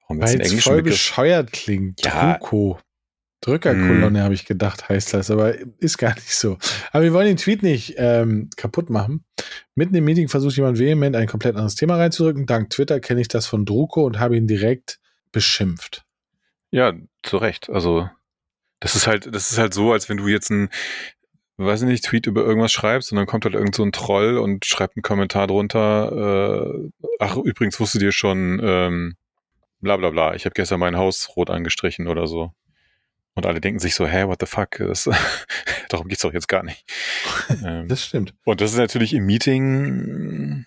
warum 0.00 0.20
Weil 0.20 0.40
es 0.40 0.64
voll 0.64 0.82
bescheuert 0.82 1.52
klingt. 1.52 2.04
Ja. 2.04 2.38
Druko. 2.38 2.80
Drückerkolonne, 3.46 4.18
hm. 4.18 4.24
habe 4.24 4.34
ich 4.34 4.44
gedacht, 4.44 4.88
heißt 4.88 5.14
das, 5.14 5.30
aber 5.30 5.54
ist 5.78 5.98
gar 5.98 6.14
nicht 6.16 6.34
so. 6.34 6.58
Aber 6.90 7.04
wir 7.04 7.12
wollen 7.12 7.28
den 7.28 7.36
Tweet 7.36 7.62
nicht 7.62 7.94
ähm, 7.96 8.50
kaputt 8.56 8.90
machen. 8.90 9.24
Mitten 9.76 9.94
im 9.94 10.04
Meeting 10.04 10.28
versucht 10.28 10.56
jemand 10.56 10.80
vehement 10.80 11.14
ein 11.14 11.28
komplett 11.28 11.54
anderes 11.54 11.76
Thema 11.76 11.96
reinzudrücken. 11.96 12.46
Dank 12.46 12.70
Twitter 12.70 12.98
kenne 12.98 13.20
ich 13.20 13.28
das 13.28 13.46
von 13.46 13.64
Druko 13.64 14.04
und 14.04 14.18
habe 14.18 14.36
ihn 14.36 14.48
direkt 14.48 14.98
beschimpft. 15.30 16.04
Ja, 16.72 16.92
zu 17.22 17.36
Recht. 17.36 17.70
Also, 17.70 18.10
das 18.80 18.96
ist 18.96 19.06
halt, 19.06 19.32
das 19.32 19.52
ist 19.52 19.58
halt 19.58 19.74
so, 19.74 19.92
als 19.92 20.08
wenn 20.08 20.16
du 20.16 20.26
jetzt 20.26 20.50
ein 20.50 20.68
weiß 21.58 21.82
ich 21.82 21.88
nicht, 21.88 22.04
Tweet 22.04 22.26
über 22.26 22.42
irgendwas 22.42 22.72
schreibst 22.72 23.12
und 23.12 23.16
dann 23.16 23.26
kommt 23.26 23.44
halt 23.44 23.54
irgend 23.54 23.74
so 23.74 23.82
ein 23.82 23.92
Troll 23.92 24.36
und 24.36 24.66
schreibt 24.66 24.96
einen 24.96 25.02
Kommentar 25.02 25.46
drunter, 25.46 26.66
äh, 26.66 26.90
ach, 27.18 27.36
übrigens 27.36 27.80
wusstet 27.80 28.02
ihr 28.02 28.12
schon, 28.12 28.60
ähm, 28.62 29.14
bla 29.80 29.96
bla 29.96 30.10
bla, 30.10 30.34
ich 30.34 30.44
habe 30.44 30.52
gestern 30.54 30.80
mein 30.80 30.96
Haus 30.96 31.34
rot 31.36 31.48
angestrichen 31.48 32.08
oder 32.08 32.26
so. 32.26 32.52
Und 33.36 33.46
alle 33.46 33.60
denken 33.60 33.78
sich 33.78 33.94
so, 33.94 34.06
hä, 34.06 34.24
what 34.24 34.40
the 34.40 34.46
fuck? 34.46 34.78
Das, 34.78 35.08
darum 35.88 36.08
geht's 36.08 36.22
doch 36.22 36.32
jetzt 36.32 36.48
gar 36.48 36.62
nicht. 36.62 36.84
Ähm, 37.64 37.86
das 37.86 38.04
stimmt. 38.04 38.34
Und 38.44 38.60
das 38.60 38.72
ist 38.72 38.78
natürlich 38.78 39.14
im 39.14 39.24
Meeting 39.24 40.66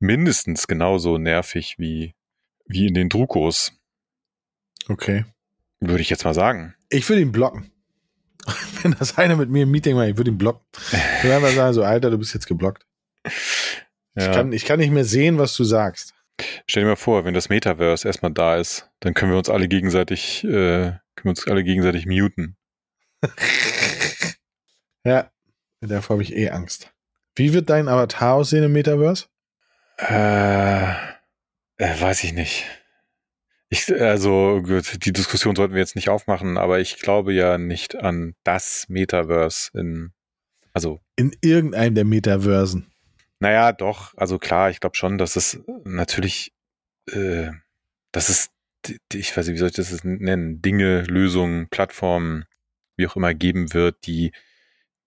mindestens 0.00 0.66
genauso 0.66 1.16
nervig 1.16 1.76
wie, 1.78 2.14
wie 2.66 2.86
in 2.86 2.92
den 2.92 3.08
Drukos. 3.08 3.72
Okay. 4.88 5.24
Würde 5.80 6.02
ich 6.02 6.10
jetzt 6.10 6.24
mal 6.24 6.34
sagen. 6.34 6.74
Ich 6.90 7.08
würde 7.08 7.22
ihn 7.22 7.32
blocken. 7.32 7.72
Wenn 8.82 8.94
das 8.98 9.16
einer 9.16 9.36
mit 9.36 9.48
mir 9.48 9.62
im 9.62 9.70
Meeting 9.70 9.96
macht, 9.96 10.08
ich 10.08 10.16
würde 10.18 10.30
ihn 10.30 10.38
blocken. 10.38 10.62
Ich 10.92 11.24
würde 11.24 11.36
einfach 11.36 11.52
sagen, 11.52 11.72
so, 11.72 11.82
Alter, 11.82 12.10
du 12.10 12.18
bist 12.18 12.34
jetzt 12.34 12.46
geblockt. 12.46 12.84
Ja. 14.14 14.26
Ich, 14.28 14.32
kann, 14.32 14.52
ich 14.52 14.64
kann 14.66 14.78
nicht 14.78 14.92
mehr 14.92 15.04
sehen, 15.04 15.38
was 15.38 15.56
du 15.56 15.64
sagst. 15.64 16.14
Stell 16.66 16.82
dir 16.82 16.90
mal 16.90 16.96
vor, 16.96 17.24
wenn 17.24 17.34
das 17.34 17.48
Metaverse 17.48 18.06
erstmal 18.06 18.32
da 18.32 18.56
ist, 18.56 18.90
dann 19.00 19.14
können 19.14 19.32
wir 19.32 19.38
uns 19.38 19.48
alle 19.48 19.68
gegenseitig, 19.68 20.44
äh, 20.44 20.92
können 21.24 21.36
wir 21.36 21.40
uns 21.40 21.48
alle 21.48 21.64
gegenseitig 21.64 22.06
muten. 22.06 22.56
ja, 25.04 25.30
davor 25.80 26.14
habe 26.14 26.22
ich 26.22 26.36
eh 26.36 26.50
Angst. 26.50 26.92
Wie 27.34 27.54
wird 27.54 27.70
dein 27.70 27.88
Avatar 27.88 28.34
aussehen 28.34 28.64
im 28.64 28.72
Metaverse? 28.72 29.26
Äh, 29.96 30.92
äh 31.78 32.00
weiß 32.00 32.24
ich 32.24 32.34
nicht. 32.34 32.66
Ich, 33.70 33.90
also 33.90 34.60
gut, 34.62 35.04
die 35.04 35.12
Diskussion 35.12 35.56
sollten 35.56 35.72
wir 35.72 35.80
jetzt 35.80 35.96
nicht 35.96 36.10
aufmachen, 36.10 36.58
aber 36.58 36.78
ich 36.78 36.98
glaube 36.98 37.32
ja 37.32 37.56
nicht 37.56 37.96
an 37.96 38.34
das 38.44 38.86
Metaverse 38.88 39.70
in, 39.72 40.12
also. 40.74 41.00
In 41.16 41.34
irgendeinem 41.40 41.94
der 41.94 42.04
Metaversen. 42.04 42.92
Naja, 43.40 43.72
doch, 43.72 44.12
also 44.16 44.38
klar, 44.38 44.70
ich 44.70 44.80
glaube 44.80 44.96
schon, 44.96 45.16
dass 45.16 45.36
es 45.36 45.58
natürlich, 45.84 46.52
äh, 47.10 47.50
dass 48.12 48.28
es, 48.28 48.50
ich 49.12 49.36
weiß 49.36 49.46
nicht, 49.46 49.54
wie 49.54 49.58
soll 49.58 49.68
ich 49.68 49.74
das 49.74 50.04
nennen, 50.04 50.62
Dinge, 50.62 51.02
Lösungen, 51.02 51.68
Plattformen, 51.68 52.44
wie 52.96 53.06
auch 53.06 53.16
immer 53.16 53.34
geben 53.34 53.72
wird, 53.72 54.06
die 54.06 54.32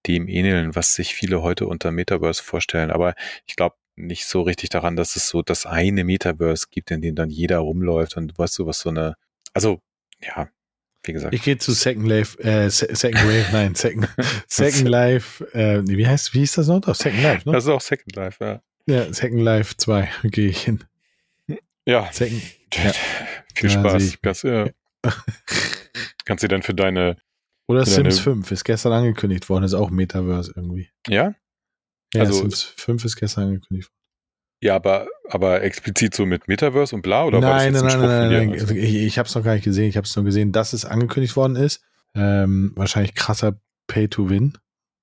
dem 0.06 0.28
ähneln, 0.28 0.76
was 0.76 0.96
sich 0.96 1.16
viele 1.16 1.42
heute 1.42 1.68
unter 1.68 1.92
Metaverse 1.92 2.44
vorstellen. 2.44 2.92
Aber 2.92 3.16
ich 3.46 3.56
glaube, 3.56 3.76
nicht 3.96 4.26
so 4.26 4.42
richtig 4.42 4.70
daran, 4.70 4.96
dass 4.96 5.16
es 5.16 5.28
so 5.28 5.42
das 5.42 5.66
eine 5.66 6.04
Metaverse 6.04 6.68
gibt, 6.70 6.92
in 6.92 7.02
dem 7.02 7.16
dann 7.16 7.30
jeder 7.30 7.60
rumläuft 7.60 8.16
und 8.16 8.38
weißt 8.38 8.60
du, 8.60 8.66
was 8.66 8.80
so 8.80 8.90
eine, 8.90 9.16
also, 9.54 9.82
ja, 10.22 10.50
wie 11.04 11.13
gesagt. 11.13 11.34
Ich 11.34 11.42
gehe 11.42 11.58
zu 11.58 11.74
Second 11.74 12.08
Life, 12.08 12.40
äh, 12.44 12.70
Second 12.70 13.24
Wave, 13.24 13.48
nein, 13.52 13.76
Second, 13.76 14.08
Second 14.48 14.88
Life, 14.88 15.44
äh, 15.54 15.82
wie 15.86 16.08
heißt, 16.08 16.34
wie 16.34 16.40
hieß 16.40 16.54
das 16.54 16.68
noch? 16.68 16.84
Second 16.96 17.24
Life, 17.24 17.50
ne? 17.50 17.54
Das 17.54 17.63
ist 17.63 17.70
auch 17.70 17.82
Second 17.82 18.16
Life, 18.16 18.44
ja. 18.44 18.62
Ja, 18.86 19.12
Second 19.12 19.42
Life 19.42 19.76
2 19.78 20.10
gehe 20.24 20.50
ich 20.50 20.62
hin. 20.62 20.84
Ja. 21.86 22.10
Second, 22.12 22.42
ja. 22.74 22.92
Viel 23.60 23.70
Spaß. 23.70 24.17
Kannst, 24.22 24.43
ja. 24.43 24.70
Kannst 26.26 26.43
du 26.43 26.48
dann 26.48 26.63
für 26.63 26.74
deine 26.74 27.17
oder 27.67 27.86
für 27.86 27.91
Sims 27.91 28.15
deine 28.17 28.36
5 28.38 28.52
ist 28.52 28.63
gestern 28.63 28.93
angekündigt 28.93 29.50
worden, 29.50 29.63
ist 29.63 29.74
auch 29.74 29.89
Metaverse 29.89 30.54
irgendwie. 30.56 30.89
Ja? 31.08 31.34
Ja, 32.13 32.22
also, 32.22 32.41
Sims 32.41 32.63
5 32.63 33.06
ist 33.06 33.15
gestern 33.17 33.46
angekündigt. 33.46 33.91
Ja, 34.62 34.76
aber, 34.76 35.08
aber 35.30 35.62
explizit 35.62 36.15
so 36.15 36.26
mit 36.26 36.48
Metaverse 36.48 36.96
und 36.96 37.02
bla? 37.02 37.26
Oder 37.26 37.39
nein, 37.39 37.74
war 37.76 37.84
das 37.84 37.93
nein, 37.93 38.02
nein, 38.02 38.10
nein, 38.10 38.50
nein, 38.50 38.50
nein. 38.50 38.78
Ich, 38.78 38.96
ich 38.96 39.20
habe 39.20 39.28
es 39.28 39.36
noch 39.36 39.43
gar 39.43 39.54
nicht 39.54 39.65
gesehen. 39.65 39.88
Ich 39.88 39.98
habe 39.98 40.06
es 40.06 40.15
nur 40.15 40.26
gesehen, 40.26 40.52
dass 40.52 40.74
es 40.74 40.86
angekündigt 40.86 41.36
worden 41.36 41.56
ist. 41.56 41.84
Ähm, 42.15 42.72
wahrscheinlich 42.76 43.13
krasser 43.13 43.60
Pay-to-Win. 43.88 44.58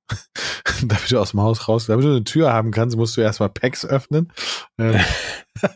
damit 0.83 1.11
du 1.11 1.19
aus 1.19 1.31
dem 1.31 1.41
Haus 1.41 1.69
raus, 1.69 1.87
damit 1.87 2.05
du 2.05 2.11
eine 2.11 2.25
Tür 2.25 2.53
haben 2.53 2.71
kannst, 2.71 2.97
musst 2.97 3.17
du 3.17 3.21
erstmal 3.21 3.49
Packs 3.49 3.85
öffnen. 3.87 4.33
Ähm, 4.79 5.01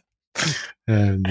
ähm, 0.87 1.25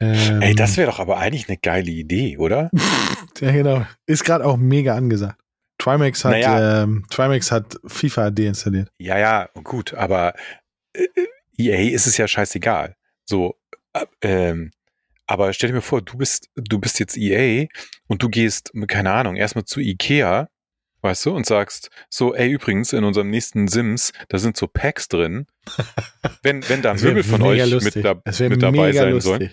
ähm, 0.00 0.42
Ey, 0.42 0.54
das 0.54 0.76
wäre 0.76 0.90
doch 0.90 0.98
aber 0.98 1.18
eigentlich 1.18 1.48
eine 1.48 1.58
geile 1.58 1.90
Idee, 1.90 2.38
oder? 2.38 2.70
ja, 3.40 3.52
genau. 3.52 3.86
Ist 4.06 4.24
gerade 4.24 4.44
auch 4.44 4.56
mega 4.56 4.94
angesagt. 4.94 5.40
Trimax 5.78 6.24
hat, 6.24 6.32
naja. 6.32 6.82
ähm, 6.82 7.04
Trimax 7.10 7.50
hat 7.50 7.78
FIFA 7.86 8.30
deinstalliert. 8.30 8.90
Ja, 8.98 9.18
ja, 9.18 9.48
gut, 9.64 9.94
aber 9.94 10.34
äh, 10.94 11.06
EA 11.56 11.94
ist 11.94 12.06
es 12.06 12.16
ja 12.16 12.28
scheißegal. 12.28 12.96
So, 13.24 13.56
äh, 13.94 14.04
ähm, 14.22 14.70
aber 15.26 15.52
stell 15.52 15.68
dir 15.68 15.76
mir 15.76 15.82
vor, 15.82 16.02
du 16.02 16.18
bist, 16.18 16.48
du 16.56 16.78
bist 16.78 16.98
jetzt 16.98 17.16
EA 17.16 17.66
und 18.08 18.22
du 18.22 18.28
gehst, 18.28 18.72
keine 18.88 19.12
Ahnung, 19.12 19.36
erstmal 19.36 19.64
zu 19.64 19.80
Ikea, 19.80 20.48
weißt 21.02 21.26
du, 21.26 21.34
und 21.34 21.46
sagst 21.46 21.90
so, 22.08 22.34
ey, 22.34 22.50
übrigens, 22.50 22.92
in 22.92 23.04
unserem 23.04 23.30
nächsten 23.30 23.68
Sims, 23.68 24.12
da 24.28 24.38
sind 24.38 24.56
so 24.56 24.66
Packs 24.66 25.08
drin. 25.08 25.46
wenn, 26.42 26.68
wenn 26.68 26.82
da 26.82 26.94
Möbel 26.94 27.22
von 27.22 27.42
euch 27.42 27.64
mit, 27.82 28.04
da, 28.04 28.14
mit 28.24 28.62
dabei 28.62 28.92
sein 28.92 29.12
lustig. 29.12 29.30
sollen, 29.30 29.50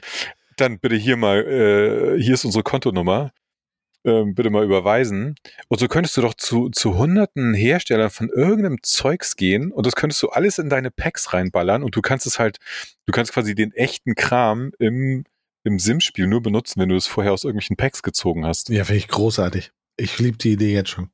dann 0.57 0.79
bitte 0.79 0.95
hier 0.95 1.17
mal, 1.17 1.45
äh, 1.45 2.21
hier 2.21 2.33
ist 2.33 2.45
unsere 2.45 2.63
Kontonummer 2.63 3.31
ähm, 4.07 4.35
bitte 4.35 4.49
mal 4.49 4.63
überweisen. 4.63 5.35
Und 5.67 5.79
so 5.79 5.87
könntest 5.87 6.15
du 6.17 6.21
doch 6.21 6.33
zu, 6.33 6.69
zu 6.69 6.97
hunderten 6.97 7.53
Herstellern 7.53 8.09
von 8.09 8.29
irgendeinem 8.29 8.77
Zeugs 8.81 9.35
gehen 9.35 9.71
und 9.71 9.85
das 9.85 9.95
könntest 9.95 10.23
du 10.23 10.29
alles 10.29 10.59
in 10.59 10.69
deine 10.69 10.91
Packs 10.91 11.33
reinballern 11.33 11.83
und 11.83 11.95
du 11.95 12.01
kannst 12.01 12.25
es 12.25 12.39
halt, 12.39 12.57
du 13.05 13.11
kannst 13.11 13.33
quasi 13.33 13.53
den 13.53 13.73
echten 13.73 14.15
Kram 14.15 14.71
im, 14.79 15.25
im 15.63 15.79
Sim-Spiel 15.79 16.27
nur 16.27 16.41
benutzen, 16.41 16.79
wenn 16.79 16.89
du 16.89 16.95
es 16.95 17.07
vorher 17.07 17.33
aus 17.33 17.43
irgendwelchen 17.43 17.75
Packs 17.75 18.01
gezogen 18.01 18.45
hast. 18.45 18.69
Ja, 18.69 18.85
finde 18.85 18.99
ich 18.99 19.07
großartig. 19.07 19.71
Ich 19.97 20.19
liebe 20.19 20.37
die 20.37 20.53
Idee 20.53 20.73
jetzt 20.73 20.89
schon. 20.89 21.09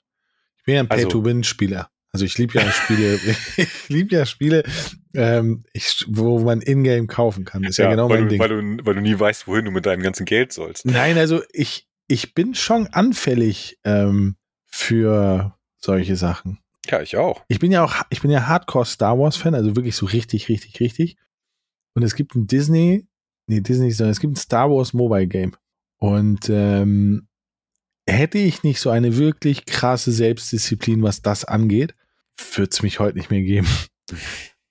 Ich 0.59 0.65
bin 0.65 0.75
ja 0.75 0.81
ein 0.81 0.91
also 0.91 1.07
Pay-to-Win-Spieler. 1.07 1.89
Also 2.13 2.25
ich 2.25 2.37
liebe 2.37 2.53
ja 2.59 2.71
Spiele, 2.71 3.19
ich 3.57 3.89
liebe 3.89 4.15
ja 4.15 4.25
Spiele, 4.27 4.63
ähm, 5.15 5.63
ich, 5.73 6.05
wo 6.07 6.39
man 6.39 6.61
Ingame 6.61 7.07
kaufen 7.07 7.43
kann. 7.43 7.63
Ist 7.63 7.77
ja, 7.77 7.85
ja 7.85 7.91
genau 7.91 8.07
weil 8.07 8.19
mein 8.19 8.25
du, 8.25 8.29
Ding. 8.29 8.39
Weil 8.39 8.49
du, 8.49 8.85
weil 8.85 8.95
du 8.95 9.01
nie 9.01 9.19
weißt, 9.19 9.47
wohin 9.47 9.65
du 9.65 9.71
mit 9.71 9.87
deinem 9.87 10.03
ganzen 10.03 10.25
Geld 10.25 10.53
sollst. 10.53 10.85
Nein, 10.85 11.17
also 11.17 11.41
ich, 11.51 11.87
ich 12.07 12.35
bin 12.35 12.53
schon 12.53 12.85
anfällig 12.87 13.79
ähm, 13.83 14.35
für 14.67 15.57
solche 15.79 16.15
Sachen. 16.15 16.59
Ja, 16.87 17.01
ich 17.01 17.17
auch. 17.17 17.43
Ich 17.47 17.59
bin 17.59 17.71
ja 17.71 17.83
auch, 17.83 17.95
ich 18.11 18.21
bin 18.21 18.29
ja 18.29 18.45
Hardcore 18.45 18.85
Star 18.85 19.17
Wars 19.17 19.35
Fan, 19.35 19.55
also 19.55 19.75
wirklich 19.75 19.95
so 19.95 20.05
richtig, 20.05 20.49
richtig, 20.49 20.79
richtig. 20.79 21.17
Und 21.95 22.03
es 22.03 22.15
gibt 22.15 22.35
ein 22.35 22.45
Disney, 22.45 23.07
nee, 23.47 23.61
Disney, 23.61 23.89
sondern 23.89 24.11
es 24.11 24.19
gibt 24.19 24.33
ein 24.33 24.37
Star 24.37 24.69
Wars 24.69 24.93
Mobile 24.93 25.27
Game. 25.27 25.55
Und 25.97 26.47
ähm, 26.49 27.27
hätte 28.07 28.37
ich 28.37 28.63
nicht 28.63 28.79
so 28.79 28.89
eine 28.89 29.17
wirklich 29.17 29.65
krasse 29.65 30.11
Selbstdisziplin, 30.11 31.01
was 31.01 31.21
das 31.21 31.45
angeht, 31.45 31.95
es 32.57 32.81
mich 32.81 32.99
heute 32.99 33.17
nicht 33.17 33.31
mehr 33.31 33.41
geben. 33.41 33.67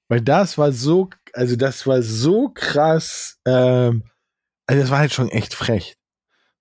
Weil 0.09 0.21
das 0.21 0.59
war 0.59 0.73
so, 0.73 1.11
also 1.33 1.57
das 1.57 1.87
war 1.87 2.03
so 2.03 2.51
krass, 2.51 3.39
ähm, 3.47 4.05
also 4.67 4.83
das 4.83 4.91
war 4.91 4.99
halt 4.99 5.13
schon 5.13 5.31
echt 5.31 5.55
frech. 5.55 5.97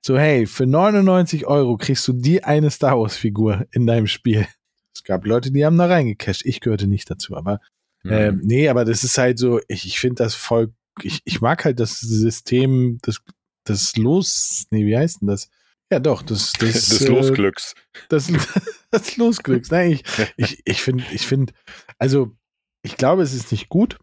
So, 0.03 0.17
hey, 0.17 0.47
für 0.47 0.65
99 0.65 1.45
Euro 1.45 1.77
kriegst 1.77 2.07
du 2.07 2.13
die 2.13 2.43
eine 2.43 2.71
Star 2.71 2.99
Wars 2.99 3.15
Figur 3.15 3.67
in 3.71 3.85
deinem 3.85 4.07
Spiel. 4.07 4.47
Es 4.95 5.03
gab 5.03 5.25
Leute, 5.25 5.51
die 5.51 5.65
haben 5.65 5.77
da 5.77 5.85
reingecasht. 5.85 6.45
Ich 6.45 6.59
gehörte 6.59 6.87
nicht 6.87 7.09
dazu, 7.09 7.35
aber 7.35 7.59
mhm. 8.03 8.11
ähm, 8.11 8.41
nee, 8.43 8.67
aber 8.67 8.83
das 8.83 9.03
ist 9.03 9.17
halt 9.17 9.37
so, 9.37 9.59
ich, 9.67 9.85
ich 9.85 9.99
finde 9.99 10.23
das 10.23 10.33
voll, 10.33 10.73
ich, 11.01 11.21
ich 11.23 11.41
mag 11.41 11.63
halt 11.65 11.79
das 11.79 11.99
System, 11.99 12.97
das, 13.03 13.21
das 13.63 13.95
Los, 13.95 14.65
nee, 14.71 14.85
wie 14.85 14.97
heißt 14.97 15.21
denn 15.21 15.27
das? 15.27 15.49
Ja, 15.91 15.99
doch, 15.99 16.23
das, 16.23 16.53
das, 16.59 16.89
des 16.89 17.07
Losglücks. 17.07 17.75
Das, 18.09 18.31
das 18.91 19.17
Losglücks. 19.17 19.69
Nein, 19.69 19.91
ich, 19.91 20.03
ich, 20.37 20.61
ich 20.65 20.81
finde, 20.81 21.03
ich 21.11 21.27
finde, 21.27 21.53
also 21.99 22.35
ich 22.83 22.97
glaube, 22.97 23.21
es 23.21 23.33
ist 23.33 23.51
nicht 23.51 23.69
gut. 23.69 23.99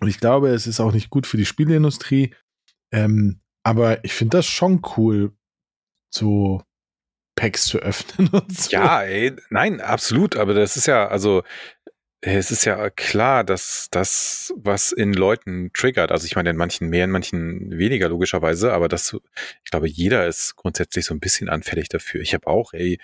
Und 0.00 0.08
ich 0.08 0.20
glaube, 0.20 0.48
es 0.50 0.66
ist 0.66 0.80
auch 0.80 0.92
nicht 0.92 1.10
gut 1.10 1.26
für 1.26 1.36
die 1.36 1.44
Spieleindustrie. 1.44 2.34
Ähm, 2.92 3.40
aber 3.64 4.04
ich 4.04 4.14
finde 4.14 4.38
das 4.38 4.46
schon 4.46 4.80
cool, 4.96 5.32
so 6.14 6.62
Packs 7.36 7.66
zu 7.66 7.78
öffnen 7.78 8.28
und 8.28 8.56
so. 8.56 8.70
Ja, 8.70 9.02
ey, 9.02 9.36
nein, 9.50 9.80
absolut. 9.80 10.36
Aber 10.36 10.54
das 10.54 10.76
ist 10.76 10.86
ja, 10.86 11.08
also, 11.08 11.42
es 12.22 12.50
ist 12.50 12.64
ja 12.66 12.90
klar, 12.90 13.44
dass 13.44 13.88
das, 13.90 14.52
was 14.56 14.92
in 14.92 15.14
Leuten 15.14 15.70
triggert, 15.72 16.12
also 16.12 16.26
ich 16.26 16.36
meine, 16.36 16.50
in 16.50 16.56
manchen 16.56 16.88
mehr, 16.88 17.04
in 17.04 17.10
manchen 17.10 17.70
weniger 17.78 18.08
logischerweise, 18.08 18.72
aber 18.72 18.88
das, 18.88 19.16
ich 19.64 19.70
glaube, 19.70 19.88
jeder 19.88 20.26
ist 20.26 20.56
grundsätzlich 20.56 21.06
so 21.06 21.14
ein 21.14 21.20
bisschen 21.20 21.48
anfällig 21.48 21.88
dafür. 21.88 22.20
Ich 22.20 22.34
habe 22.34 22.46
auch, 22.46 22.74
ey, 22.74 22.98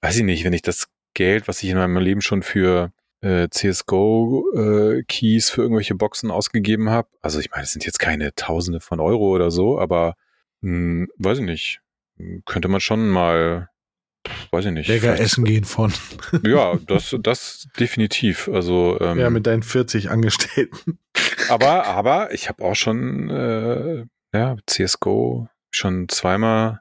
weiß 0.00 0.16
ich 0.16 0.22
nicht, 0.22 0.44
wenn 0.44 0.54
ich 0.54 0.62
das 0.62 0.88
Geld, 1.14 1.48
was 1.48 1.62
ich 1.62 1.70
in 1.70 1.76
meinem 1.76 1.98
Leben 1.98 2.22
schon 2.22 2.42
für 2.42 2.92
äh, 3.20 3.48
CSGO-Keys 3.50 5.48
äh, 5.48 5.52
für 5.52 5.62
irgendwelche 5.62 5.94
Boxen 5.94 6.30
ausgegeben 6.30 6.90
habe. 6.90 7.08
Also 7.20 7.40
ich 7.40 7.50
meine, 7.50 7.64
es 7.64 7.72
sind 7.72 7.84
jetzt 7.84 7.98
keine 7.98 8.34
Tausende 8.34 8.80
von 8.80 9.00
Euro 9.00 9.34
oder 9.34 9.50
so, 9.50 9.78
aber 9.78 10.16
mh, 10.60 10.70
hm, 10.70 11.08
weiß 11.18 11.38
ich 11.38 11.44
nicht. 11.44 11.80
Könnte 12.46 12.68
man 12.68 12.80
schon 12.80 13.08
mal, 13.10 13.68
weiß 14.50 14.66
ich 14.66 14.72
nicht. 14.72 14.88
Lecker 14.88 15.18
essen 15.18 15.44
gehen 15.44 15.64
von. 15.64 15.92
Ja, 16.46 16.78
das, 16.86 17.14
das 17.20 17.68
definitiv. 17.78 18.48
Also 18.48 18.98
ähm, 19.00 19.18
ja, 19.18 19.30
mit 19.30 19.46
deinen 19.46 19.62
40 19.62 20.10
Angestellten. 20.10 20.98
Aber, 21.48 21.86
aber 21.86 22.34
ich 22.34 22.48
habe 22.48 22.64
auch 22.64 22.74
schon 22.74 23.30
äh, 23.30 24.04
ja 24.34 24.56
CSGO 24.66 25.48
schon 25.70 26.08
zweimal 26.08 26.80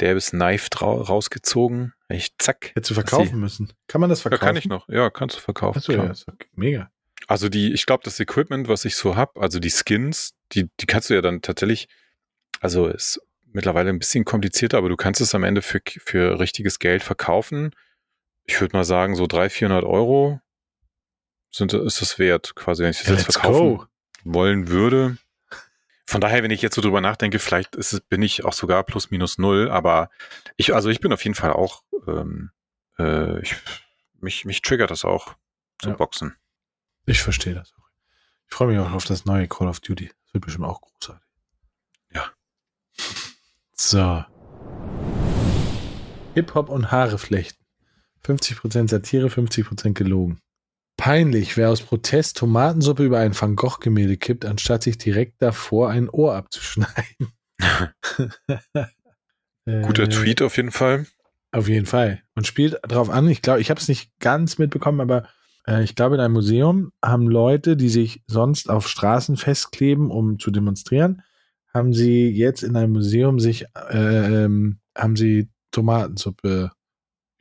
derbes 0.00 0.30
Knife 0.30 0.68
rausgezogen. 0.80 1.92
Ich 2.08 2.36
zack. 2.38 2.72
Hättest 2.74 2.90
du 2.90 2.94
verkaufen 2.94 3.38
müssen. 3.38 3.72
Kann 3.88 4.00
man 4.00 4.08
das 4.08 4.22
verkaufen? 4.22 4.42
Ja, 4.42 4.46
kann 4.46 4.56
ich 4.56 4.66
noch. 4.66 4.88
Ja, 4.88 5.10
kannst 5.10 5.36
du 5.36 5.40
verkaufen. 5.40 5.78
Achso, 5.78 5.92
ja, 5.92 6.12
mega. 6.54 6.90
Also 7.28 7.48
die, 7.48 7.72
ich 7.72 7.86
glaube, 7.86 8.02
das 8.04 8.18
Equipment, 8.18 8.68
was 8.68 8.84
ich 8.84 8.96
so 8.96 9.16
hab, 9.16 9.38
also 9.38 9.60
die 9.60 9.70
Skins, 9.70 10.34
die, 10.52 10.68
die 10.80 10.86
kannst 10.86 11.10
du 11.10 11.14
ja 11.14 11.20
dann 11.20 11.40
tatsächlich, 11.40 11.88
also 12.60 12.88
ist 12.88 13.20
mittlerweile 13.54 13.90
ein 13.90 13.98
bisschen 13.98 14.24
komplizierter, 14.24 14.78
aber 14.78 14.88
du 14.88 14.96
kannst 14.96 15.20
es 15.20 15.34
am 15.34 15.44
Ende 15.44 15.62
für, 15.62 15.80
für 15.86 16.38
richtiges 16.38 16.78
Geld 16.78 17.02
verkaufen. 17.02 17.74
Ich 18.44 18.60
würde 18.60 18.76
mal 18.76 18.84
sagen, 18.84 19.14
so 19.14 19.26
300, 19.26 19.52
400 19.52 19.84
Euro 19.84 20.40
sind, 21.50 21.72
ist 21.74 22.00
das 22.00 22.18
wert, 22.18 22.54
quasi, 22.54 22.82
wenn 22.82 22.90
ich 22.90 22.98
das 22.98 23.08
ja, 23.08 23.14
jetzt 23.14 23.32
verkaufen 23.32 23.78
go. 23.78 23.86
wollen 24.24 24.68
würde. 24.68 25.18
Von 26.06 26.20
daher, 26.20 26.42
wenn 26.42 26.50
ich 26.50 26.62
jetzt 26.62 26.74
so 26.74 26.82
drüber 26.82 27.00
nachdenke, 27.00 27.38
vielleicht 27.38 27.76
ist 27.76 27.92
es, 27.92 28.00
bin 28.00 28.22
ich 28.22 28.44
auch 28.44 28.52
sogar 28.52 28.82
plus 28.84 29.10
minus 29.10 29.38
null, 29.38 29.70
aber 29.70 30.10
ich, 30.56 30.74
also 30.74 30.90
ich 30.90 31.00
bin 31.00 31.12
auf 31.12 31.24
jeden 31.24 31.34
Fall 31.34 31.52
auch, 31.52 31.84
ähm, 32.06 32.50
äh, 32.98 33.40
ich, 33.40 33.56
mich, 34.20 34.44
mich 34.44 34.62
triggert 34.62 34.90
das 34.90 35.04
auch 35.04 35.34
zu 35.78 35.90
ja. 35.90 35.94
boxen. 35.94 36.36
Ich 37.06 37.22
verstehe 37.22 37.54
das 37.54 37.72
auch. 37.78 37.88
Ich 38.48 38.54
freue 38.54 38.68
mich 38.68 38.78
auch 38.78 38.92
auf 38.92 39.04
das 39.04 39.24
neue 39.24 39.48
Call 39.48 39.68
of 39.68 39.80
Duty. 39.80 40.08
Das 40.08 40.34
wird 40.34 40.44
bestimmt 40.44 40.66
auch 40.66 40.80
großartig. 40.80 41.31
So. 43.74 44.24
Hip-Hop 46.34 46.68
und 46.68 46.90
Haare 46.90 47.18
flechten. 47.18 47.62
50% 48.24 48.88
Satire, 48.88 49.28
50% 49.28 49.92
gelogen. 49.92 50.40
Peinlich, 50.96 51.56
wer 51.56 51.70
aus 51.70 51.82
Protest 51.82 52.36
Tomatensuppe 52.36 53.04
über 53.04 53.18
ein 53.18 53.38
Van 53.38 53.56
Gogh-Gemälde 53.56 54.16
kippt, 54.16 54.44
anstatt 54.44 54.84
sich 54.84 54.98
direkt 54.98 55.42
davor 55.42 55.90
ein 55.90 56.08
Ohr 56.08 56.34
abzuschneiden. 56.34 57.32
Guter 59.64 60.04
äh, 60.04 60.08
Tweet 60.08 60.42
auf 60.42 60.56
jeden 60.56 60.70
Fall. 60.70 61.06
Auf 61.50 61.68
jeden 61.68 61.86
Fall. 61.86 62.22
Und 62.34 62.46
spielt 62.46 62.78
darauf 62.82 63.10
an, 63.10 63.28
ich 63.28 63.42
glaube, 63.42 63.60
ich 63.60 63.70
habe 63.70 63.80
es 63.80 63.88
nicht 63.88 64.10
ganz 64.20 64.58
mitbekommen, 64.58 65.00
aber 65.00 65.28
äh, 65.66 65.82
ich 65.82 65.94
glaube, 65.94 66.14
in 66.14 66.20
einem 66.20 66.34
Museum 66.34 66.92
haben 67.04 67.28
Leute, 67.28 67.76
die 67.76 67.88
sich 67.88 68.22
sonst 68.26 68.70
auf 68.70 68.88
Straßen 68.88 69.36
festkleben, 69.36 70.10
um 70.10 70.38
zu 70.38 70.50
demonstrieren, 70.50 71.22
haben 71.74 71.92
sie 71.92 72.28
jetzt 72.28 72.62
in 72.62 72.76
einem 72.76 72.92
Museum 72.92 73.40
sich, 73.40 73.66
äh, 73.90 74.44
ähm, 74.44 74.78
haben 74.96 75.16
sie 75.16 75.48
Tomatensuppe 75.70 76.70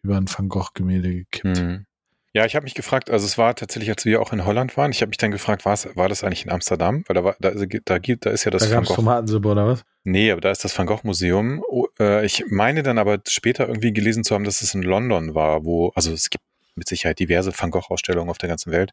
über 0.04 0.18
ein 0.18 0.28
Van 0.28 0.50
Gogh-Gemälde 0.50 1.14
gekippt. 1.14 1.62
Mhm. 1.62 1.86
Ja, 2.34 2.46
ich 2.46 2.56
habe 2.56 2.64
mich 2.64 2.76
gefragt, 2.76 3.10
also 3.10 3.26
es 3.26 3.38
war 3.38 3.56
tatsächlich, 3.56 3.90
als 3.90 4.06
wir 4.06 4.22
auch 4.22 4.32
in 4.32 4.46
Holland 4.46 4.78
waren, 4.78 4.92
ich 4.92 5.02
habe 5.02 5.10
mich 5.10 5.18
dann 5.18 5.32
gefragt, 5.32 5.66
war 5.66 6.10
das 6.10 6.24
eigentlich 6.24 6.46
in 6.46 6.52
Amsterdam? 6.52 7.04
Weil 7.08 7.16
da 7.16 7.24
war, 7.26 7.36
da, 7.42 7.52
da, 7.52 8.00
da 8.00 8.30
ist 8.30 8.46
ja 8.46 8.52
das 8.52 8.70
da 8.70 8.76
Van 8.78 8.86
Gogh. 8.86 8.96
Tomatensuppe 8.96 9.50
oder 9.50 9.68
was? 9.68 9.84
Nee, 10.06 10.32
aber 10.32 10.40
da 10.40 10.50
ist 10.50 10.64
das 10.64 10.78
Van 10.78 10.88
Gogh 10.88 11.02
Museum. 11.04 11.62
Oh, 11.68 11.88
äh, 12.00 12.26
ich 12.26 12.46
meine 12.50 12.84
dann 12.84 12.98
aber 12.98 13.20
später 13.28 13.68
irgendwie 13.68 13.92
gelesen 13.92 14.24
zu 14.24 14.34
haben, 14.34 14.46
dass 14.46 14.62
es 14.62 14.74
in 14.74 14.82
London 14.82 15.36
war, 15.36 15.66
wo, 15.66 15.90
also 15.90 16.14
es 16.14 16.30
gibt 16.30 16.46
mit 16.76 16.88
Sicherheit 16.88 17.20
diverse 17.20 17.52
Van 17.58 17.72
Gogh 17.72 17.90
Ausstellungen 17.90 18.30
auf 18.30 18.38
der 18.38 18.50
ganzen 18.50 18.72
Welt. 18.72 18.92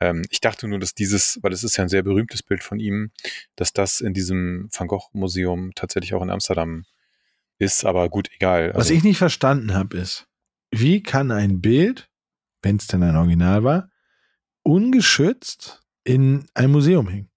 Ähm, 0.00 0.24
ich 0.30 0.40
dachte 0.40 0.68
nur, 0.68 0.78
dass 0.78 0.94
dieses, 0.94 1.38
weil 1.42 1.52
es 1.52 1.64
ist 1.64 1.76
ja 1.76 1.84
ein 1.84 1.88
sehr 1.88 2.02
berühmtes 2.02 2.42
Bild 2.42 2.62
von 2.62 2.78
ihm, 2.78 3.10
dass 3.56 3.72
das 3.72 4.00
in 4.00 4.14
diesem 4.14 4.68
Van 4.72 4.88
Gogh 4.88 5.08
Museum 5.12 5.72
tatsächlich 5.74 6.14
auch 6.14 6.22
in 6.22 6.30
Amsterdam 6.30 6.84
ist, 7.58 7.84
aber 7.84 8.08
gut, 8.08 8.28
egal. 8.34 8.68
Also, 8.68 8.78
was 8.78 8.90
ich 8.90 9.02
nicht 9.02 9.18
verstanden 9.18 9.74
habe, 9.74 9.96
ist, 9.96 10.28
wie 10.70 11.02
kann 11.02 11.32
ein 11.32 11.60
Bild 11.60 12.08
wenn 12.62 12.76
es 12.76 12.86
denn 12.86 13.02
ein 13.02 13.16
Original 13.16 13.64
war, 13.64 13.90
ungeschützt 14.62 15.80
in 16.04 16.46
einem 16.54 16.72
Museum 16.72 17.08
hängen. 17.08 17.30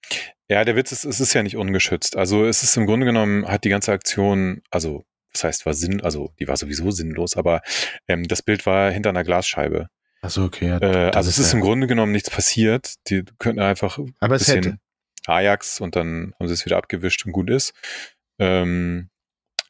Ja, 0.50 0.66
der 0.66 0.76
Witz 0.76 0.92
ist, 0.92 1.06
es 1.06 1.20
ist 1.20 1.34
ja 1.34 1.44
nicht 1.44 1.58
ungeschützt. 1.58 2.18
Also 2.18 2.46
es 2.46 2.64
ist 2.64 2.76
im 2.76 2.86
Grunde 2.86 3.06
genommen, 3.06 3.48
hat 3.48 3.64
die 3.64 3.70
ganze 3.70 3.92
Aktion, 3.92 4.62
also 4.70 5.06
das 5.34 5.44
heißt, 5.44 5.66
war 5.66 5.74
Sinn, 5.74 6.02
also 6.02 6.34
die 6.40 6.48
war 6.48 6.58
sowieso 6.58 6.92
sinnlos, 6.92 7.38
aber 7.38 7.62
ähm, 8.08 8.28
das 8.28 8.42
Bild 8.42 8.66
war 8.66 8.92
hinter 8.92 9.10
einer 9.10 9.24
Glasscheibe. 9.24 9.88
Achso, 10.22 10.44
okay. 10.44 10.68
Ja, 10.68 10.80
äh, 10.82 11.12
also 11.12 11.30
es 11.30 11.40
ist 11.40 11.52
ja. 11.52 11.58
im 11.58 11.64
Grunde 11.64 11.88
genommen 11.88 12.12
nichts 12.12 12.30
passiert. 12.30 12.96
Die 13.10 13.24
könnten 13.40 13.60
einfach 13.60 13.98
aber 13.98 14.10
ein 14.20 14.30
bisschen 14.30 14.64
hätte. 14.64 14.78
Ajax 15.26 15.82
und 15.82 15.96
dann 15.96 16.34
haben 16.40 16.48
sie 16.48 16.54
es 16.54 16.66
wieder 16.66 16.78
abgewischt 16.78 17.26
und 17.26 17.32
gut 17.32 17.50
ist. 17.50 17.74
Ähm, 18.40 19.10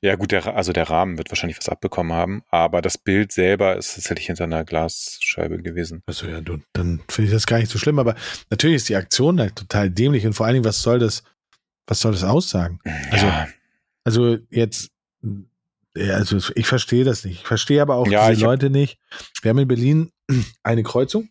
ja, 0.03 0.15
gut, 0.15 0.31
der, 0.31 0.55
also 0.55 0.73
der 0.73 0.89
Rahmen 0.89 1.19
wird 1.19 1.29
wahrscheinlich 1.29 1.59
was 1.59 1.69
abbekommen 1.69 2.13
haben, 2.13 2.41
aber 2.49 2.81
das 2.81 2.97
Bild 2.97 3.31
selber 3.31 3.77
ist 3.77 3.93
tatsächlich 3.93 4.25
hinter 4.27 4.45
einer 4.45 4.63
Glasscheibe 4.63 5.61
gewesen. 5.61 6.01
Also 6.07 6.25
ja, 6.27 6.41
du, 6.41 6.57
dann 6.73 7.03
finde 7.07 7.27
ich 7.27 7.33
das 7.33 7.45
gar 7.45 7.59
nicht 7.59 7.69
so 7.71 7.77
schlimm, 7.77 7.99
aber 7.99 8.15
natürlich 8.49 8.77
ist 8.77 8.89
die 8.89 8.95
Aktion 8.95 9.39
halt 9.39 9.55
total 9.55 9.91
dämlich 9.91 10.25
und 10.25 10.33
vor 10.33 10.47
allen 10.47 10.53
Dingen, 10.53 10.65
was 10.65 10.81
soll 10.81 10.97
das, 10.97 11.23
was 11.85 12.01
soll 12.01 12.13
das 12.13 12.23
aussagen? 12.23 12.79
Also, 13.11 13.27
ja. 13.27 13.47
also 14.03 14.37
jetzt, 14.49 14.89
ja, 15.95 16.15
also 16.15 16.37
ich 16.55 16.67
verstehe 16.67 17.03
das 17.03 17.25
nicht. 17.25 17.41
Ich 17.41 17.47
verstehe 17.47 17.81
aber 17.81 17.95
auch 17.95 18.07
ja, 18.07 18.29
diese 18.29 18.45
Leute 18.45 18.69
nicht. 18.69 18.99
Wir 19.41 19.49
haben 19.49 19.57
in 19.57 19.67
Berlin 19.67 20.11
eine 20.63 20.83
Kreuzung 20.83 21.29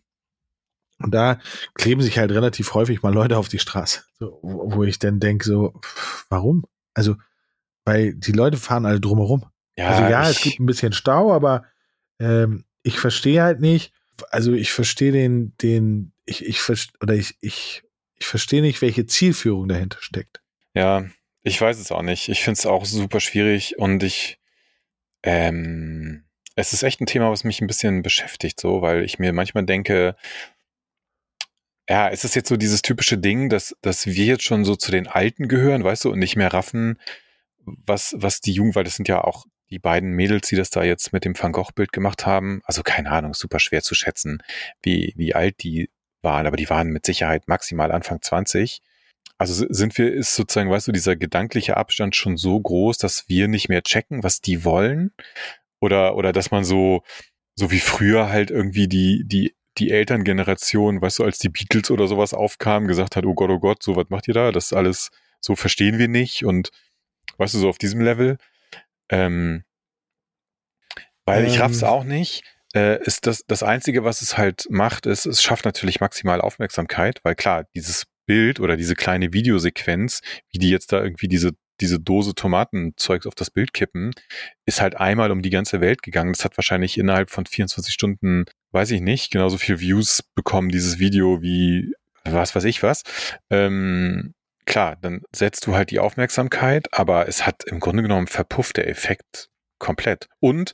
und 0.99 1.11
da 1.11 1.39
kleben 1.73 2.01
sich 2.01 2.17
halt 2.17 2.31
relativ 2.31 2.73
häufig 2.73 3.01
mal 3.01 3.13
Leute 3.13 3.37
auf 3.37 3.47
die 3.47 3.59
Straße, 3.59 4.03
so, 4.19 4.39
wo 4.41 4.83
ich 4.83 4.99
dann 4.99 5.19
denke, 5.19 5.45
so, 5.45 5.73
warum? 6.29 6.65
Also, 6.93 7.15
weil 7.85 8.13
die 8.13 8.33
Leute 8.33 8.57
fahren 8.57 8.85
alle 8.85 8.99
drumherum. 8.99 9.45
Ja, 9.75 9.89
also 9.89 10.03
ja, 10.03 10.29
es 10.29 10.41
gibt 10.41 10.59
ein 10.59 10.65
bisschen 10.65 10.93
Stau, 10.93 11.33
aber 11.33 11.65
ähm, 12.19 12.65
ich 12.83 12.99
verstehe 12.99 13.41
halt 13.41 13.61
nicht, 13.61 13.93
also 14.29 14.53
ich 14.53 14.71
verstehe 14.71 15.11
den, 15.11 15.55
den, 15.61 16.13
ich, 16.25 16.45
ich 16.45 16.61
oder 17.01 17.15
ich, 17.15 17.35
ich, 17.41 17.83
ich 18.15 18.27
verstehe 18.27 18.61
nicht, 18.61 18.81
welche 18.81 19.05
Zielführung 19.05 19.67
dahinter 19.67 19.97
steckt. 20.01 20.41
Ja, 20.73 21.05
ich 21.41 21.59
weiß 21.59 21.79
es 21.79 21.91
auch 21.91 22.03
nicht. 22.03 22.29
Ich 22.29 22.43
finde 22.43 22.59
es 22.59 22.65
auch 22.65 22.85
super 22.85 23.19
schwierig 23.19 23.79
und 23.79 24.03
ich, 24.03 24.39
ähm, 25.23 26.25
es 26.55 26.73
ist 26.73 26.83
echt 26.83 27.01
ein 27.01 27.05
Thema, 27.05 27.31
was 27.31 27.43
mich 27.43 27.61
ein 27.61 27.67
bisschen 27.67 28.01
beschäftigt, 28.01 28.59
so, 28.59 28.81
weil 28.81 29.03
ich 29.03 29.19
mir 29.19 29.33
manchmal 29.33 29.65
denke, 29.65 30.15
ja, 31.89 32.09
es 32.09 32.23
ist 32.23 32.35
jetzt 32.35 32.49
so 32.49 32.57
dieses 32.57 32.81
typische 32.81 33.17
Ding, 33.17 33.49
dass, 33.49 33.75
dass 33.81 34.05
wir 34.05 34.25
jetzt 34.25 34.43
schon 34.43 34.65
so 34.65 34.75
zu 34.75 34.91
den 34.91 35.07
Alten 35.07 35.47
gehören, 35.47 35.83
weißt 35.83 36.05
du, 36.05 36.11
und 36.11 36.19
nicht 36.19 36.35
mehr 36.35 36.53
raffen, 36.53 36.99
was, 37.65 38.15
was 38.17 38.41
die 38.41 38.53
Jugend, 38.53 38.75
weil 38.75 38.83
das 38.83 38.95
sind 38.95 39.07
ja 39.07 39.23
auch 39.23 39.45
die 39.69 39.79
beiden 39.79 40.11
Mädels, 40.11 40.49
die 40.49 40.55
das 40.55 40.69
da 40.69 40.83
jetzt 40.83 41.13
mit 41.13 41.25
dem 41.25 41.37
Van 41.37 41.51
Gogh-Bild 41.53 41.91
gemacht 41.91 42.25
haben. 42.25 42.61
Also 42.65 42.83
keine 42.83 43.09
Ahnung, 43.11 43.33
super 43.33 43.59
schwer 43.59 43.81
zu 43.81 43.95
schätzen, 43.95 44.43
wie, 44.83 45.13
wie 45.15 45.33
alt 45.33 45.63
die 45.63 45.89
waren, 46.21 46.45
aber 46.45 46.57
die 46.57 46.69
waren 46.69 46.89
mit 46.89 47.05
Sicherheit 47.05 47.47
maximal 47.47 47.91
Anfang 47.91 48.21
20. 48.21 48.81
Also 49.41 49.65
sind 49.69 49.97
wir, 49.97 50.13
ist 50.13 50.35
sozusagen, 50.35 50.69
weißt 50.69 50.87
du, 50.87 50.91
dieser 50.91 51.15
gedankliche 51.15 51.75
Abstand 51.75 52.15
schon 52.15 52.37
so 52.37 52.61
groß, 52.61 52.99
dass 52.99 53.27
wir 53.27 53.47
nicht 53.47 53.69
mehr 53.69 53.81
checken, 53.81 54.21
was 54.21 54.39
die 54.39 54.63
wollen? 54.63 55.13
Oder, 55.79 56.15
oder 56.15 56.31
dass 56.31 56.51
man 56.51 56.63
so, 56.63 57.01
so 57.55 57.71
wie 57.71 57.79
früher 57.79 58.29
halt 58.29 58.51
irgendwie 58.51 58.87
die, 58.87 59.23
die, 59.25 59.55
die 59.79 59.89
Elterngeneration, 59.89 61.01
weißt 61.01 61.17
du, 61.17 61.23
als 61.23 61.39
die 61.39 61.49
Beatles 61.49 61.89
oder 61.89 62.07
sowas 62.07 62.35
aufkamen, 62.35 62.87
gesagt 62.87 63.15
hat, 63.15 63.25
oh 63.25 63.33
Gott, 63.33 63.49
oh 63.49 63.57
Gott, 63.57 63.81
so 63.81 63.95
was 63.95 64.11
macht 64.11 64.27
ihr 64.27 64.35
da? 64.35 64.51
Das 64.51 64.73
alles, 64.73 65.09
so 65.39 65.55
verstehen 65.55 65.97
wir 65.97 66.07
nicht 66.07 66.45
und 66.45 66.69
weißt 67.39 67.55
du, 67.55 67.57
so 67.57 67.69
auf 67.69 67.79
diesem 67.79 68.01
Level. 68.01 68.37
Ähm, 69.09 69.63
weil 71.25 71.45
ähm. 71.45 71.49
ich 71.49 71.59
raff's 71.59 71.81
auch 71.81 72.03
nicht. 72.03 72.43
Äh, 72.75 73.03
ist 73.03 73.25
das, 73.25 73.43
das 73.47 73.63
Einzige, 73.63 74.03
was 74.03 74.21
es 74.21 74.37
halt 74.37 74.67
macht, 74.69 75.07
ist, 75.07 75.25
es 75.25 75.41
schafft 75.41 75.65
natürlich 75.65 75.99
maximal 75.99 76.41
Aufmerksamkeit, 76.41 77.21
weil 77.23 77.33
klar, 77.33 77.65
dieses 77.73 78.05
Bild 78.31 78.61
oder 78.61 78.77
diese 78.77 78.95
kleine 78.95 79.33
Videosequenz, 79.33 80.21
wie 80.53 80.57
die 80.57 80.69
jetzt 80.69 80.93
da 80.93 81.03
irgendwie 81.03 81.27
diese, 81.27 81.51
diese 81.81 81.99
Dose 81.99 82.33
Tomatenzeugs 82.33 83.27
auf 83.27 83.35
das 83.35 83.51
Bild 83.51 83.73
kippen, 83.73 84.11
ist 84.65 84.79
halt 84.79 84.95
einmal 84.95 85.31
um 85.31 85.41
die 85.41 85.49
ganze 85.49 85.81
Welt 85.81 86.01
gegangen. 86.01 86.31
Das 86.31 86.45
hat 86.45 86.57
wahrscheinlich 86.57 86.97
innerhalb 86.97 87.29
von 87.29 87.45
24 87.45 87.93
Stunden, 87.93 88.45
weiß 88.71 88.91
ich 88.91 89.01
nicht, 89.01 89.31
genauso 89.31 89.57
viel 89.57 89.81
Views 89.81 90.23
bekommen, 90.33 90.69
dieses 90.69 90.97
Video, 90.97 91.41
wie 91.41 91.93
was 92.23 92.55
weiß 92.55 92.63
ich 92.63 92.81
was. 92.83 93.03
Ähm, 93.49 94.33
klar, 94.65 94.95
dann 95.01 95.23
setzt 95.35 95.67
du 95.67 95.75
halt 95.75 95.91
die 95.91 95.99
Aufmerksamkeit, 95.99 96.87
aber 96.93 97.27
es 97.27 97.45
hat 97.45 97.65
im 97.65 97.81
Grunde 97.81 98.01
genommen 98.01 98.27
verpufft 98.27 98.77
der 98.77 98.87
Effekt 98.87 99.49
komplett. 99.77 100.29
Und 100.39 100.73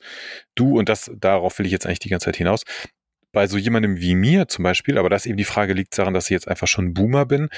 du, 0.54 0.78
und 0.78 0.88
das, 0.88 1.10
darauf 1.12 1.58
will 1.58 1.66
ich 1.66 1.72
jetzt 1.72 1.86
eigentlich 1.86 1.98
die 1.98 2.10
ganze 2.10 2.26
Zeit 2.26 2.36
hinaus, 2.36 2.62
bei 3.38 3.46
so 3.46 3.56
jemandem 3.56 4.00
wie 4.00 4.16
mir 4.16 4.48
zum 4.48 4.64
Beispiel, 4.64 4.98
aber 4.98 5.08
das 5.08 5.24
eben 5.24 5.36
die 5.36 5.44
Frage 5.44 5.72
liegt 5.72 5.96
daran, 5.96 6.12
dass 6.12 6.24
ich 6.24 6.30
jetzt 6.30 6.48
einfach 6.48 6.66
schon 6.66 6.92
Boomer 6.92 7.24
bin, 7.24 7.50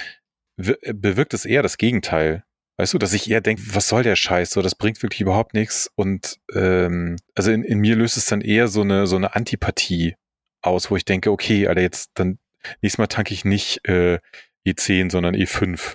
bewirkt 0.58 1.32
es 1.32 1.46
eher 1.46 1.62
das 1.62 1.78
Gegenteil. 1.78 2.44
Weißt 2.76 2.92
du, 2.92 2.98
dass 2.98 3.14
ich 3.14 3.30
eher 3.30 3.40
denke, 3.40 3.62
was 3.72 3.88
soll 3.88 4.02
der 4.02 4.14
Scheiß? 4.14 4.50
So, 4.50 4.60
das 4.60 4.74
bringt 4.74 5.02
wirklich 5.02 5.22
überhaupt 5.22 5.54
nichts. 5.54 5.90
Und 5.94 6.36
ähm, 6.52 7.16
also 7.34 7.50
in, 7.50 7.62
in 7.64 7.78
mir 7.78 7.96
löst 7.96 8.18
es 8.18 8.26
dann 8.26 8.42
eher 8.42 8.68
so 8.68 8.82
eine 8.82 9.06
so 9.06 9.16
eine 9.16 9.34
Antipathie 9.34 10.16
aus, 10.60 10.90
wo 10.90 10.96
ich 10.96 11.06
denke, 11.06 11.30
okay, 11.30 11.66
Alter, 11.66 11.80
jetzt 11.80 12.10
dann 12.12 12.38
nächstes 12.82 12.98
Mal 12.98 13.06
tanke 13.06 13.32
ich 13.32 13.46
nicht 13.46 13.80
äh, 13.88 14.18
E10, 14.66 15.10
sondern 15.10 15.34
E5. 15.34 15.94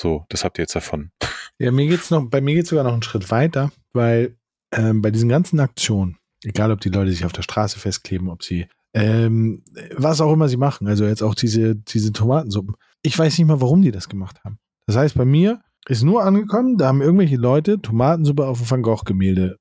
So, 0.00 0.26
das 0.28 0.44
habt 0.44 0.58
ihr 0.58 0.62
jetzt 0.62 0.76
davon. 0.76 1.10
Ja, 1.58 1.72
mir 1.72 1.88
geht's 1.88 2.08
noch, 2.08 2.30
bei 2.30 2.40
mir 2.40 2.54
geht's 2.54 2.68
sogar 2.68 2.84
noch 2.84 2.92
einen 2.92 3.02
Schritt 3.02 3.32
weiter, 3.32 3.72
weil 3.92 4.36
ähm, 4.72 5.02
bei 5.02 5.10
diesen 5.10 5.28
ganzen 5.28 5.58
Aktionen, 5.58 6.18
egal 6.44 6.70
ob 6.70 6.80
die 6.80 6.88
Leute 6.88 7.10
sich 7.10 7.24
auf 7.24 7.32
der 7.32 7.42
Straße 7.42 7.80
festkleben, 7.80 8.28
ob 8.28 8.44
sie 8.44 8.68
ähm, 8.94 9.62
was 9.96 10.20
auch 10.20 10.32
immer 10.32 10.48
sie 10.48 10.56
machen, 10.56 10.86
also 10.86 11.04
jetzt 11.04 11.22
auch 11.22 11.34
diese, 11.34 11.74
diese 11.74 12.12
Tomatensuppen. 12.12 12.76
Ich 13.02 13.18
weiß 13.18 13.36
nicht 13.36 13.46
mal, 13.46 13.60
warum 13.60 13.82
die 13.82 13.90
das 13.90 14.08
gemacht 14.08 14.42
haben. 14.44 14.58
Das 14.86 14.96
heißt, 14.96 15.16
bei 15.16 15.24
mir 15.24 15.60
ist 15.88 16.02
nur 16.02 16.24
angekommen, 16.24 16.78
da 16.78 16.86
haben 16.88 17.02
irgendwelche 17.02 17.36
Leute 17.36 17.80
Tomatensuppe 17.80 18.46
auf 18.46 18.58
dem 18.58 18.70
Van 18.70 18.82
Gogh-Gemälde, 18.82 19.58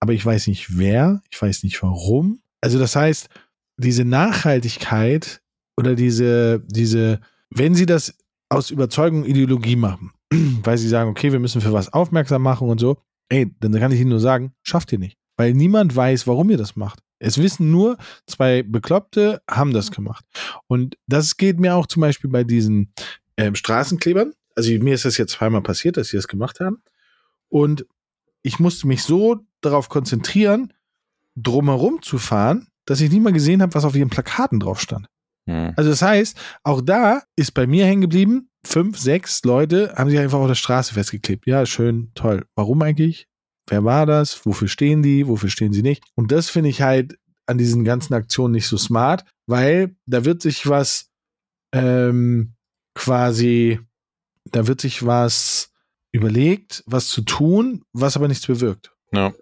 aber 0.00 0.12
ich 0.12 0.24
weiß 0.24 0.46
nicht 0.46 0.78
wer, 0.78 1.22
ich 1.30 1.40
weiß 1.40 1.62
nicht 1.64 1.82
warum. 1.82 2.40
Also 2.60 2.78
das 2.78 2.94
heißt, 2.94 3.28
diese 3.78 4.04
Nachhaltigkeit 4.04 5.40
oder 5.76 5.94
diese, 5.94 6.62
diese, 6.68 7.20
wenn 7.50 7.74
sie 7.74 7.86
das 7.86 8.14
aus 8.48 8.70
Überzeugung 8.70 9.24
Ideologie 9.24 9.76
machen, 9.76 10.12
weil 10.62 10.78
sie 10.78 10.88
sagen, 10.88 11.10
okay, 11.10 11.32
wir 11.32 11.40
müssen 11.40 11.60
für 11.60 11.72
was 11.72 11.92
aufmerksam 11.92 12.42
machen 12.42 12.68
und 12.68 12.78
so, 12.78 12.98
ey, 13.28 13.52
dann 13.60 13.72
kann 13.72 13.92
ich 13.92 14.00
Ihnen 14.00 14.10
nur 14.10 14.20
sagen, 14.20 14.52
schafft 14.62 14.92
ihr 14.92 14.98
nicht. 14.98 15.18
Weil 15.36 15.54
niemand 15.54 15.94
weiß, 15.94 16.26
warum 16.26 16.50
ihr 16.50 16.56
das 16.56 16.76
macht. 16.76 17.00
Es 17.18 17.38
wissen 17.38 17.70
nur, 17.70 17.96
zwei 18.26 18.62
Bekloppte 18.62 19.40
haben 19.50 19.72
das 19.72 19.90
gemacht. 19.90 20.24
Und 20.66 20.96
das 21.06 21.36
geht 21.36 21.58
mir 21.58 21.74
auch 21.74 21.86
zum 21.86 22.02
Beispiel 22.02 22.30
bei 22.30 22.44
diesen 22.44 22.92
ähm, 23.36 23.54
Straßenklebern. 23.54 24.32
Also 24.54 24.70
mir 24.72 24.94
ist 24.94 25.04
das 25.04 25.16
jetzt 25.16 25.32
zweimal 25.32 25.62
passiert, 25.62 25.96
dass 25.96 26.08
sie 26.08 26.16
das 26.16 26.28
gemacht 26.28 26.60
haben. 26.60 26.82
Und 27.48 27.86
ich 28.42 28.58
musste 28.58 28.86
mich 28.86 29.02
so 29.02 29.40
darauf 29.60 29.88
konzentrieren, 29.88 30.72
drumherum 31.34 32.02
zu 32.02 32.18
fahren, 32.18 32.68
dass 32.84 33.00
ich 33.00 33.10
nicht 33.10 33.22
mal 33.22 33.32
gesehen 33.32 33.62
habe, 33.62 33.74
was 33.74 33.84
auf 33.84 33.96
ihren 33.96 34.10
Plakaten 34.10 34.60
drauf 34.60 34.80
stand. 34.80 35.06
Hm. 35.46 35.72
Also 35.76 35.90
das 35.90 36.02
heißt, 36.02 36.38
auch 36.62 36.80
da 36.80 37.22
ist 37.36 37.52
bei 37.52 37.66
mir 37.66 37.86
hängen 37.86 38.02
geblieben, 38.02 38.50
fünf, 38.64 38.98
sechs 38.98 39.42
Leute 39.44 39.94
haben 39.96 40.10
sich 40.10 40.18
einfach 40.18 40.38
auf 40.38 40.48
der 40.48 40.54
Straße 40.54 40.94
festgeklebt. 40.94 41.46
Ja, 41.46 41.66
schön, 41.66 42.10
toll. 42.14 42.44
Warum 42.54 42.82
eigentlich? 42.82 43.28
Wer 43.68 43.84
war 43.84 44.06
das? 44.06 44.44
Wofür 44.44 44.68
stehen 44.68 45.02
die? 45.02 45.26
Wofür 45.26 45.48
stehen 45.48 45.72
sie 45.72 45.82
nicht? 45.82 46.04
Und 46.14 46.32
das 46.32 46.50
finde 46.50 46.70
ich 46.70 46.82
halt 46.82 47.18
an 47.46 47.58
diesen 47.58 47.84
ganzen 47.84 48.14
Aktionen 48.14 48.52
nicht 48.52 48.66
so 48.66 48.76
smart, 48.76 49.24
weil 49.46 49.96
da 50.06 50.24
wird 50.24 50.42
sich 50.42 50.68
was 50.68 51.10
ähm, 51.72 52.54
quasi, 52.94 53.80
da 54.44 54.66
wird 54.66 54.80
sich 54.80 55.04
was 55.04 55.72
überlegt, 56.12 56.82
was 56.86 57.08
zu 57.08 57.22
tun, 57.22 57.84
was 57.92 58.16
aber 58.16 58.28
nichts 58.28 58.46
bewirkt. 58.46 58.92
Ja. 59.12 59.32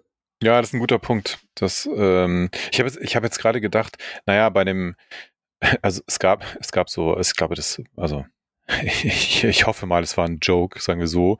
Ja, 0.41 0.59
das 0.59 0.69
ist 0.69 0.73
ein 0.73 0.79
guter 0.81 0.99
Punkt. 0.99 1.39
Das, 1.55 1.87
ähm, 1.95 2.49
ich 2.69 2.79
habe 2.79 2.91
ich 3.01 3.15
hab 3.15 3.23
jetzt 3.23 3.39
gerade 3.39 3.61
gedacht, 3.61 3.95
naja, 4.25 4.49
bei 4.49 4.65
dem, 4.65 4.95
also 5.81 6.01
es 6.05 6.19
gab, 6.19 6.43
es 6.59 6.73
gab 6.73 6.89
so, 6.89 7.17
ich 7.17 7.33
glaube, 7.35 7.55
das, 7.55 7.81
also 7.95 8.25
ich, 8.83 9.43
ich 9.45 9.65
hoffe 9.67 9.85
mal, 9.85 10.03
es 10.03 10.17
war 10.17 10.25
ein 10.25 10.39
Joke, 10.41 10.81
sagen 10.81 10.99
wir 10.99 11.07
so. 11.07 11.37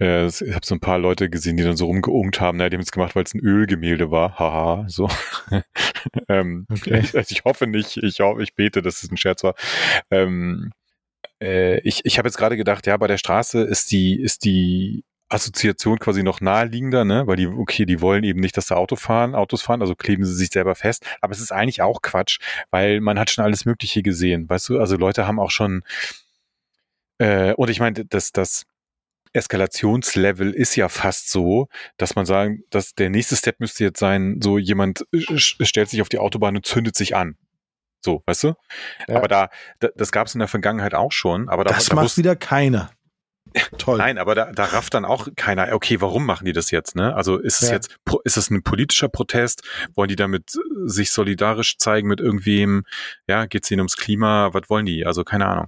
Äh, 0.00 0.26
ich 0.26 0.54
habe 0.54 0.64
so 0.64 0.74
ein 0.74 0.80
paar 0.80 0.98
Leute 0.98 1.30
gesehen, 1.30 1.56
die 1.56 1.62
dann 1.62 1.76
so 1.76 1.86
rumgeungt 1.86 2.40
haben, 2.40 2.58
na, 2.58 2.68
die 2.68 2.76
haben 2.76 2.82
es 2.82 2.92
gemacht, 2.92 3.14
weil 3.14 3.24
es 3.24 3.34
ein 3.34 3.40
Ölgemälde 3.40 4.10
war. 4.10 4.38
Haha, 4.38 4.84
so. 4.88 5.08
ähm, 6.28 6.66
okay. 6.70 7.00
ich, 7.00 7.16
also 7.16 7.32
ich 7.32 7.44
hoffe 7.44 7.66
nicht, 7.66 7.96
ich 7.98 8.20
hoffe, 8.20 8.42
ich 8.42 8.54
bete, 8.54 8.82
dass 8.82 9.02
es 9.02 9.10
ein 9.10 9.16
Scherz 9.16 9.44
war. 9.44 9.54
Ähm, 10.10 10.72
äh, 11.40 11.80
ich 11.80 12.04
ich 12.04 12.18
habe 12.18 12.28
jetzt 12.28 12.36
gerade 12.36 12.56
gedacht, 12.56 12.86
ja, 12.86 12.96
bei 12.96 13.06
der 13.06 13.18
Straße 13.18 13.62
ist 13.62 13.92
die, 13.92 14.20
ist 14.20 14.44
die 14.44 15.04
Assoziation 15.28 15.98
quasi 15.98 16.22
noch 16.22 16.40
naheliegender, 16.40 17.04
ne? 17.04 17.26
Weil 17.26 17.36
die, 17.36 17.46
okay, 17.46 17.86
die 17.86 18.00
wollen 18.00 18.24
eben 18.24 18.40
nicht, 18.40 18.56
dass 18.56 18.66
da 18.66 18.76
Auto 18.76 18.96
fahren, 18.96 19.34
Autos 19.34 19.62
fahren, 19.62 19.80
also 19.80 19.94
kleben 19.94 20.24
sie 20.24 20.34
sich 20.34 20.50
selber 20.50 20.74
fest. 20.74 21.04
Aber 21.20 21.32
es 21.32 21.40
ist 21.40 21.52
eigentlich 21.52 21.82
auch 21.82 22.02
Quatsch, 22.02 22.38
weil 22.70 23.00
man 23.00 23.18
hat 23.18 23.30
schon 23.30 23.44
alles 23.44 23.64
Mögliche 23.64 24.02
gesehen, 24.02 24.48
weißt 24.48 24.68
du? 24.68 24.80
Also 24.80 24.96
Leute 24.96 25.26
haben 25.26 25.40
auch 25.40 25.50
schon 25.50 25.82
äh, 27.18 27.54
und 27.54 27.70
ich 27.70 27.80
meine, 27.80 28.04
dass 28.04 28.32
das 28.32 28.66
Eskalationslevel 29.34 30.52
ist 30.52 30.76
ja 30.76 30.88
fast 30.88 31.30
so, 31.30 31.68
dass 31.96 32.14
man 32.14 32.24
sagen, 32.24 32.62
dass 32.70 32.94
der 32.94 33.10
nächste 33.10 33.36
Step 33.36 33.60
müsste 33.60 33.84
jetzt 33.84 33.98
sein, 33.98 34.40
so 34.42 34.58
jemand 34.58 35.06
stellt 35.36 35.90
sich 35.90 36.00
auf 36.00 36.08
die 36.08 36.18
Autobahn 36.18 36.56
und 36.56 36.64
zündet 36.64 36.96
sich 36.96 37.14
an. 37.14 37.36
So, 38.02 38.22
weißt 38.26 38.44
du? 38.44 38.54
Ja. 39.08 39.16
Aber 39.16 39.28
da, 39.28 39.48
da 39.80 39.88
das 39.96 40.12
gab 40.12 40.26
es 40.26 40.34
in 40.34 40.38
der 40.38 40.48
Vergangenheit 40.48 40.94
auch 40.94 41.12
schon. 41.12 41.48
Aber 41.48 41.64
da, 41.64 41.74
das 41.74 41.86
da 41.86 41.96
macht 41.96 42.16
wieder 42.16 42.36
keiner. 42.36 42.90
Toll. 43.78 43.98
Nein, 43.98 44.18
aber 44.18 44.34
da, 44.34 44.52
da 44.52 44.64
rafft 44.64 44.94
dann 44.94 45.04
auch 45.04 45.28
keiner, 45.36 45.72
okay, 45.72 46.00
warum 46.00 46.26
machen 46.26 46.44
die 46.44 46.52
das 46.52 46.70
jetzt, 46.70 46.96
ne? 46.96 47.14
Also 47.14 47.38
ist 47.38 47.62
es 47.62 47.68
ja. 47.68 47.74
jetzt, 47.74 47.96
ist 48.24 48.36
es 48.36 48.50
ein 48.50 48.62
politischer 48.62 49.08
Protest? 49.08 49.62
Wollen 49.94 50.08
die 50.08 50.16
damit 50.16 50.58
sich 50.84 51.10
solidarisch 51.10 51.78
zeigen 51.78 52.08
mit 52.08 52.20
irgendwem? 52.20 52.84
Ja, 53.26 53.46
geht 53.46 53.64
es 53.64 53.70
ihnen 53.70 53.80
ums 53.80 53.96
Klima? 53.96 54.52
Was 54.52 54.68
wollen 54.68 54.86
die? 54.86 55.06
Also 55.06 55.24
keine 55.24 55.46
Ahnung. 55.46 55.66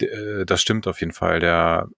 Äh, 0.00 0.44
das 0.44 0.60
stimmt 0.60 0.86
auf 0.86 1.00
jeden 1.00 1.12
Fall. 1.12 1.40
Der, 1.40 1.88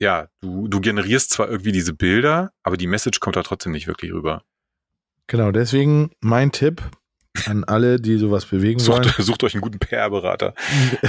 ja, 0.00 0.28
du, 0.40 0.68
du 0.68 0.80
generierst 0.80 1.30
zwar 1.30 1.48
irgendwie 1.48 1.72
diese 1.72 1.92
Bilder, 1.92 2.52
aber 2.62 2.76
die 2.76 2.86
Message 2.86 3.20
kommt 3.20 3.36
da 3.36 3.42
trotzdem 3.42 3.72
nicht 3.72 3.86
wirklich 3.86 4.12
rüber. 4.12 4.42
Genau, 5.26 5.50
deswegen 5.52 6.10
mein 6.20 6.52
Tipp 6.52 6.82
an 7.46 7.64
alle, 7.64 8.00
die 8.00 8.16
sowas 8.16 8.46
bewegen 8.46 8.80
sucht, 8.80 9.04
wollen. 9.04 9.14
Sucht 9.18 9.44
euch 9.44 9.54
einen 9.54 9.60
guten 9.60 9.78
PR-Berater. 9.78 10.54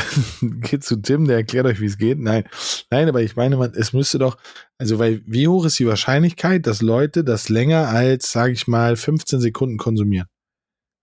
geht 0.42 0.84
zu 0.84 1.02
Tim, 1.02 1.26
der 1.26 1.38
erklärt 1.38 1.66
euch, 1.66 1.80
wie 1.80 1.86
es 1.86 1.98
geht. 1.98 2.20
Nein, 2.20 2.44
nein, 2.92 3.10
aber 3.10 3.22
ich 3.22 3.36
meine, 3.36 3.58
man, 3.58 3.74
es 3.74 3.94
müsste 3.94 4.20
doch, 4.20 4.38
also 4.78 5.00
weil 5.00 5.22
wie 5.26 5.48
hoch 5.48 5.66
ist 5.66 5.80
die 5.80 5.88
Wahrscheinlichkeit, 5.88 6.68
dass 6.68 6.82
Leute 6.82 7.24
das 7.24 7.50
länger 7.50 7.88
als, 7.88 8.32
sage 8.32 8.54
ich 8.54 8.68
mal, 8.68 8.96
15 8.96 9.40
Sekunden 9.40 9.78
konsumieren? 9.78 10.28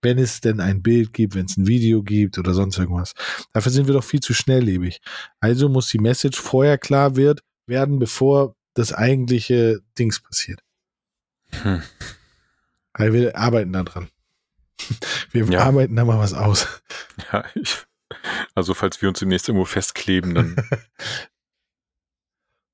wenn 0.01 0.19
es 0.19 0.41
denn 0.41 0.59
ein 0.59 0.81
Bild 0.81 1.13
gibt, 1.13 1.35
wenn 1.35 1.45
es 1.45 1.57
ein 1.57 1.67
Video 1.67 2.03
gibt 2.03 2.37
oder 2.37 2.53
sonst 2.53 2.77
irgendwas. 2.77 3.13
Dafür 3.53 3.71
sind 3.71 3.87
wir 3.87 3.93
doch 3.93 4.03
viel 4.03 4.19
zu 4.19 4.33
schnelllebig. 4.33 4.99
Also 5.39 5.69
muss 5.69 5.89
die 5.89 5.97
Message 5.97 6.39
vorher 6.39 6.77
klar 6.77 7.15
wird, 7.15 7.41
werden, 7.67 7.99
bevor 7.99 8.55
das 8.73 8.93
eigentliche 8.93 9.81
Dings 9.97 10.21
passiert. 10.21 10.61
Hm. 11.51 11.81
Weil 12.93 13.13
wir 13.13 13.37
arbeiten 13.37 13.73
da 13.73 13.83
dran. 13.83 14.09
Wir 15.31 15.45
ja. 15.45 15.63
arbeiten 15.63 15.95
da 15.95 16.05
mal 16.05 16.19
was 16.19 16.33
aus. 16.33 16.81
Ja, 17.31 17.43
ich, 17.55 17.87
also 18.55 18.73
falls 18.73 19.01
wir 19.01 19.09
uns 19.09 19.19
demnächst 19.19 19.49
irgendwo 19.49 19.65
festkleben, 19.65 20.35
dann. 20.35 20.55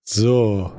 so. 0.04 0.72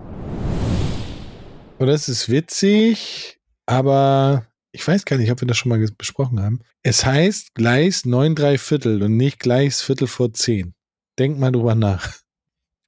Und 1.79 1.87
das 1.87 2.09
ist 2.09 2.29
witzig, 2.29 3.41
aber 3.67 4.47
ich 4.73 4.87
weiß 4.87 5.05
gar 5.05 5.17
nicht, 5.17 5.31
ob 5.31 5.41
wir 5.41 5.49
das 5.49 5.57
schon 5.57 5.71
mal 5.71 5.85
besprochen 5.97 6.41
haben. 6.41 6.61
Es 6.83 7.05
heißt 7.05 7.55
Gleis 7.55 8.05
9 8.05 8.35
3 8.35 8.59
Viertel 8.59 9.03
und 9.03 9.17
nicht 9.17 9.41
Gleis 9.41 9.83
Viertel 9.83 10.07
vor 10.07 10.33
10. 10.33 10.75
Denk 11.19 11.39
mal 11.39 11.53
drüber 11.53 11.75
nach. 11.75 12.19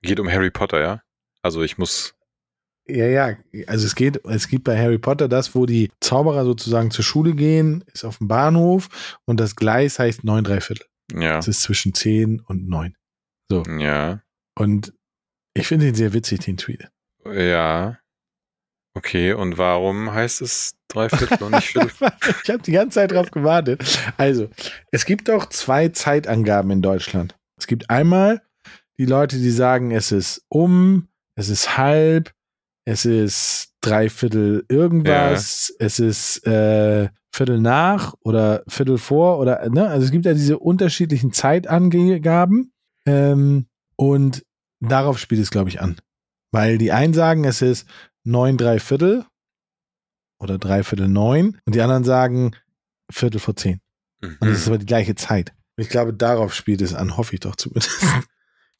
Geht 0.02 0.20
um 0.20 0.30
Harry 0.30 0.50
Potter, 0.50 0.80
ja? 0.80 1.02
Also 1.46 1.62
ich 1.62 1.78
muss. 1.78 2.16
Ja, 2.88 3.06
ja, 3.06 3.36
also 3.68 3.86
es 3.86 3.94
geht, 3.94 4.24
es 4.26 4.48
gibt 4.48 4.64
bei 4.64 4.76
Harry 4.76 4.98
Potter 4.98 5.28
das, 5.28 5.54
wo 5.54 5.64
die 5.64 5.92
Zauberer 6.00 6.44
sozusagen 6.44 6.90
zur 6.90 7.04
Schule 7.04 7.34
gehen, 7.34 7.84
ist 7.92 8.04
auf 8.04 8.18
dem 8.18 8.26
Bahnhof 8.26 9.18
und 9.26 9.38
das 9.38 9.54
Gleis 9.54 10.00
heißt 10.00 10.24
9 10.24 10.42
3 10.42 10.60
Viertel. 10.60 10.86
Ja. 11.12 11.38
Es 11.38 11.46
ist 11.46 11.62
zwischen 11.62 11.94
10 11.94 12.40
und 12.40 12.68
9. 12.68 12.96
So. 13.48 13.62
Ja. 13.78 14.22
Und 14.58 14.92
ich 15.54 15.68
finde 15.68 15.86
ihn 15.86 15.94
sehr 15.94 16.14
witzig, 16.14 16.40
den 16.40 16.56
Tweet. 16.56 16.88
Ja. 17.24 17.98
Okay, 18.94 19.34
und 19.34 19.56
warum 19.56 20.12
heißt 20.12 20.42
es 20.42 20.74
Dreiviertel 20.88 21.44
und 21.44 21.52
nicht 21.52 21.68
Viertel? 21.68 21.92
ich 22.42 22.50
habe 22.50 22.62
die 22.62 22.72
ganze 22.72 22.96
Zeit 22.96 23.12
drauf 23.12 23.30
gewartet. 23.30 24.00
Also, 24.16 24.50
es 24.90 25.04
gibt 25.04 25.28
doch 25.28 25.46
zwei 25.48 25.90
Zeitangaben 25.90 26.72
in 26.72 26.82
Deutschland. 26.82 27.36
Es 27.56 27.68
gibt 27.68 27.88
einmal 27.88 28.42
die 28.98 29.06
Leute, 29.06 29.36
die 29.36 29.50
sagen, 29.50 29.92
es 29.92 30.12
ist 30.12 30.44
um, 30.48 31.08
es 31.36 31.48
ist 31.48 31.76
halb, 31.76 32.32
es 32.84 33.04
ist 33.04 33.74
Dreiviertel 33.80 34.64
irgendwas, 34.68 35.68
ja. 35.68 35.86
es 35.86 35.98
ist 36.00 36.46
äh, 36.46 37.08
Viertel 37.32 37.60
nach 37.60 38.14
oder 38.20 38.64
Viertel 38.66 38.98
vor 38.98 39.38
oder, 39.38 39.68
ne? 39.68 39.88
Also 39.88 40.06
es 40.06 40.10
gibt 40.10 40.24
ja 40.24 40.32
diese 40.32 40.58
unterschiedlichen 40.58 41.32
Zeitangaben 41.32 42.72
ähm, 43.06 43.66
und 43.96 44.44
darauf 44.80 45.18
spielt 45.18 45.42
es, 45.42 45.50
glaube 45.50 45.68
ich, 45.68 45.80
an. 45.80 45.96
Weil 46.52 46.78
die 46.78 46.92
einen 46.92 47.12
sagen, 47.12 47.44
es 47.44 47.60
ist 47.62 47.86
neun, 48.24 48.56
drei 48.56 48.80
Viertel 48.80 49.26
oder 50.40 50.58
drei 50.58 50.82
Viertel 50.82 51.08
neun 51.08 51.58
und 51.66 51.74
die 51.74 51.82
anderen 51.82 52.04
sagen 52.04 52.56
Viertel 53.10 53.38
vor 53.38 53.56
zehn. 53.56 53.80
Mhm. 54.22 54.36
Und 54.40 54.48
das 54.48 54.58
ist 54.60 54.68
aber 54.68 54.78
die 54.78 54.86
gleiche 54.86 55.14
Zeit. 55.14 55.52
Ich 55.76 55.90
glaube, 55.90 56.14
darauf 56.14 56.54
spielt 56.54 56.80
es 56.80 56.94
an, 56.94 57.16
hoffe 57.16 57.34
ich 57.34 57.40
doch 57.40 57.56
zumindest. 57.56 58.02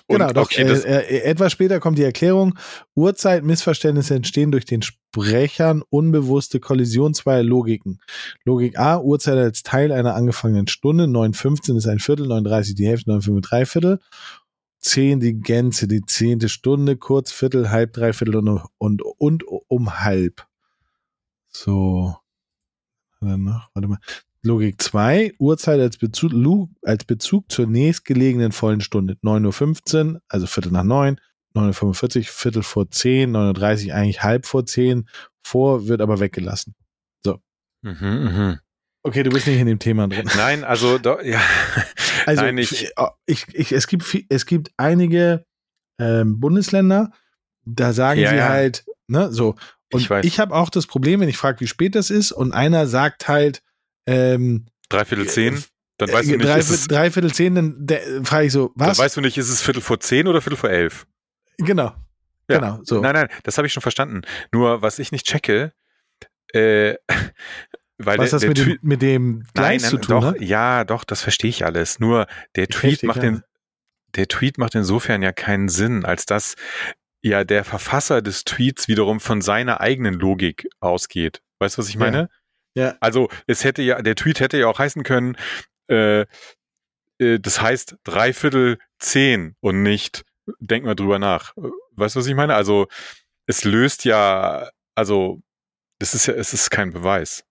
Genau, 0.09 0.33
doch. 0.33 0.45
Okay, 0.45 0.63
äh, 0.63 0.73
äh, 0.73 1.23
etwas 1.23 1.53
später 1.53 1.81
kommt 1.81 1.99
die 1.99 2.05
Erklärung. 2.05 2.59
Uhrzeitmissverständnisse 2.95 4.15
entstehen 4.15 4.53
durch 4.53 4.65
den 4.65 4.83
Sprechern 4.83 5.83
unbewusste 5.89 6.61
Kollision 6.61 7.15
zweier 7.15 7.43
Logiken. 7.43 8.01
Logik 8.45 8.79
A, 8.79 8.99
Uhrzeit 8.99 9.39
als 9.39 9.63
Teil 9.63 9.93
einer 9.93 10.15
angefangenen 10.15 10.69
Stunde. 10.69 11.05
9.15 11.05 11.77
ist 11.77 11.87
ein 11.87 11.99
Viertel, 11.99 12.31
9.30 12.31 12.75
die 12.77 12.87
Hälfte, 12.87 13.11
9.5 13.11 13.41
drei 13.41 13.67
Viertel 13.67 14.01
zehn 14.87 15.19
die 15.19 15.41
Gänze, 15.41 15.89
die 15.89 16.03
zehnte 16.07 16.49
Stunde, 16.49 16.97
kurz, 16.97 17.33
Viertel, 17.33 17.71
halb, 17.71 17.93
dreiviertel 17.93 18.37
und, 18.37 18.63
und, 18.79 19.03
und 19.03 19.45
um 19.69 20.01
halb. 20.01 20.47
So. 21.49 22.17
Noch, 23.21 23.69
warte 23.75 23.89
mal. 23.89 23.99
Logik 24.47 24.81
2, 24.81 25.35
Uhrzeit 25.39 25.81
als 25.81 25.99
Bezug, 25.99 26.33
als 26.83 27.05
Bezug 27.05 27.51
zur 27.51 27.67
nächstgelegenen 27.67 28.53
vollen 28.53 28.81
Stunde. 28.81 29.15
9.15 29.23 30.15
Uhr, 30.15 30.21
also 30.29 30.47
Viertel 30.47 30.73
nach 30.73 30.85
9, 30.85 31.21
9.45 31.55 32.19
Uhr, 32.19 32.25
Viertel 32.25 32.63
vor 32.63 32.91
10, 32.91 33.37
9.30 33.37 33.89
Uhr, 33.89 33.95
eigentlich 33.95 34.23
halb 34.23 34.47
vor 34.47 34.65
10. 34.65 35.09
Vor 35.45 35.89
wird 35.89 36.01
aber 36.01 36.21
weggelassen. 36.21 36.75
So. 37.25 37.41
Mhm, 37.83 38.25
mh. 38.25 38.61
Okay, 39.03 39.23
du 39.23 39.31
bist 39.31 39.47
nicht 39.47 39.61
in 39.61 39.67
dem 39.67 39.79
Thema 39.79 40.09
drin. 40.09 40.29
Nein, 40.37 40.65
also 40.65 40.99
do, 40.99 41.21
ja. 41.21 41.41
Also 42.27 42.43
Nein, 42.43 42.59
ich, 42.59 42.93
ich, 43.27 43.47
ich, 43.55 43.71
es 43.71 43.87
gibt 43.87 44.05
es 44.29 44.47
gibt 44.47 44.73
einige 44.77 45.45
ähm, 46.01 46.41
Bundesländer, 46.41 47.13
da 47.65 47.93
sagen 47.93 48.21
ja, 48.21 48.31
sie 48.31 48.37
ja. 48.37 48.49
halt, 48.49 48.85
ne, 49.07 49.33
so. 49.33 49.55
Und 49.93 50.01
ich, 50.01 50.11
ich 50.11 50.41
habe 50.41 50.53
auch 50.53 50.69
das 50.69 50.89
Problem, 50.89 51.21
wenn 51.21 51.29
ich 51.29 51.37
frage, 51.37 51.61
wie 51.61 51.69
spät 51.69 51.95
das 51.95 52.11
ist, 52.11 52.33
und 52.33 52.53
einer 52.53 52.89
sagt 52.89 53.29
halt 53.29 53.63
ähm, 54.07 54.67
Dreiviertel 54.89 55.29
zehn, 55.29 55.63
dann 55.99 56.13
weißt 56.13 56.29
du 56.29 56.35
äh, 56.35 56.37
nicht, 56.37 56.49
drei, 56.49 56.59
ist 56.59 56.91
Dreiviertel 56.91 57.33
zehn, 57.33 57.55
dann 57.55 58.25
frage 58.25 58.47
ich 58.47 58.53
so, 58.53 58.73
was? 58.75 58.97
Dann 58.97 59.05
weißt 59.05 59.17
du 59.17 59.21
nicht, 59.21 59.39
ist 59.39 59.49
es 59.49 59.63
Viertel 59.63 59.83
vor 59.83 60.01
zehn 60.01 60.27
oder 60.29 60.41
Viertel 60.41 60.57
vor 60.57 60.71
elf? 60.71 61.07
Genau. 61.59 61.95
Ja. 62.49 62.59
Genau, 62.59 62.81
so. 62.85 63.01
Nein, 63.01 63.15
nein, 63.15 63.29
das 63.43 63.59
habe 63.59 63.67
ich 63.67 63.73
schon 63.73 63.81
verstanden. 63.81 64.23
Nur, 64.53 64.83
was 64.83 64.99
ich 64.99 65.11
nicht 65.11 65.27
checke, 65.27 65.73
äh, 66.53 66.95
weil 67.99 68.19
Was 68.19 68.31
der, 68.31 68.39
das 68.41 68.49
mit, 68.49 68.59
dem, 68.59 68.79
mit 68.83 69.03
dem 69.03 69.45
Gleis 69.55 69.83
nein, 69.83 69.91
zu 69.91 69.97
tun 69.99 70.21
doch, 70.21 70.25
hat? 70.27 70.41
Ja, 70.41 70.85
doch, 70.85 71.05
das 71.05 71.23
verstehe 71.23 71.51
ich 71.51 71.65
alles. 71.65 71.99
Nur 71.99 72.27
der 72.55 72.69
Tweet 72.69 73.03
macht 73.03 73.23
den, 73.23 73.43
der 74.15 74.29
Tweet 74.29 74.59
macht 74.59 74.75
insofern 74.75 75.23
ja 75.23 75.33
keinen 75.33 75.69
Sinn, 75.69 76.05
als 76.05 76.27
dass 76.27 76.55
ja 77.23 77.45
der 77.45 77.65
Verfasser 77.65 78.23
des 78.23 78.45
Tweets 78.45 78.87
wiederum 78.87 79.19
von 79.19 79.41
seiner 79.41 79.81
eigenen 79.81 80.15
Logik 80.15 80.69
ausgeht. 80.79 81.43
Weißt 81.59 81.77
du, 81.77 81.83
was 81.83 81.89
ich 81.89 81.97
meine? 81.97 82.19
Ja. 82.19 82.29
Ja. 82.77 82.95
Also 83.01 83.29
es 83.47 83.65
hätte 83.65 83.83
ja, 83.83 84.03
der 84.03 84.15
Tweet 84.15 84.41
hätte 84.41 84.59
ja 84.59 84.67
auch 84.69 84.79
heißen 84.79 85.03
können, 85.03 85.37
äh, 85.89 86.27
äh, 87.19 87.41
das 87.41 87.61
heißt 87.61 87.97
dreiviertel 88.05 88.79
zehn 88.99 89.57
und 89.61 89.83
nicht, 89.83 90.25
denk 90.61 90.85
mal 90.85 90.95
drüber 90.95 91.19
nach. 91.19 91.55
Weißt 91.93 92.15
du, 92.15 92.21
was 92.21 92.27
ich 92.27 92.35
meine? 92.35 92.55
Also 92.55 92.87
es 93.47 93.65
löst 93.65 94.05
ja, 94.05 94.71
also 94.95 95.41
das 95.99 96.15
ist 96.15 96.27
ja, 96.27 96.35
es 96.35 96.53
ist 96.53 96.71
kein 96.71 96.93
Beweis. 96.93 97.45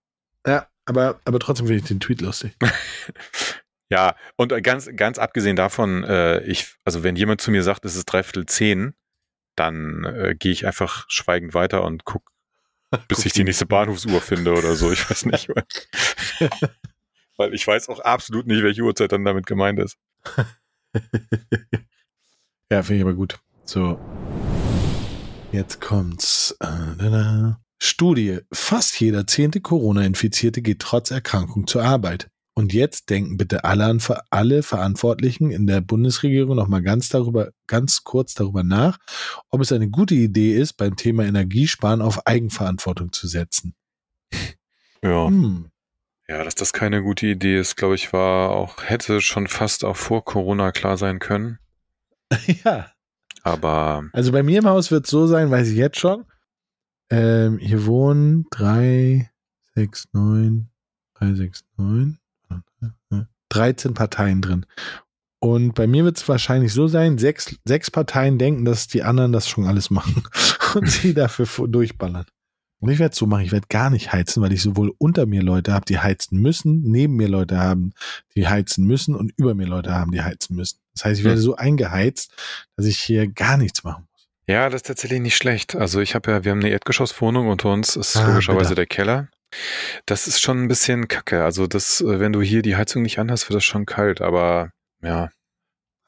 Ja, 0.46 0.68
aber, 0.84 1.20
aber 1.24 1.40
trotzdem 1.40 1.66
finde 1.66 1.82
ich 1.82 1.88
den 1.88 2.00
Tweet 2.00 2.20
lustig. 2.20 2.56
ja, 3.90 4.14
und 4.36 4.50
ganz, 4.62 4.88
ganz 4.94 5.18
abgesehen 5.18 5.56
davon, 5.56 6.04
äh, 6.04 6.40
ich, 6.44 6.76
also 6.84 7.02
wenn 7.02 7.16
jemand 7.16 7.40
zu 7.40 7.50
mir 7.50 7.64
sagt, 7.64 7.84
es 7.84 7.96
ist 7.96 8.06
dreiviertel 8.06 8.46
zehn, 8.46 8.94
dann 9.56 10.04
äh, 10.04 10.36
gehe 10.38 10.52
ich 10.52 10.66
einfach 10.66 11.06
schweigend 11.08 11.54
weiter 11.54 11.82
und 11.82 12.04
guck, 12.04 12.30
bis 13.08 13.24
ich 13.26 13.32
die 13.32 13.44
nächste 13.44 13.66
Bahnhofsuhr 13.66 14.20
finde 14.20 14.52
oder 14.52 14.74
so. 14.76 14.92
Ich 14.92 15.08
weiß 15.08 15.26
nicht. 15.26 15.48
Weil 17.36 17.54
ich 17.54 17.66
weiß 17.66 17.88
auch 17.88 18.00
absolut 18.00 18.46
nicht, 18.46 18.62
welche 18.62 18.82
Uhrzeit 18.82 19.12
dann 19.12 19.24
damit 19.24 19.46
gemeint 19.46 19.78
ist. 19.78 19.98
ja, 22.70 22.82
finde 22.82 22.96
ich 22.96 23.02
aber 23.02 23.14
gut. 23.14 23.38
So. 23.64 24.00
Jetzt 25.52 25.80
kommt's. 25.80 26.56
Äh, 26.60 27.52
Studie. 27.78 28.40
Fast 28.52 28.98
jeder 29.00 29.26
zehnte 29.26 29.60
Corona-Infizierte 29.60 30.62
geht 30.62 30.80
trotz 30.80 31.10
Erkrankung 31.10 31.66
zur 31.66 31.84
Arbeit. 31.84 32.28
Und 32.58 32.72
jetzt 32.72 33.10
denken 33.10 33.36
bitte 33.36 33.64
alle 33.64 33.98
alle 34.30 34.62
Verantwortlichen 34.62 35.50
in 35.50 35.66
der 35.66 35.82
Bundesregierung 35.82 36.56
nochmal 36.56 36.82
ganz 36.82 37.10
darüber, 37.10 37.50
ganz 37.66 38.02
kurz 38.02 38.32
darüber 38.32 38.64
nach, 38.64 38.98
ob 39.50 39.60
es 39.60 39.72
eine 39.72 39.90
gute 39.90 40.14
Idee 40.14 40.56
ist, 40.56 40.72
beim 40.72 40.96
Thema 40.96 41.24
Energiesparen 41.24 42.00
auf 42.00 42.26
Eigenverantwortung 42.26 43.12
zu 43.12 43.28
setzen. 43.28 43.74
Ja. 45.02 45.26
Hm. 45.26 45.66
Ja, 46.28 46.42
dass 46.42 46.54
das 46.54 46.72
keine 46.72 47.02
gute 47.02 47.26
Idee 47.26 47.58
ist, 47.58 47.76
glaube 47.76 47.94
ich, 47.94 48.14
war 48.14 48.50
auch, 48.50 48.82
hätte 48.84 49.20
schon 49.20 49.48
fast 49.48 49.84
auch 49.84 49.96
vor 49.96 50.24
Corona 50.24 50.72
klar 50.72 50.96
sein 50.96 51.18
können. 51.18 51.58
ja. 52.64 52.90
Aber. 53.42 54.08
Also 54.12 54.32
bei 54.32 54.42
mir 54.42 54.60
im 54.60 54.66
Haus 54.66 54.90
wird 54.90 55.04
es 55.04 55.10
so 55.10 55.26
sein, 55.26 55.50
weiß 55.50 55.68
ich 55.68 55.76
jetzt 55.76 56.00
schon. 56.00 56.24
Ähm, 57.10 57.58
hier 57.58 57.84
wohnen 57.84 58.46
3, 58.50 59.30
6, 59.74 60.08
9, 60.12 60.70
3, 61.14 61.34
6, 61.34 61.64
9, 61.76 62.18
13 63.50 63.94
Parteien 63.94 64.42
drin. 64.42 64.66
Und 65.38 65.74
bei 65.74 65.86
mir 65.86 66.04
wird 66.04 66.16
es 66.16 66.28
wahrscheinlich 66.28 66.72
so 66.72 66.88
sein, 66.88 67.18
sechs, 67.18 67.56
sechs 67.64 67.90
Parteien 67.90 68.38
denken, 68.38 68.64
dass 68.64 68.88
die 68.88 69.02
anderen 69.02 69.32
das 69.32 69.48
schon 69.48 69.66
alles 69.66 69.90
machen 69.90 70.24
und 70.74 70.88
sie 70.88 71.14
dafür 71.14 71.46
durchballern. 71.68 72.26
Und 72.78 72.90
ich 72.90 72.98
werde 72.98 73.12
es 73.12 73.18
so 73.18 73.26
machen, 73.26 73.44
ich 73.44 73.52
werde 73.52 73.68
gar 73.68 73.90
nicht 73.90 74.12
heizen, 74.12 74.42
weil 74.42 74.52
ich 74.52 74.62
sowohl 74.62 74.92
unter 74.98 75.24
mir 75.24 75.42
Leute 75.42 75.72
habe, 75.72 75.86
die 75.86 75.98
heizen 75.98 76.40
müssen, 76.40 76.82
neben 76.82 77.16
mir 77.16 77.28
Leute 77.28 77.58
haben, 77.58 77.92
die 78.34 78.48
heizen 78.48 78.86
müssen 78.86 79.14
und 79.14 79.32
über 79.36 79.54
mir 79.54 79.66
Leute 79.66 79.94
haben, 79.94 80.12
die 80.12 80.22
heizen 80.22 80.56
müssen. 80.56 80.78
Das 80.94 81.04
heißt, 81.04 81.20
ich 81.20 81.24
werde 81.24 81.40
so 81.40 81.56
eingeheizt, 81.56 82.34
dass 82.76 82.86
ich 82.86 82.98
hier 82.98 83.28
gar 83.28 83.56
nichts 83.56 83.82
machen 83.82 84.06
ja, 84.48 84.68
das 84.68 84.76
ist 84.82 84.86
tatsächlich 84.86 85.20
nicht 85.20 85.36
schlecht. 85.36 85.74
Also 85.74 86.00
ich 86.00 86.14
habe 86.14 86.30
ja, 86.30 86.44
wir 86.44 86.52
haben 86.52 86.60
eine 86.60 86.70
Erdgeschosswohnung 86.70 87.48
unter 87.48 87.72
uns 87.72 87.96
ist 87.96 88.16
ah, 88.16 88.28
logischerweise 88.28 88.70
bitte. 88.70 88.74
der 88.76 88.86
Keller. 88.86 89.28
Das 90.06 90.26
ist 90.26 90.40
schon 90.40 90.62
ein 90.62 90.68
bisschen 90.68 91.08
kacke. 91.08 91.44
Also 91.44 91.66
das, 91.66 92.00
äh, 92.00 92.20
wenn 92.20 92.32
du 92.32 92.42
hier 92.42 92.62
die 92.62 92.76
Heizung 92.76 93.02
nicht 93.02 93.18
anhast, 93.18 93.48
wird 93.48 93.56
das 93.56 93.64
schon 93.64 93.86
kalt, 93.86 94.20
aber 94.20 94.70
ja. 95.02 95.30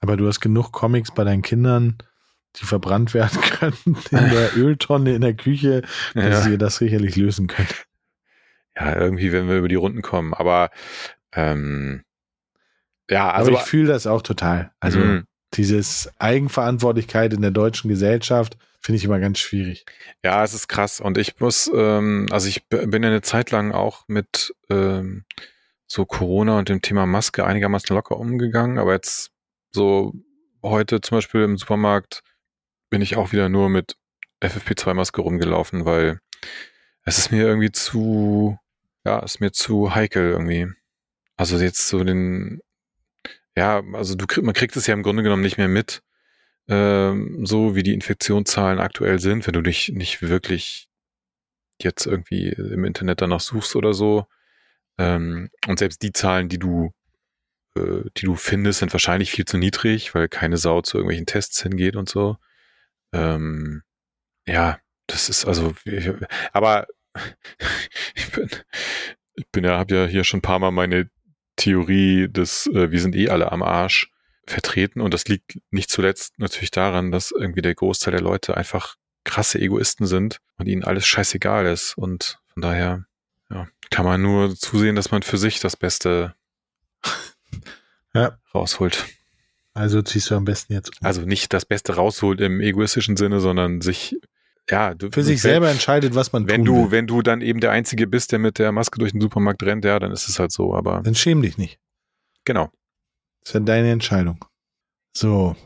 Aber 0.01 0.16
du 0.16 0.26
hast 0.26 0.41
genug 0.41 0.72
Comics 0.72 1.12
bei 1.12 1.24
deinen 1.24 1.43
Kindern, 1.43 1.99
die 2.57 2.64
verbrannt 2.64 3.14
werden 3.14 3.41
können 3.41 3.97
in 4.11 4.30
der 4.30 4.51
Öltonne 4.57 5.14
in 5.14 5.22
der 5.22 5.34
Küche, 5.34 5.82
dass 6.14 6.45
ja. 6.45 6.53
ihr 6.53 6.59
das 6.59 6.76
sicherlich 6.76 7.16
lösen 7.16 7.47
könnt. 7.47 7.86
Ja, 8.76 8.95
irgendwie 8.95 9.32
werden 9.32 9.49
wir 9.49 9.59
über 9.59 9.68
die 9.68 9.74
Runden 9.74 10.03
kommen. 10.03 10.34
Aber 10.34 10.70
ähm, 11.32 12.05
ja, 13.11 13.30
also. 13.30 13.51
Aber 13.51 13.61
ich 13.61 13.66
fühle 13.66 13.89
das 13.89 14.07
auch 14.07 14.22
total. 14.22 14.70
Also 14.80 15.01
mh 15.01 15.24
dieses 15.55 16.11
Eigenverantwortlichkeit 16.19 17.33
in 17.33 17.43
der 17.43 17.51
deutschen 17.51 17.89
Gesellschaft 17.89 18.57
finde 18.81 18.99
ich 18.99 19.05
immer 19.05 19.19
ganz 19.19 19.39
schwierig. 19.39 19.87
Ja, 20.23 20.45
es 20.45 20.55
ist 20.55 20.69
krass. 20.69 21.01
Und 21.01 21.19
ich 21.19 21.41
muss, 21.41 21.71
ähm, 21.75 22.27
also 22.31 22.49
ich 22.49 22.69
bin 22.69 23.03
ja 23.03 23.09
eine 23.09 23.23
Zeit 23.23 23.51
lang 23.51 23.73
auch 23.73 24.05
mit 24.07 24.55
ähm, 24.71 25.25
so 25.87 26.05
Corona 26.05 26.59
und 26.59 26.69
dem 26.69 26.83
Thema 26.83 27.07
Maske 27.07 27.45
einigermaßen 27.45 27.95
locker 27.95 28.19
umgegangen, 28.19 28.79
aber 28.79 28.93
jetzt 28.93 29.31
so 29.71 30.13
heute 30.63 31.01
zum 31.01 31.19
Beispiel 31.19 31.43
im 31.43 31.57
Supermarkt 31.57 32.23
bin 32.91 33.03
ich 33.03 33.17
auch 33.17 33.33
wieder 33.33 33.49
nur 33.49 33.69
mit 33.69 33.97
FFP2-Maske 34.43 35.21
rumgelaufen, 35.21 35.85
weil 35.85 36.21
es 37.05 37.19
ist 37.19 37.33
mir 37.33 37.47
irgendwie 37.47 37.73
zu, 37.73 38.59
ja, 39.05 39.19
ist 39.21 39.41
mir 39.41 39.53
zu 39.53 39.95
heikel 39.95 40.31
irgendwie. 40.31 40.69
Also 41.37 41.59
jetzt 41.59 41.89
so 41.89 42.05
den, 42.05 42.61
ja, 43.59 43.83
also 43.93 44.15
du 44.15 44.27
krieg, 44.27 44.45
man 44.45 44.55
kriegt 44.55 44.77
es 44.77 44.87
ja 44.87 44.95
im 44.95 45.03
Grunde 45.03 45.25
genommen 45.25 45.43
nicht 45.43 45.59
mehr 45.59 45.69
mit, 45.69 46.03
ähm, 46.69 47.45
so 47.45 47.75
wie 47.75 47.83
die 47.83 47.95
Infektionszahlen 47.95 48.79
aktuell 48.79 49.19
sind, 49.19 49.47
wenn 49.47 49.55
du 49.55 49.63
dich 49.63 49.89
nicht 49.89 50.23
wirklich 50.23 50.89
jetzt 51.83 52.07
irgendwie 52.07 52.51
im 52.51 52.85
Internet 52.85 53.21
danach 53.21 53.41
suchst 53.41 53.75
oder 53.75 53.95
so. 53.95 54.27
Ähm, 54.97 55.51
und 55.67 55.81
selbst 55.81 56.03
die 56.03 56.13
Zahlen, 56.13 56.49
die 56.49 56.61
du, 56.61 56.93
äh, 57.77 58.03
die 58.17 58.27
du 58.27 58.37
findest, 58.37 58.79
sind 58.79 58.93
wahrscheinlich 58.93 59.33
viel 59.33 59.45
zu 59.45 59.59
niedrig, 59.59 60.15
weil 60.15 60.29
keine 60.29 60.57
Sau 60.57 60.81
zu 60.83 60.99
irgendwelchen 60.99 61.27
Tests 61.27 61.61
hingeht 61.61 61.97
und 61.97 62.09
so. 62.09 62.37
Ähm, 63.13 63.83
ja, 64.47 64.79
das 65.09 65.29
ist 65.29 65.47
also, 65.47 65.75
ich, 65.85 66.11
aber 66.53 66.87
ich 68.15 68.31
bin, 68.31 68.51
ich 69.35 69.49
bin 69.51 69.65
ja, 69.65 69.79
habe 69.79 69.95
ja 69.97 70.07
hier 70.07 70.23
schon 70.23 70.39
ein 70.39 70.43
paar 70.43 70.61
Mal 70.61 70.71
meine 70.71 71.11
Theorie 71.59 72.29
des, 72.29 72.67
äh, 72.69 72.91
wir 72.91 73.01
sind 73.01 73.15
eh 73.15 73.29
alle 73.29 73.53
am 73.53 73.63
Arsch 73.63 74.11
vertreten 74.47 75.03
und 75.03 75.13
das 75.13 75.27
liegt 75.27 75.59
nicht 75.71 75.91
zuletzt 75.91 76.39
natürlich 76.39 76.71
daran, 76.71 77.13
dass 77.13 77.31
irgendwie 77.31 77.61
der 77.61 77.75
Großteil 77.75 78.13
der 78.13 78.23
Leute 78.23 78.57
einfach 78.57 78.97
krasse 79.25 79.61
Egoisten 79.61 80.07
sind 80.07 80.41
und 80.57 80.67
ihnen 80.67 80.85
alles 80.85 81.07
scheißegal 81.07 81.67
ist 81.67 81.99
und 81.99 82.41
von 82.55 82.63
daher 82.63 83.05
ja, 83.51 83.69
kann 83.91 84.07
man 84.07 84.23
nur 84.23 84.57
zusehen, 84.57 84.97
dass 84.97 85.11
man 85.11 85.23
für 85.23 85.37
sich 85.37 85.61
das 85.61 85.77
Beste 85.77 86.35
ja. 88.15 88.39
rausholt. 88.55 89.05
Also 89.75 90.03
ziehst 90.03 90.31
du 90.31 90.35
am 90.35 90.45
besten 90.45 90.73
jetzt 90.73 90.91
um. 91.01 91.07
Also 91.07 91.23
nicht 91.23 91.53
das 91.53 91.65
Beste 91.65 91.95
rausholt 91.95 92.41
im 92.41 92.61
egoistischen 92.61 93.17
Sinne, 93.17 93.41
sondern 93.41 93.81
sich 93.81 94.17
ja, 94.71 94.95
du, 94.95 95.11
für 95.11 95.23
sich 95.23 95.43
wenn, 95.45 95.51
selber 95.51 95.71
entscheidet, 95.71 96.14
was 96.14 96.33
man 96.33 96.49
wenn 96.49 96.64
tun 96.64 96.75
du, 96.75 96.83
will. 96.85 96.91
Wenn 96.91 97.07
du 97.07 97.23
dann 97.23 97.41
eben 97.41 97.61
der 97.61 97.71
Einzige 97.71 98.07
bist, 98.07 98.33
der 98.33 98.39
mit 98.39 98.59
der 98.59 98.73
Maske 98.73 98.99
durch 98.99 99.12
den 99.12 99.21
Supermarkt 99.21 99.62
rennt, 99.62 99.85
ja, 99.85 99.99
dann 99.99 100.12
ist 100.12 100.29
es 100.29 100.39
halt 100.39 100.53
so, 100.53 100.75
aber. 100.75 101.03
Dann 101.03 101.14
schäm 101.14 101.43
dich 101.43 101.59
nicht. 101.59 101.79
Genau. 102.45 102.71
Das 103.41 103.51
ist 103.51 103.55
ja 103.55 103.61
deine 103.61 103.91
Entscheidung. 103.91 104.45
So. 105.16 105.57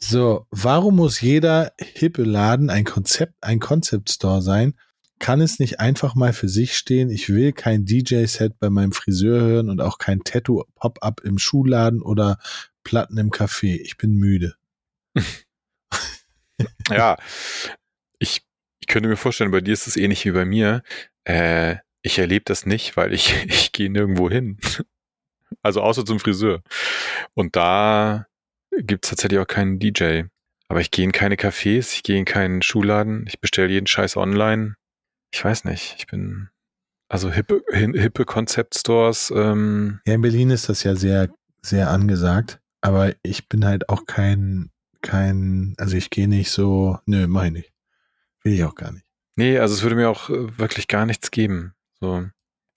So, 0.00 0.46
warum 0.50 0.96
muss 0.96 1.20
jeder 1.20 1.72
hippe 1.78 2.22
Laden 2.22 2.70
ein 2.70 2.84
Konzept, 2.84 3.34
ein 3.40 3.58
Concept 3.58 4.10
Store 4.10 4.42
sein? 4.42 4.74
Kann 5.18 5.40
es 5.40 5.58
nicht 5.58 5.80
einfach 5.80 6.14
mal 6.14 6.32
für 6.32 6.48
sich 6.48 6.76
stehen? 6.76 7.10
Ich 7.10 7.28
will 7.28 7.52
kein 7.52 7.84
DJ-Set 7.84 8.60
bei 8.60 8.70
meinem 8.70 8.92
Friseur 8.92 9.40
hören 9.40 9.70
und 9.70 9.80
auch 9.80 9.98
kein 9.98 10.20
Tattoo-Pop-up 10.20 11.22
im 11.24 11.38
Schuhladen 11.38 12.00
oder 12.00 12.38
Platten 12.84 13.18
im 13.18 13.30
Café. 13.30 13.80
Ich 13.80 13.96
bin 13.96 14.14
müde. 14.14 14.54
ja, 16.90 17.16
ich, 18.18 18.42
ich 18.80 18.86
könnte 18.86 19.08
mir 19.08 19.16
vorstellen, 19.16 19.50
bei 19.50 19.60
dir 19.60 19.72
ist 19.72 19.86
es 19.86 19.96
ähnlich 19.96 20.24
wie 20.24 20.32
bei 20.32 20.44
mir. 20.44 20.82
Äh, 21.24 21.76
ich 22.02 22.18
erlebe 22.18 22.44
das 22.44 22.66
nicht, 22.66 22.96
weil 22.96 23.12
ich, 23.12 23.34
ich 23.46 23.72
gehe 23.72 23.90
nirgendwo 23.90 24.30
hin. 24.30 24.58
Also 25.62 25.82
außer 25.82 26.04
zum 26.04 26.20
Friseur. 26.20 26.62
Und 27.34 27.56
da 27.56 28.26
gibt 28.76 29.04
es 29.04 29.10
tatsächlich 29.10 29.40
auch 29.40 29.46
keinen 29.46 29.78
DJ. 29.78 30.22
Aber 30.68 30.80
ich 30.80 30.90
gehe 30.90 31.04
in 31.04 31.12
keine 31.12 31.36
Cafés, 31.36 31.94
ich 31.94 32.02
gehe 32.02 32.18
in 32.18 32.26
keinen 32.26 32.60
Schuhladen, 32.60 33.24
ich 33.26 33.40
bestelle 33.40 33.72
jeden 33.72 33.86
Scheiß 33.86 34.18
online. 34.18 34.74
Ich 35.32 35.42
weiß 35.42 35.64
nicht, 35.64 35.96
ich 35.98 36.06
bin 36.06 36.50
also 37.08 37.30
hippe, 37.30 37.62
hippe 37.72 38.24
Concept 38.26 38.76
Stores. 38.76 39.32
Ähm 39.34 40.00
ja, 40.06 40.14
in 40.14 40.20
Berlin 40.20 40.50
ist 40.50 40.68
das 40.68 40.82
ja 40.82 40.94
sehr, 40.94 41.30
sehr 41.62 41.90
angesagt. 41.90 42.60
Aber 42.80 43.14
ich 43.22 43.48
bin 43.48 43.64
halt 43.64 43.88
auch 43.88 44.04
kein 44.06 44.70
kein, 45.02 45.74
also 45.78 45.96
ich 45.96 46.10
gehe 46.10 46.28
nicht 46.28 46.50
so, 46.50 46.98
nö, 47.06 47.26
meine 47.26 47.60
ich. 47.60 47.72
Will 48.42 48.54
ich 48.54 48.64
auch 48.64 48.74
gar 48.74 48.92
nicht. 48.92 49.06
Nee, 49.36 49.58
also 49.58 49.74
es 49.74 49.82
würde 49.82 49.96
mir 49.96 50.08
auch 50.08 50.30
äh, 50.30 50.58
wirklich 50.58 50.88
gar 50.88 51.06
nichts 51.06 51.30
geben. 51.30 51.74
So 52.00 52.26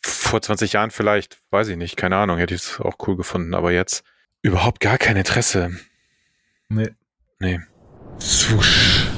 vor 0.03 0.41
20 0.41 0.73
Jahren 0.73 0.91
vielleicht, 0.91 1.39
weiß 1.51 1.67
ich 1.67 1.77
nicht, 1.77 1.97
keine 1.97 2.17
Ahnung, 2.17 2.37
hätte 2.37 2.55
ich 2.55 2.61
es 2.61 2.79
auch 2.79 2.95
cool 3.07 3.17
gefunden, 3.17 3.53
aber 3.53 3.71
jetzt 3.71 4.03
überhaupt 4.41 4.79
gar 4.79 4.97
kein 4.97 5.17
Interesse. 5.17 5.77
Nee. 6.69 6.89
Nee. 7.39 7.59
Swusch. 8.19 9.10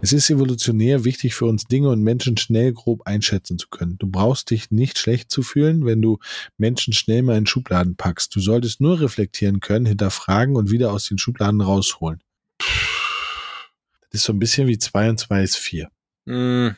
Es 0.00 0.12
ist 0.12 0.30
evolutionär 0.30 1.04
wichtig 1.04 1.34
für 1.34 1.46
uns, 1.46 1.64
Dinge 1.64 1.88
und 1.88 2.02
Menschen 2.02 2.36
schnell 2.36 2.72
grob 2.72 3.04
einschätzen 3.04 3.58
zu 3.58 3.66
können. 3.68 3.96
Du 3.98 4.06
brauchst 4.06 4.50
dich 4.50 4.70
nicht 4.70 4.96
schlecht 4.96 5.28
zu 5.28 5.42
fühlen, 5.42 5.84
wenn 5.84 6.00
du 6.00 6.18
Menschen 6.56 6.92
schnell 6.92 7.22
mal 7.22 7.36
in 7.36 7.46
Schubladen 7.46 7.96
packst. 7.96 8.34
Du 8.36 8.38
solltest 8.40 8.80
nur 8.80 9.00
reflektieren 9.00 9.58
können, 9.58 9.86
hinterfragen 9.86 10.54
und 10.54 10.70
wieder 10.70 10.92
aus 10.92 11.08
den 11.08 11.18
Schubladen 11.18 11.60
rausholen. 11.60 12.22
Das 12.58 14.20
ist 14.20 14.24
so 14.24 14.32
ein 14.32 14.38
bisschen 14.38 14.68
wie 14.68 14.78
2 14.78 15.10
und 15.10 15.18
2 15.18 15.42
ist 15.42 15.56
4. 15.56 15.90
Mm, 16.26 16.68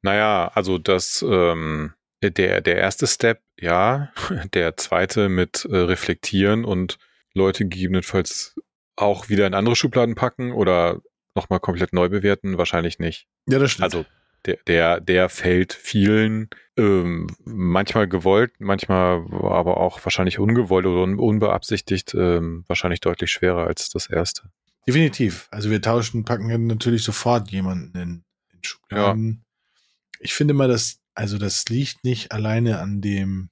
naja, 0.00 0.50
also 0.54 0.78
das, 0.78 1.22
ähm, 1.28 1.92
der, 2.22 2.62
der 2.62 2.76
erste 2.76 3.06
Step, 3.06 3.42
ja. 3.60 4.10
Der 4.54 4.78
zweite 4.78 5.28
mit 5.28 5.66
äh, 5.66 5.76
reflektieren 5.76 6.64
und 6.64 6.98
Leute 7.34 7.64
gegebenenfalls 7.64 8.58
auch 8.96 9.28
wieder 9.28 9.46
in 9.46 9.54
andere 9.54 9.76
Schubladen 9.76 10.14
packen 10.14 10.52
oder 10.52 11.02
nochmal 11.34 11.60
komplett 11.60 11.92
neu 11.92 12.08
bewerten? 12.08 12.58
Wahrscheinlich 12.58 12.98
nicht. 12.98 13.26
Ja, 13.48 13.58
das 13.58 13.72
stimmt. 13.72 13.84
Also 13.84 14.04
der, 14.46 14.58
der, 14.66 15.00
der 15.00 15.28
fällt 15.28 15.72
vielen 15.72 16.48
ähm, 16.76 17.26
manchmal 17.44 18.08
gewollt, 18.08 18.52
manchmal 18.58 19.24
aber 19.32 19.76
auch 19.76 20.04
wahrscheinlich 20.04 20.38
ungewollt 20.38 20.86
oder 20.86 21.02
un 21.02 21.18
unbeabsichtigt 21.18 22.14
ähm, 22.14 22.64
wahrscheinlich 22.66 23.00
deutlich 23.00 23.30
schwerer 23.30 23.66
als 23.66 23.90
das 23.90 24.08
erste. 24.08 24.50
Definitiv. 24.86 25.46
Also 25.50 25.70
wir 25.70 25.82
tauschen, 25.82 26.24
packen 26.24 26.66
natürlich 26.66 27.02
sofort 27.02 27.50
jemanden 27.50 27.98
in, 27.98 28.24
in 28.52 28.64
Schubladen. 28.64 29.44
Ja. 29.44 30.16
Ich 30.20 30.34
finde 30.34 30.54
mal, 30.54 30.68
dass, 30.68 31.00
also 31.14 31.36
das 31.36 31.68
liegt 31.68 32.04
nicht 32.04 32.32
alleine 32.32 32.78
an 32.78 33.02
dem, 33.02 33.50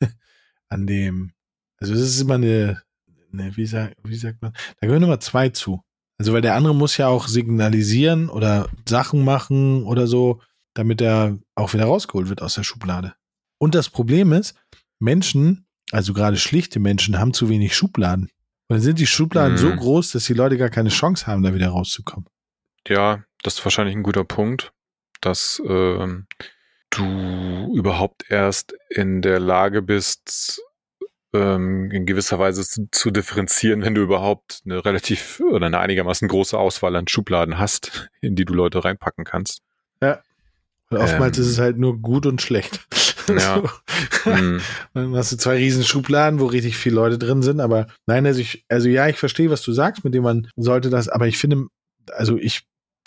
an 0.68 0.86
dem, 0.86 1.32
also 1.78 1.94
es 1.94 2.00
ist 2.00 2.20
immer 2.20 2.34
eine, 2.34 2.82
eine 3.32 3.56
wie, 3.56 3.66
sag, 3.66 3.94
wie 4.04 4.16
sagt 4.16 4.42
man, 4.42 4.52
da 4.80 4.86
gehören 4.86 5.02
immer 5.02 5.20
zwei 5.20 5.48
zu. 5.48 5.82
Also, 6.22 6.34
weil 6.34 6.40
der 6.40 6.54
andere 6.54 6.72
muss 6.72 6.98
ja 6.98 7.08
auch 7.08 7.26
signalisieren 7.26 8.28
oder 8.28 8.68
Sachen 8.88 9.24
machen 9.24 9.82
oder 9.82 10.06
so, 10.06 10.40
damit 10.72 11.00
er 11.00 11.36
auch 11.56 11.74
wieder 11.74 11.86
rausgeholt 11.86 12.28
wird 12.28 12.42
aus 12.42 12.54
der 12.54 12.62
Schublade. 12.62 13.14
Und 13.58 13.74
das 13.74 13.90
Problem 13.90 14.32
ist, 14.32 14.54
Menschen, 15.00 15.66
also 15.90 16.12
gerade 16.12 16.36
schlichte 16.36 16.78
Menschen, 16.78 17.18
haben 17.18 17.34
zu 17.34 17.48
wenig 17.48 17.74
Schubladen. 17.74 18.30
Und 18.68 18.76
dann 18.76 18.80
sind 18.80 19.00
die 19.00 19.08
Schubladen 19.08 19.54
mhm. 19.54 19.58
so 19.58 19.74
groß, 19.74 20.12
dass 20.12 20.24
die 20.26 20.34
Leute 20.34 20.58
gar 20.58 20.70
keine 20.70 20.90
Chance 20.90 21.26
haben, 21.26 21.42
da 21.42 21.54
wieder 21.54 21.70
rauszukommen. 21.70 22.28
Ja, 22.86 23.24
das 23.42 23.54
ist 23.54 23.64
wahrscheinlich 23.64 23.96
ein 23.96 24.04
guter 24.04 24.22
Punkt, 24.22 24.72
dass 25.22 25.60
ähm, 25.66 26.28
du 26.90 27.74
überhaupt 27.74 28.30
erst 28.30 28.76
in 28.90 29.22
der 29.22 29.40
Lage 29.40 29.82
bist, 29.82 30.62
ähm, 31.34 31.90
in 31.90 32.06
gewisser 32.06 32.38
Weise 32.38 32.62
zu, 32.62 32.88
zu, 32.90 33.10
differenzieren, 33.10 33.82
wenn 33.82 33.94
du 33.94 34.02
überhaupt 34.02 34.60
eine 34.64 34.84
relativ 34.84 35.40
oder 35.40 35.66
eine 35.66 35.78
einigermaßen 35.78 36.28
große 36.28 36.58
Auswahl 36.58 36.94
an 36.96 37.08
Schubladen 37.08 37.58
hast, 37.58 38.10
in 38.20 38.36
die 38.36 38.44
du 38.44 38.54
Leute 38.54 38.84
reinpacken 38.84 39.24
kannst. 39.24 39.62
Ja. 40.00 40.20
Und 40.90 40.98
oftmals 40.98 41.38
ähm, 41.38 41.44
ist 41.44 41.50
es 41.50 41.58
halt 41.58 41.78
nur 41.78 41.98
gut 41.98 42.26
und 42.26 42.42
schlecht. 42.42 42.86
Ja. 43.28 43.62
hm. 44.24 44.60
Dann 44.94 45.16
hast 45.16 45.32
du 45.32 45.36
zwei 45.36 45.56
riesen 45.56 45.84
Schubladen, 45.84 46.38
wo 46.38 46.46
richtig 46.46 46.76
viele 46.76 46.96
Leute 46.96 47.18
drin 47.18 47.42
sind, 47.42 47.60
aber 47.60 47.86
nein, 48.06 48.26
also 48.26 48.40
ich, 48.40 48.66
also 48.68 48.88
ja, 48.88 49.08
ich 49.08 49.16
verstehe, 49.16 49.50
was 49.50 49.62
du 49.62 49.72
sagst, 49.72 50.04
mit 50.04 50.12
dem 50.12 50.24
man 50.24 50.48
sollte 50.56 50.90
das, 50.90 51.08
aber 51.08 51.28
ich 51.28 51.38
finde, 51.38 51.66
also 52.12 52.36
ich 52.36 52.66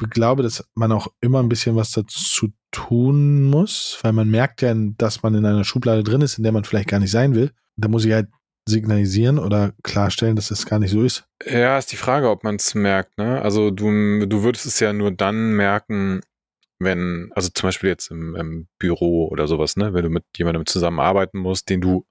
glaube, 0.09 0.41
dass 0.41 0.67
man 0.73 0.91
auch 0.91 1.07
immer 1.21 1.41
ein 1.41 1.49
bisschen 1.49 1.75
was 1.75 1.91
dazu 1.91 2.51
tun 2.71 3.43
muss, 3.43 3.99
weil 4.01 4.13
man 4.13 4.29
merkt 4.29 4.61
ja, 4.61 4.73
dass 4.75 5.21
man 5.21 5.35
in 5.35 5.45
einer 5.45 5.63
Schublade 5.63 6.03
drin 6.03 6.21
ist, 6.21 6.37
in 6.37 6.43
der 6.43 6.51
man 6.51 6.65
vielleicht 6.65 6.89
gar 6.89 6.99
nicht 6.99 7.11
sein 7.11 7.35
will 7.35 7.51
da 7.77 7.87
muss 7.87 8.05
ich 8.05 8.13
halt 8.13 8.27
signalisieren 8.67 9.37
oder 9.37 9.73
klarstellen, 9.83 10.35
dass 10.35 10.49
das 10.49 10.65
gar 10.65 10.79
nicht 10.79 10.91
so 10.91 11.03
ist. 11.03 11.27
Ja, 11.45 11.77
ist 11.77 11.91
die 11.91 11.97
Frage, 11.97 12.29
ob 12.29 12.43
man 12.43 12.55
es 12.55 12.73
merkt. 12.73 13.17
Ne? 13.17 13.41
Also 13.41 13.69
du, 13.69 14.25
du 14.25 14.43
würdest 14.43 14.65
es 14.65 14.79
ja 14.79 14.91
nur 14.91 15.11
dann 15.11 15.53
merken, 15.53 16.21
wenn, 16.79 17.31
also 17.35 17.49
zum 17.49 17.67
Beispiel 17.67 17.89
jetzt 17.89 18.09
im, 18.11 18.35
im 18.35 18.67
Büro 18.79 19.27
oder 19.27 19.47
sowas, 19.47 19.77
ne, 19.77 19.93
wenn 19.93 20.03
du 20.03 20.09
mit 20.09 20.23
jemandem 20.35 20.65
zusammenarbeiten 20.65 21.39
musst, 21.39 21.69
den 21.69 21.79
du 21.79 22.05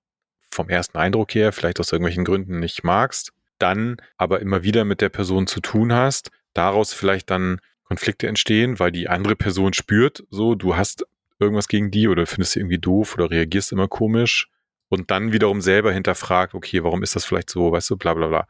vom 0.51 0.69
ersten 0.69 0.97
Eindruck 0.97 1.35
her 1.35 1.53
vielleicht 1.53 1.81
aus 1.81 1.93
irgendwelchen 1.93 2.25
Gründen 2.25 2.61
nicht 2.61 2.85
magst, 2.85 3.33
dann 3.59 3.97
aber 4.17 4.41
immer 4.41 4.63
wieder 4.63 4.85
mit 4.85 5.01
der 5.01 5.09
Person 5.09 5.47
zu 5.47 5.61
tun 5.61 5.93
hast, 5.93 6.31
daraus 6.55 6.93
vielleicht 6.93 7.31
dann 7.31 7.61
Konflikte 7.83 8.29
entstehen, 8.29 8.79
weil 8.79 8.93
die 8.93 9.09
andere 9.09 9.37
Person 9.37 9.75
spürt, 9.75 10.25
so, 10.31 10.55
du 10.55 10.77
hast 10.77 11.05
irgendwas 11.39 11.69
gegen 11.69 11.91
die 11.91 12.09
oder 12.09 12.27
findest 12.27 12.53
sie 12.53 12.61
irgendwie 12.61 12.79
doof 12.79 13.15
oder 13.15 13.31
reagierst 13.31 13.73
immer 13.73 13.89
komisch 13.89 14.49
und 14.95 15.11
dann 15.11 15.33
wiederum 15.33 15.61
selber 15.61 15.93
hinterfragt, 15.93 16.55
okay, 16.55 16.83
warum 16.83 17.03
ist 17.03 17.17
das 17.17 17.25
vielleicht 17.25 17.51
so, 17.51 17.73
weißt 17.73 17.91
du, 17.91 17.97
bla 17.97 18.15
bla 18.15 18.29
bla. 18.29 18.47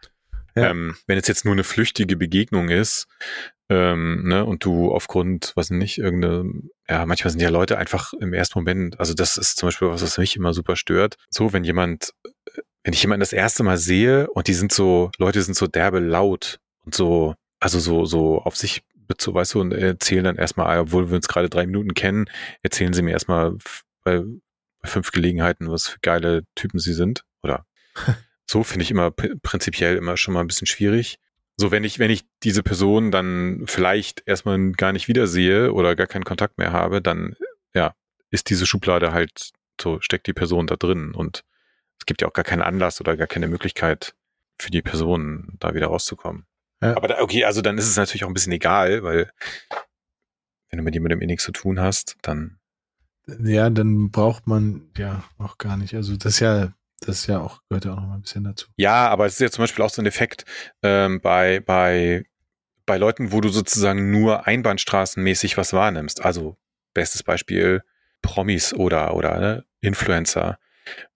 Ja. 0.54 0.70
Ähm, 0.70 0.96
wenn 1.06 1.18
es 1.18 1.26
jetzt 1.26 1.44
nur 1.44 1.52
eine 1.52 1.64
flüchtige 1.64 2.16
Begegnung 2.16 2.68
ist, 2.68 3.08
ähm, 3.70 4.22
ne, 4.28 4.44
und 4.44 4.64
du 4.64 4.92
aufgrund, 4.92 5.52
was 5.56 5.70
nicht, 5.70 5.98
irgendeine, 5.98 6.52
ja, 6.88 7.06
manchmal 7.06 7.30
sind 7.30 7.40
ja 7.40 7.48
Leute 7.48 7.78
einfach 7.78 8.12
im 8.12 8.32
ersten 8.32 8.58
Moment, 8.58 9.00
also 9.00 9.14
das 9.14 9.36
ist 9.36 9.56
zum 9.56 9.68
Beispiel 9.68 9.88
was, 9.88 10.02
was 10.02 10.18
mich 10.18 10.36
immer 10.36 10.52
super 10.52 10.76
stört. 10.76 11.16
So, 11.30 11.52
wenn 11.52 11.64
jemand, 11.64 12.12
wenn 12.84 12.92
ich 12.92 13.02
jemanden 13.02 13.20
das 13.20 13.32
erste 13.32 13.62
Mal 13.62 13.78
sehe 13.78 14.28
und 14.30 14.46
die 14.46 14.54
sind 14.54 14.70
so, 14.70 15.10
Leute 15.18 15.42
sind 15.42 15.54
so 15.54 15.66
derbe 15.66 15.98
laut 15.98 16.60
und 16.84 16.94
so, 16.94 17.34
also 17.58 17.78
so, 17.78 18.04
so 18.04 18.38
auf 18.42 18.56
sich 18.56 18.82
so, 19.20 19.34
weißt 19.34 19.54
du, 19.54 19.60
und 19.60 19.72
erzählen 19.72 20.24
dann 20.24 20.36
erstmal, 20.36 20.78
obwohl 20.78 21.10
wir 21.10 21.16
uns 21.16 21.28
gerade 21.28 21.48
drei 21.48 21.66
Minuten 21.66 21.94
kennen, 21.94 22.26
erzählen 22.62 22.92
sie 22.92 23.02
mir 23.02 23.12
erstmal 23.12 23.56
bei 24.02 24.22
fünf 24.84 25.12
Gelegenheiten, 25.12 25.70
was 25.70 25.88
für 25.88 25.98
geile 26.00 26.44
Typen 26.54 26.78
sie 26.78 26.94
sind. 26.94 27.24
Oder 27.42 27.66
so 28.46 28.62
finde 28.62 28.84
ich 28.84 28.90
immer 28.90 29.10
prinzipiell 29.10 29.96
immer 29.96 30.16
schon 30.16 30.34
mal 30.34 30.40
ein 30.40 30.46
bisschen 30.46 30.66
schwierig. 30.66 31.18
So, 31.56 31.70
wenn 31.70 31.84
ich, 31.84 31.98
wenn 31.98 32.10
ich 32.10 32.24
diese 32.42 32.62
Person 32.62 33.10
dann 33.12 33.62
vielleicht 33.66 34.22
erstmal 34.26 34.72
gar 34.72 34.92
nicht 34.92 35.06
wiedersehe 35.06 35.72
oder 35.72 35.94
gar 35.94 36.08
keinen 36.08 36.24
Kontakt 36.24 36.58
mehr 36.58 36.72
habe, 36.72 37.00
dann, 37.00 37.36
ja, 37.74 37.94
ist 38.30 38.50
diese 38.50 38.66
Schublade 38.66 39.12
halt 39.12 39.52
so, 39.80 40.00
steckt 40.00 40.26
die 40.26 40.32
Person 40.32 40.66
da 40.66 40.76
drin 40.76 41.14
und 41.14 41.44
es 41.98 42.06
gibt 42.06 42.22
ja 42.22 42.28
auch 42.28 42.32
gar 42.32 42.44
keinen 42.44 42.62
Anlass 42.62 43.00
oder 43.00 43.16
gar 43.16 43.28
keine 43.28 43.46
Möglichkeit 43.46 44.14
für 44.60 44.70
die 44.70 44.82
Person 44.82 45.56
da 45.60 45.74
wieder 45.74 45.86
rauszukommen. 45.86 46.46
Ja. 46.82 46.96
Aber 46.96 47.08
da, 47.08 47.20
okay, 47.20 47.44
also 47.44 47.62
dann 47.62 47.78
ist 47.78 47.88
es 47.88 47.96
natürlich 47.96 48.24
auch 48.24 48.28
ein 48.28 48.34
bisschen 48.34 48.52
egal, 48.52 49.02
weil 49.02 49.30
wenn 50.70 50.78
du 50.78 50.82
mit 50.82 50.94
jemandem 50.94 51.22
eh 51.22 51.26
nichts 51.26 51.44
zu 51.44 51.52
tun 51.52 51.80
hast, 51.80 52.16
dann. 52.22 52.58
Ja, 53.26 53.70
dann 53.70 54.10
braucht 54.10 54.46
man 54.46 54.90
ja 54.96 55.24
auch 55.38 55.58
gar 55.58 55.76
nicht. 55.76 55.94
Also 55.94 56.16
das 56.16 56.34
ist 56.34 56.40
ja, 56.40 56.72
das 57.00 57.20
ist 57.20 57.26
ja 57.26 57.40
auch, 57.40 57.60
gehört 57.68 57.84
ja 57.84 57.92
auch 57.92 58.00
noch 58.00 58.08
mal 58.08 58.14
ein 58.16 58.22
bisschen 58.22 58.44
dazu. 58.44 58.68
Ja, 58.76 59.08
aber 59.08 59.26
es 59.26 59.34
ist 59.34 59.40
ja 59.40 59.50
zum 59.50 59.62
Beispiel 59.62 59.84
auch 59.84 59.90
so 59.90 60.02
ein 60.02 60.06
Effekt 60.06 60.44
ähm, 60.82 61.20
bei, 61.20 61.60
bei, 61.60 62.24
bei 62.86 62.98
Leuten, 62.98 63.32
wo 63.32 63.40
du 63.40 63.48
sozusagen 63.48 64.10
nur 64.10 64.46
einbahnstraßenmäßig 64.46 65.56
was 65.56 65.72
wahrnimmst. 65.72 66.24
Also 66.24 66.56
bestes 66.92 67.22
Beispiel 67.22 67.82
Promis 68.22 68.74
oder, 68.74 69.14
oder 69.14 69.38
ne, 69.38 69.64
Influencer, 69.80 70.58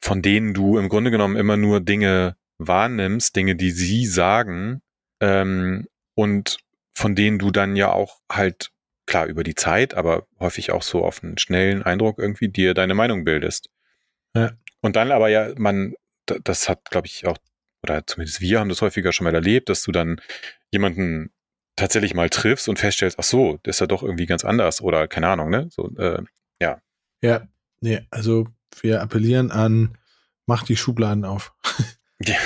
von 0.00 0.22
denen 0.22 0.54
du 0.54 0.78
im 0.78 0.88
Grunde 0.88 1.10
genommen 1.10 1.36
immer 1.36 1.56
nur 1.56 1.80
Dinge 1.80 2.36
wahrnimmst, 2.58 3.36
Dinge, 3.36 3.54
die 3.54 3.70
sie 3.70 4.06
sagen, 4.06 4.82
ähm, 5.20 5.86
und 6.14 6.58
von 6.94 7.14
denen 7.14 7.38
du 7.38 7.50
dann 7.50 7.76
ja 7.76 7.92
auch 7.92 8.20
halt 8.30 8.70
klar 9.08 9.26
über 9.26 9.42
die 9.42 9.54
Zeit, 9.54 9.94
aber 9.94 10.26
häufig 10.38 10.70
auch 10.70 10.82
so 10.82 11.04
auf 11.04 11.24
einen 11.24 11.38
schnellen 11.38 11.82
Eindruck 11.82 12.18
irgendwie 12.18 12.48
dir 12.48 12.74
deine 12.74 12.94
Meinung 12.94 13.24
bildest. 13.24 13.70
Ja. 14.34 14.52
Und 14.80 14.94
dann 14.94 15.10
aber 15.10 15.28
ja, 15.28 15.52
man, 15.56 15.94
das 16.26 16.68
hat, 16.68 16.90
glaube 16.90 17.06
ich, 17.06 17.26
auch, 17.26 17.38
oder 17.82 18.06
zumindest 18.06 18.40
wir 18.40 18.60
haben 18.60 18.68
das 18.68 18.82
häufiger 18.82 19.12
schon 19.12 19.24
mal 19.24 19.34
erlebt, 19.34 19.68
dass 19.68 19.82
du 19.82 19.92
dann 19.92 20.20
jemanden 20.70 21.32
tatsächlich 21.76 22.14
mal 22.14 22.28
triffst 22.28 22.68
und 22.68 22.78
feststellst, 22.78 23.18
ach 23.18 23.24
so, 23.24 23.58
das 23.62 23.76
ist 23.76 23.80
ja 23.80 23.86
doch 23.86 24.02
irgendwie 24.02 24.26
ganz 24.26 24.44
anders 24.44 24.80
oder 24.80 25.08
keine 25.08 25.28
Ahnung, 25.28 25.50
ne? 25.50 25.68
So, 25.70 25.90
äh, 25.96 26.22
ja. 26.60 26.80
Ja, 27.22 27.48
nee, 27.80 28.06
also 28.10 28.46
wir 28.80 29.00
appellieren 29.00 29.50
an, 29.50 29.96
mach 30.46 30.64
die 30.64 30.76
Schubladen 30.76 31.24
auf. 31.24 31.54
ja, 32.20 32.36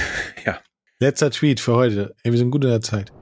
ja. 0.45 0.61
Letzter 1.01 1.31
Tweet 1.31 1.59
für 1.59 1.75
heute. 1.75 2.15
Ey, 2.23 2.31
wir 2.31 2.39
sind 2.39 2.51
gut 2.51 2.63
in 2.63 2.71
der 2.71 2.83
Zeit. 2.83 3.13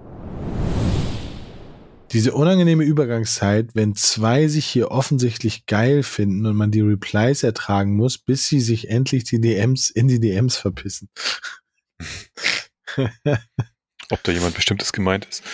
Diese 2.13 2.33
unangenehme 2.33 2.83
Übergangszeit, 2.83 3.75
wenn 3.75 3.95
zwei 3.95 4.49
sich 4.49 4.67
hier 4.67 4.91
offensichtlich 4.91 5.67
geil 5.67 6.03
finden 6.03 6.45
und 6.45 6.57
man 6.57 6.73
die 6.73 6.81
Replies 6.81 7.45
ertragen 7.45 7.95
muss, 7.95 8.19
bis 8.19 8.49
sie 8.49 8.61
sich 8.61 8.89
endlich 8.89 9.25
die 9.25 9.41
DMs 9.41 9.91
in 9.91 10.09
die 10.09 10.19
DMs 10.19 10.57
verpissen. 10.57 11.09
Ob 14.11 14.23
da 14.25 14.33
jemand 14.33 14.57
bestimmtes 14.57 14.93
gemeint 14.93 15.27
ist? 15.27 15.45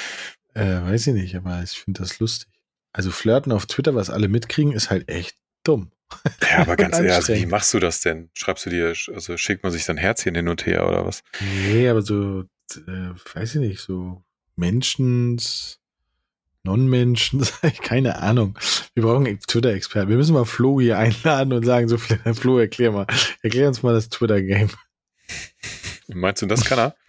Äh, 0.55 0.81
weiß 0.81 1.09
ich 1.09 1.15
nicht, 1.15 1.37
aber 1.37 1.63
ich 1.63 1.73
finde 1.73 2.01
das 2.01 2.19
lustig. 2.21 2.49
Also 2.93 3.11
Flirten 3.11 3.53
auf 3.53 3.67
Twitter, 3.67 3.95
was 3.95 4.09
alle 4.09 4.29
mitkriegen, 4.29 4.73
ist 4.73 4.89
halt 4.89 5.11
echt 5.11 5.37
dumm. 5.63 5.93
Ja, 6.41 6.61
aber 6.61 6.77
ganz 6.77 6.97
ehrlich, 6.97 7.13
also 7.13 7.35
wie 7.35 7.45
machst 7.45 7.75
du 7.75 7.81
das 7.81 8.01
denn? 8.01 8.31
Schreibst 8.33 8.65
du 8.65 8.71
dir, 8.71 8.95
also 9.13 9.37
schickt 9.37 9.63
man 9.63 9.73
sich 9.73 9.85
dann 9.85 9.99
Herzchen 9.99 10.35
hin 10.35 10.49
und 10.49 10.65
her 10.65 10.89
oder 10.89 11.05
was? 11.05 11.23
Nee, 11.41 11.87
aber 11.91 12.01
so, 12.01 12.45
äh, 12.75 13.11
weiß 13.35 13.57
ich 13.57 13.61
nicht, 13.61 13.81
so 13.81 14.23
Menschens, 14.55 15.81
Non-Menschen, 16.67 17.47
keine 17.83 18.19
Ahnung. 18.19 18.59
Wir 18.95 19.05
brauchen 19.05 19.25
Twitter-Experten. 19.25 20.11
Wir 20.11 20.17
müssen 20.17 20.35
mal 20.35 20.45
Flo 20.45 20.81
hier 20.81 20.99
einladen 20.99 21.53
und 21.53 21.65
sagen, 21.65 21.89
so, 21.89 21.97
Flo, 21.97 22.59
erklär 22.59 22.91
mal, 22.91 23.07
erklär 23.43 23.69
uns 23.69 23.83
mal 23.83 23.95
das 23.95 24.09
Twitter-Game. 24.09 24.71
Meinst 26.09 26.43
du, 26.43 26.47
das 26.47 26.65
kann 26.65 26.79
er? 26.79 26.97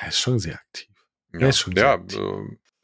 Er 0.00 0.08
ist 0.08 0.18
schon 0.18 0.40
sehr 0.40 0.54
aktiv. 0.54 0.88
Ja, 1.32 1.40
er 1.40 1.48
ist 1.50 1.60
schon 1.60 1.76
ja 1.76 1.92
aktiv. 1.92 2.18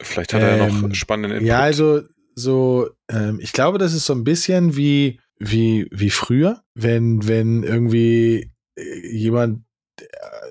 Vielleicht 0.01 0.33
hat 0.33 0.41
er 0.41 0.53
ähm, 0.53 0.59
ja 0.59 0.67
noch 0.67 0.83
ähm, 0.83 0.93
spannenden 0.93 1.31
Input. 1.33 1.47
Ja, 1.49 1.59
also, 1.59 2.01
so, 2.33 2.89
ähm, 3.09 3.39
ich 3.41 3.51
glaube, 3.51 3.77
das 3.77 3.93
ist 3.93 4.05
so 4.05 4.13
ein 4.13 4.23
bisschen 4.23 4.77
wie, 4.77 5.19
wie, 5.37 5.89
wie 5.91 6.11
früher, 6.11 6.63
wenn, 6.75 7.27
wenn 7.27 7.63
irgendwie 7.63 8.53
äh, 8.77 9.07
jemand 9.11 9.65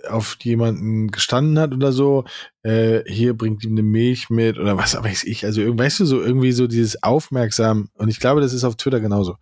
auf 0.08 0.36
jemanden 0.42 1.10
gestanden 1.10 1.58
hat 1.58 1.72
oder 1.72 1.92
so, 1.92 2.24
äh, 2.62 3.02
hier 3.06 3.36
bringt 3.36 3.64
ihm 3.64 3.72
eine 3.72 3.82
Milch 3.82 4.30
mit 4.30 4.58
oder 4.58 4.76
was 4.76 4.94
weiß 5.02 5.24
ich. 5.24 5.44
Also, 5.44 5.62
weißt 5.62 6.00
du, 6.00 6.04
so 6.04 6.20
irgendwie 6.20 6.52
so 6.52 6.66
dieses 6.66 7.02
Aufmerksam, 7.02 7.90
und 7.94 8.08
ich 8.08 8.20
glaube, 8.20 8.40
das 8.40 8.52
ist 8.52 8.64
auf 8.64 8.76
Twitter 8.76 9.00
genauso. 9.00 9.36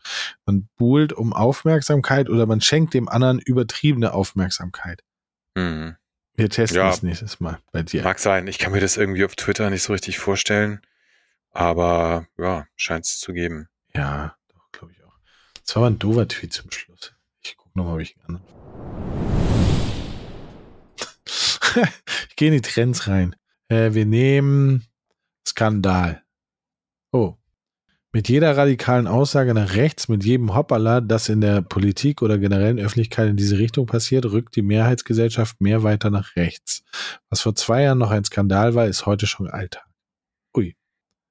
Man 0.45 0.69
buhlt 0.77 1.13
um 1.13 1.33
Aufmerksamkeit 1.33 2.29
oder 2.29 2.47
man 2.47 2.61
schenkt 2.61 2.95
dem 2.95 3.09
anderen 3.09 3.39
übertriebene 3.39 4.13
Aufmerksamkeit. 4.13 5.03
Mhm. 5.55 5.97
Wir 6.35 6.51
testen 6.51 6.79
ja, 6.79 6.91
das 6.91 7.03
nächstes 7.03 7.41
Mal 7.41 7.59
bei 7.73 7.83
dir. 7.83 8.03
Mag 8.03 8.19
sein, 8.19 8.47
ich 8.47 8.59
kann 8.59 8.73
mir 8.73 8.81
das 8.81 8.97
irgendwie 8.97 9.25
auf 9.25 9.37
Twitter 9.37 9.71
nicht 9.71 9.83
so 9.83 9.93
richtig 9.93 10.19
vorstellen, 10.19 10.81
aber 11.51 12.27
ja, 12.37 12.67
scheint 12.77 13.07
es 13.07 13.19
zu 13.21 13.33
geben. 13.33 13.69
Ja, 13.95 14.37
das 15.67 15.75
war 15.75 15.83
aber 15.83 15.91
ein 15.91 15.99
doofer 15.99 16.29
Tweet 16.29 16.53
zum 16.53 16.71
Schluss. 16.71 17.13
Ich 17.43 17.57
gucke 17.57 17.77
nochmal, 17.77 17.95
ob 17.95 18.01
ich 18.01 18.17
ihn 18.17 18.23
an. 18.29 18.41
ich 22.29 22.37
gehe 22.37 22.49
in 22.49 22.55
die 22.55 22.61
Trends 22.61 23.09
rein. 23.09 23.37
Äh, 23.69 23.95
wir 23.95 24.07
nehmen 24.07 24.85
Skandal. 25.47 26.23
Oh. 27.13 27.35
Mit 28.13 28.29
jeder 28.29 28.57
radikalen 28.57 29.07
Aussage 29.07 29.53
nach 29.53 29.75
rechts, 29.75 30.09
mit 30.09 30.25
jedem 30.25 30.55
Hoppala, 30.55 31.03
das 31.03 31.29
in 31.29 31.43
der 31.43 31.61
Politik 31.61 32.23
oder 32.23 32.39
generellen 32.39 32.79
Öffentlichkeit 32.79 33.29
in 33.29 33.37
diese 33.37 33.59
Richtung 33.59 33.87
passiert, 33.87 34.25
rückt 34.27 34.57
die 34.57 34.63
Mehrheitsgesellschaft 34.63 35.61
mehr 35.61 35.83
weiter 35.83 36.11
nach 36.11 36.35
rechts. 36.35 36.83
Was 37.29 37.43
vor 37.43 37.55
zwei 37.55 37.83
Jahren 37.83 37.99
noch 37.99 38.11
ein 38.11 38.25
Skandal 38.25 38.75
war, 38.75 38.87
ist 38.87 39.05
heute 39.05 39.27
schon 39.27 39.49
Alltag. 39.49 39.85
Ui. 40.57 40.75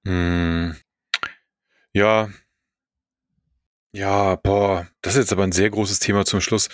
Hm. 0.05 0.75
Ja, 1.93 2.29
ja, 3.95 4.35
boah, 4.35 4.87
das 5.01 5.13
ist 5.15 5.19
jetzt 5.19 5.31
aber 5.31 5.43
ein 5.45 5.53
sehr 5.53 5.69
großes 5.69 5.99
Thema 5.99 6.25
zum 6.25 6.41
Schluss. 6.41 6.67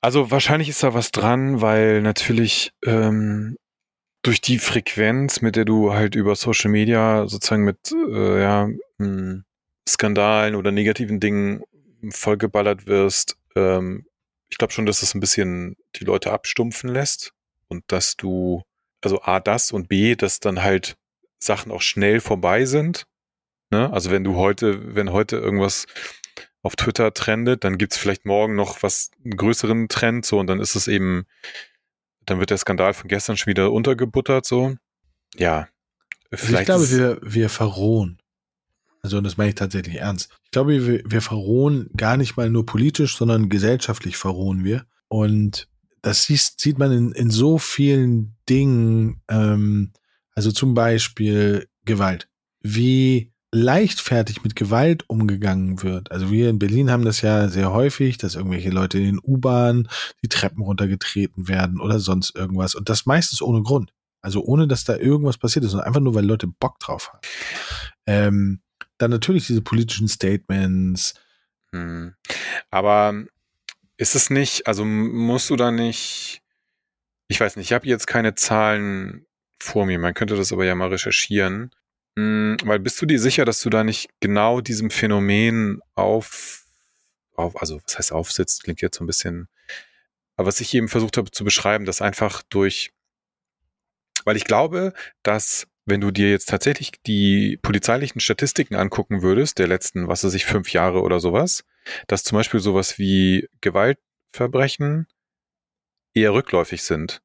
Also 0.00 0.30
wahrscheinlich 0.30 0.68
ist 0.68 0.82
da 0.82 0.94
was 0.94 1.10
dran, 1.10 1.60
weil 1.60 2.02
natürlich 2.02 2.72
ähm, 2.84 3.56
durch 4.22 4.40
die 4.40 4.58
Frequenz, 4.58 5.40
mit 5.40 5.56
der 5.56 5.64
du 5.64 5.92
halt 5.92 6.14
über 6.14 6.34
Social 6.36 6.70
Media 6.70 7.26
sozusagen 7.28 7.64
mit 7.64 7.92
äh, 7.92 8.40
ja, 8.40 8.66
mh, 8.66 8.76
hm, 8.98 9.44
Skandalen 9.88 10.54
oder 10.54 10.70
negativen 10.70 11.20
Dingen 11.20 11.62
vollgeballert 12.10 12.86
wirst, 12.86 13.36
ähm, 13.56 14.06
ich 14.50 14.58
glaube 14.58 14.72
schon, 14.72 14.86
dass 14.86 15.00
das 15.00 15.14
ein 15.14 15.20
bisschen 15.20 15.76
die 15.96 16.04
Leute 16.04 16.32
abstumpfen 16.32 16.90
lässt 16.90 17.32
und 17.68 17.84
dass 17.88 18.16
du, 18.16 18.62
also 19.02 19.22
A, 19.22 19.40
das 19.40 19.72
und 19.72 19.88
B, 19.88 20.14
dass 20.14 20.40
dann 20.40 20.62
halt 20.62 20.96
Sachen 21.38 21.70
auch 21.70 21.82
schnell 21.82 22.20
vorbei 22.20 22.64
sind 22.64 23.06
Ne? 23.70 23.92
Also 23.92 24.10
wenn 24.10 24.24
du 24.24 24.36
heute, 24.36 24.94
wenn 24.94 25.12
heute 25.12 25.36
irgendwas 25.36 25.86
auf 26.62 26.76
Twitter 26.76 27.14
trendet, 27.14 27.64
dann 27.64 27.78
gibt's 27.78 27.96
vielleicht 27.96 28.26
morgen 28.26 28.56
noch 28.56 28.82
was, 28.82 29.10
einen 29.24 29.36
größeren 29.36 29.88
Trend, 29.88 30.26
so, 30.26 30.38
und 30.38 30.48
dann 30.48 30.60
ist 30.60 30.74
es 30.74 30.88
eben, 30.88 31.26
dann 32.26 32.40
wird 32.40 32.50
der 32.50 32.58
Skandal 32.58 32.94
von 32.94 33.08
gestern 33.08 33.36
schon 33.36 33.50
wieder 33.50 33.72
untergebuttert, 33.72 34.44
so. 34.44 34.74
Ja. 35.36 35.68
Vielleicht 36.32 36.70
also 36.70 36.84
ich 36.84 36.90
glaube, 37.00 37.20
wir, 37.22 37.34
wir 37.34 37.48
verrohen. 37.48 38.18
Also, 39.02 39.18
und 39.18 39.24
das 39.24 39.36
meine 39.36 39.50
ich 39.50 39.54
tatsächlich 39.54 39.96
ernst. 39.96 40.28
Ich 40.44 40.50
glaube, 40.50 40.86
wir, 40.86 41.02
wir 41.06 41.22
verrohen 41.22 41.88
gar 41.96 42.16
nicht 42.16 42.36
mal 42.36 42.50
nur 42.50 42.66
politisch, 42.66 43.16
sondern 43.16 43.48
gesellschaftlich 43.48 44.16
verrohen 44.16 44.64
wir. 44.64 44.84
Und 45.08 45.68
das 46.02 46.24
sieht, 46.24 46.40
sieht 46.58 46.78
man 46.78 46.92
in, 46.92 47.12
in 47.12 47.30
so 47.30 47.58
vielen 47.58 48.36
Dingen, 48.48 49.22
ähm, 49.28 49.92
also 50.34 50.52
zum 50.52 50.74
Beispiel 50.74 51.68
Gewalt. 51.84 52.28
Wie 52.60 53.32
leichtfertig 53.52 54.42
mit 54.42 54.56
Gewalt 54.56 55.04
umgegangen 55.08 55.82
wird. 55.82 56.12
Also 56.12 56.30
wir 56.30 56.50
in 56.50 56.58
Berlin 56.58 56.90
haben 56.90 57.04
das 57.04 57.22
ja 57.22 57.48
sehr 57.48 57.72
häufig, 57.72 58.18
dass 58.18 58.34
irgendwelche 58.34 58.70
Leute 58.70 58.98
in 58.98 59.04
den 59.04 59.20
U-Bahnen 59.22 59.88
die 60.22 60.28
Treppen 60.28 60.62
runtergetreten 60.62 61.48
werden 61.48 61.80
oder 61.80 61.98
sonst 61.98 62.36
irgendwas. 62.36 62.74
Und 62.74 62.88
das 62.88 63.06
meistens 63.06 63.40
ohne 63.40 63.62
Grund. 63.62 63.92
Also 64.20 64.42
ohne, 64.42 64.66
dass 64.66 64.84
da 64.84 64.96
irgendwas 64.96 65.38
passiert 65.38 65.64
ist, 65.64 65.70
sondern 65.70 65.86
einfach 65.86 66.00
nur, 66.00 66.14
weil 66.14 66.26
Leute 66.26 66.48
Bock 66.48 66.78
drauf 66.80 67.10
haben. 67.12 67.20
Ähm, 68.06 68.60
dann 68.98 69.10
natürlich 69.10 69.46
diese 69.46 69.62
politischen 69.62 70.08
Statements. 70.08 71.14
Hm. 71.72 72.14
Aber 72.70 73.14
ist 73.96 74.14
es 74.14 74.28
nicht, 74.28 74.66
also 74.66 74.84
musst 74.84 75.50
du 75.50 75.56
da 75.56 75.70
nicht, 75.70 76.42
ich 77.28 77.40
weiß 77.40 77.56
nicht, 77.56 77.66
ich 77.66 77.72
habe 77.72 77.86
jetzt 77.86 78.06
keine 78.06 78.34
Zahlen 78.34 79.26
vor 79.60 79.86
mir, 79.86 79.98
man 79.98 80.14
könnte 80.14 80.36
das 80.36 80.52
aber 80.52 80.64
ja 80.64 80.74
mal 80.74 80.88
recherchieren. 80.88 81.70
Hm, 82.18 82.56
weil 82.64 82.80
bist 82.80 83.00
du 83.00 83.06
dir 83.06 83.20
sicher, 83.20 83.44
dass 83.44 83.60
du 83.60 83.70
da 83.70 83.84
nicht 83.84 84.10
genau 84.18 84.60
diesem 84.60 84.90
Phänomen 84.90 85.80
auf, 85.94 86.64
auf 87.36 87.60
also 87.60 87.80
was 87.84 87.96
heißt 87.96 88.12
aufsitzt, 88.12 88.64
klingt 88.64 88.80
jetzt 88.80 88.98
so 88.98 89.04
ein 89.04 89.06
bisschen, 89.06 89.46
aber 90.34 90.48
was 90.48 90.60
ich 90.60 90.74
eben 90.74 90.88
versucht 90.88 91.16
habe 91.16 91.30
zu 91.30 91.44
beschreiben, 91.44 91.84
dass 91.84 92.02
einfach 92.02 92.42
durch, 92.42 92.90
weil 94.24 94.36
ich 94.36 94.42
glaube, 94.42 94.94
dass 95.22 95.68
wenn 95.84 96.00
du 96.00 96.10
dir 96.10 96.28
jetzt 96.28 96.48
tatsächlich 96.48 96.90
die 97.06 97.56
polizeilichen 97.62 98.20
Statistiken 98.20 98.74
angucken 98.74 99.22
würdest, 99.22 99.60
der 99.60 99.68
letzten, 99.68 100.08
was 100.08 100.24
weiß 100.24 100.34
ich, 100.34 100.44
fünf 100.44 100.72
Jahre 100.72 101.02
oder 101.02 101.20
sowas, 101.20 101.64
dass 102.08 102.24
zum 102.24 102.36
Beispiel 102.36 102.58
sowas 102.58 102.98
wie 102.98 103.48
Gewaltverbrechen 103.60 105.06
eher 106.14 106.34
rückläufig 106.34 106.82
sind. 106.82 107.22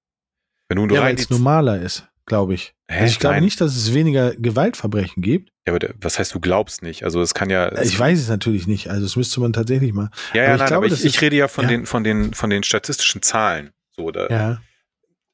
Wenn 0.70 0.88
du 0.88 0.94
ja, 0.94 1.02
weil 1.02 1.16
es 1.16 1.32
normaler 1.32 1.82
ist, 1.82 2.08
glaube 2.26 2.54
ich. 2.54 2.74
Hä? 2.88 3.02
Also 3.02 3.12
ich 3.12 3.20
glaube 3.20 3.42
nicht, 3.42 3.60
dass 3.62 3.76
es 3.76 3.94
weniger 3.94 4.36
Gewaltverbrechen 4.36 5.22
gibt. 5.22 5.52
Ja, 5.68 5.74
aber 5.74 5.90
was 6.02 6.20
heißt, 6.20 6.34
du 6.34 6.40
glaubst 6.40 6.82
nicht? 6.82 7.04
Also 7.04 7.22
es 7.22 7.34
kann 7.34 7.50
ja. 7.50 7.72
Ich 7.82 7.98
weiß 7.98 8.20
es 8.20 8.28
natürlich 8.28 8.68
nicht. 8.68 8.90
Also 8.90 9.04
das 9.04 9.16
müsste 9.16 9.40
man 9.40 9.54
tatsächlich 9.54 9.94
mal. 9.94 10.10
Ja, 10.34 10.44
ja, 10.44 10.46
aber 10.46 10.54
ich 10.54 10.60
nein, 10.60 10.68
glaube, 10.68 10.86
aber 10.88 10.96
ich, 10.96 11.06
ich 11.06 11.22
rede 11.22 11.36
ja 11.36 11.48
von 11.48 11.66
ja. 11.66 11.72
den 11.72 11.86
von 11.86 12.04
den 12.04 12.34
von 12.34 12.50
den 12.50 12.64
statistischen 12.64 13.22
Zahlen. 13.22 13.72
So, 13.92 14.12
da, 14.12 14.28
ja. 14.28 14.62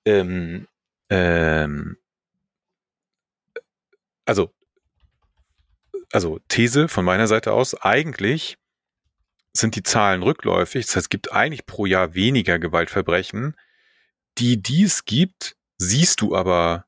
Ähm, 0.05 0.67
ähm, 1.09 1.97
also, 4.25 4.53
also 6.11 6.39
These 6.47 6.87
von 6.87 7.03
meiner 7.03 7.27
Seite 7.27 7.51
aus, 7.51 7.73
eigentlich 7.73 8.57
sind 9.53 9.75
die 9.75 9.83
Zahlen 9.83 10.21
rückläufig. 10.21 10.85
Das 10.85 10.95
heißt, 10.95 11.05
es 11.05 11.09
gibt 11.09 11.31
eigentlich 11.31 11.65
pro 11.65 11.85
Jahr 11.85 12.13
weniger 12.13 12.59
Gewaltverbrechen. 12.59 13.55
Die, 14.37 14.61
die 14.61 14.83
es 14.83 15.05
gibt, 15.05 15.57
siehst 15.79 16.21
du 16.21 16.35
aber 16.35 16.85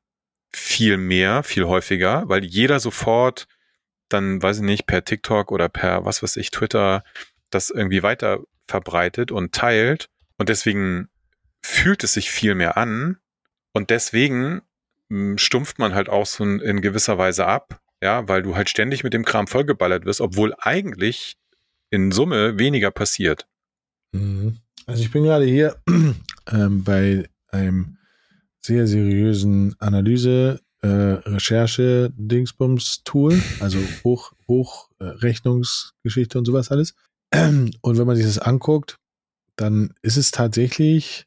viel 0.52 0.96
mehr, 0.98 1.42
viel 1.42 1.64
häufiger, 1.64 2.28
weil 2.28 2.44
jeder 2.44 2.78
sofort 2.78 3.48
dann, 4.08 4.42
weiß 4.42 4.58
ich 4.58 4.62
nicht, 4.62 4.86
per 4.86 5.04
TikTok 5.04 5.50
oder 5.50 5.68
per, 5.68 6.04
was 6.04 6.22
weiß 6.22 6.36
ich, 6.36 6.50
Twitter 6.50 7.02
das 7.50 7.70
irgendwie 7.70 8.02
weiter 8.02 8.40
verbreitet 8.68 9.32
und 9.32 9.52
teilt. 9.52 10.08
Und 10.36 10.48
deswegen 10.48 11.08
fühlt 11.62 12.04
es 12.04 12.14
sich 12.14 12.30
viel 12.30 12.54
mehr 12.54 12.76
an. 12.76 13.18
Und 13.72 13.90
deswegen 13.90 14.62
stumpft 15.36 15.78
man 15.78 15.94
halt 15.94 16.08
auch 16.08 16.26
so 16.26 16.44
in 16.44 16.80
gewisser 16.80 17.18
Weise 17.18 17.46
ab, 17.46 17.80
ja, 18.02 18.26
weil 18.28 18.42
du 18.42 18.56
halt 18.56 18.70
ständig 18.70 19.04
mit 19.04 19.12
dem 19.12 19.24
Kram 19.24 19.46
vollgeballert 19.46 20.04
wirst, 20.04 20.20
obwohl 20.20 20.54
eigentlich 20.58 21.36
in 21.90 22.12
Summe 22.12 22.58
weniger 22.58 22.90
passiert. 22.90 23.46
Mhm. 24.12 24.58
Also 24.86 25.02
ich 25.02 25.10
bin 25.10 25.24
gerade 25.24 25.44
hier 25.44 25.76
ähm, 26.50 26.84
bei 26.84 27.28
einem 27.48 27.98
sehr 28.64 28.86
seriösen 28.86 29.74
Analyse, 29.78 30.60
äh, 30.82 30.88
Recherche, 30.88 32.12
Dingsbums 32.16 33.02
Tool, 33.04 33.40
also 33.60 33.78
Hoch, 34.04 34.32
Hochrechnungsgeschichte 34.48 36.38
und 36.38 36.44
sowas 36.44 36.70
alles. 36.70 36.94
Und 37.34 37.98
wenn 37.98 38.06
man 38.06 38.16
sich 38.16 38.26
das 38.26 38.38
anguckt, 38.38 38.98
dann 39.56 39.94
ist 40.02 40.18
es 40.18 40.32
tatsächlich, 40.32 41.26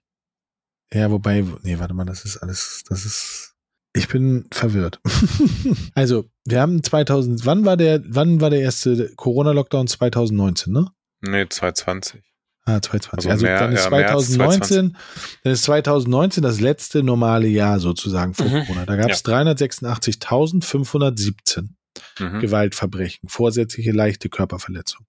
ja, 0.94 1.10
wobei, 1.10 1.44
nee, 1.64 1.80
warte 1.80 1.96
mal, 1.96 2.06
das 2.06 2.26
ist 2.26 2.38
alles, 2.38 2.84
das 2.88 3.06
ist 3.06 3.56
ich 3.96 4.10
bin 4.10 4.46
verwirrt. 4.52 5.00
also, 5.96 6.26
wir 6.44 6.60
haben 6.60 6.84
2000, 6.84 7.46
wann 7.46 7.64
war 7.64 7.78
der, 7.78 8.04
wann 8.06 8.42
war 8.42 8.50
der 8.50 8.60
erste 8.60 9.16
Corona-Lockdown? 9.16 9.88
2019, 9.88 10.74
ne? 10.74 10.92
Nee, 11.22 11.48
2020. 11.48 12.22
Ah, 12.68 12.82
2020. 12.82 13.30
Also, 13.30 13.30
also 13.30 13.46
mehr, 13.46 13.60
dann 13.60 13.74
ist 13.74 13.84
ja, 13.84 13.90
2019, 13.90 14.98
dann 15.44 15.54
ist 15.54 15.62
2019 15.64 16.42
das 16.42 16.60
letzte 16.60 17.04
normale 17.04 17.46
Jahr 17.48 17.80
sozusagen 17.80 18.34
vor 18.34 18.48
mhm. 18.48 18.66
Corona. 18.66 18.88
Da 18.88 18.96
gab 18.96 19.12
es 19.12 19.22
ja. 19.26 19.42
386.517 19.42 21.68
mhm. 22.20 22.40
Gewaltverbrechen, 22.40 23.30
vorsätzliche 23.30 23.92
leichte 23.92 24.30
Körperverletzung. 24.30 25.06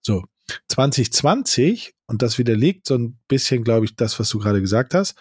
So, 0.00 0.24
2020, 0.68 1.92
und 2.06 2.22
das 2.22 2.38
widerlegt 2.38 2.86
so 2.86 2.96
ein 2.96 3.18
bisschen, 3.28 3.62
glaube 3.62 3.84
ich, 3.84 3.94
das, 3.94 4.18
was 4.18 4.30
du 4.30 4.38
gerade 4.38 4.62
gesagt 4.62 4.94
hast, 4.94 5.16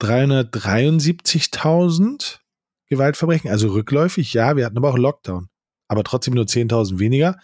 373.000 0.00 2.38
Gewaltverbrechen, 2.88 3.48
also 3.50 3.68
rückläufig, 3.68 4.32
ja, 4.32 4.56
wir 4.56 4.66
hatten 4.66 4.76
aber 4.76 4.90
auch 4.90 4.98
Lockdown, 4.98 5.50
aber 5.88 6.02
trotzdem 6.04 6.34
nur 6.34 6.46
10.000 6.46 6.98
weniger, 6.98 7.38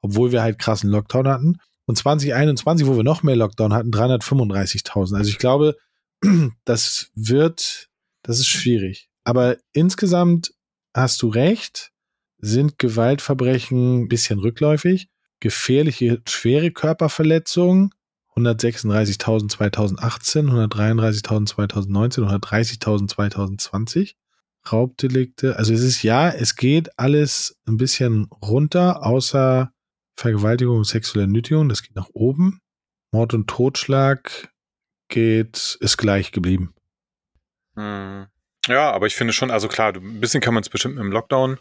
obwohl 0.00 0.32
wir 0.32 0.42
halt 0.42 0.58
krassen 0.58 0.90
Lockdown 0.90 1.28
hatten. 1.28 1.60
Und 1.86 1.96
2021, 1.96 2.86
wo 2.86 2.96
wir 2.96 3.04
noch 3.04 3.22
mehr 3.22 3.36
Lockdown 3.36 3.74
hatten, 3.74 3.90
335.000. 3.90 5.16
Also 5.16 5.30
ich 5.30 5.38
glaube, 5.38 5.76
das 6.64 7.10
wird, 7.14 7.88
das 8.22 8.38
ist 8.38 8.48
schwierig. 8.48 9.10
Aber 9.24 9.56
insgesamt 9.72 10.54
hast 10.94 11.20
du 11.22 11.28
recht, 11.28 11.92
sind 12.38 12.78
Gewaltverbrechen 12.78 14.02
ein 14.02 14.08
bisschen 14.08 14.38
rückläufig. 14.38 15.08
Gefährliche, 15.40 16.22
schwere 16.26 16.70
Körperverletzungen 16.70 17.90
136.000 18.36 19.48
2018, 19.48 20.50
133.000 20.50 21.46
2019, 21.46 22.24
130.000 22.24 23.08
2020. 23.08 24.16
Raubdelikte, 24.70 25.56
also 25.56 25.74
es 25.74 25.82
ist 25.82 26.02
ja, 26.02 26.30
es 26.30 26.56
geht 26.56 26.98
alles 26.98 27.58
ein 27.66 27.76
bisschen 27.76 28.28
runter, 28.42 29.04
außer 29.04 29.73
Vergewaltigung 30.16 30.78
und 30.78 30.86
sexuelle 30.86 31.28
Nötigung, 31.28 31.68
das 31.68 31.82
geht 31.82 31.96
nach 31.96 32.08
oben. 32.12 32.60
Mord 33.12 33.34
und 33.34 33.48
Totschlag 33.48 34.48
geht, 35.08 35.76
ist 35.80 35.96
gleich 35.96 36.32
geblieben. 36.32 36.74
Hm. 37.76 38.26
Ja, 38.66 38.92
aber 38.92 39.06
ich 39.06 39.14
finde 39.14 39.34
schon, 39.34 39.50
also 39.50 39.68
klar, 39.68 39.94
ein 39.94 40.20
bisschen 40.20 40.40
kann 40.40 40.54
man 40.54 40.62
es 40.62 40.70
bestimmt 40.70 40.98
dem 40.98 41.12
Lockdown 41.12 41.58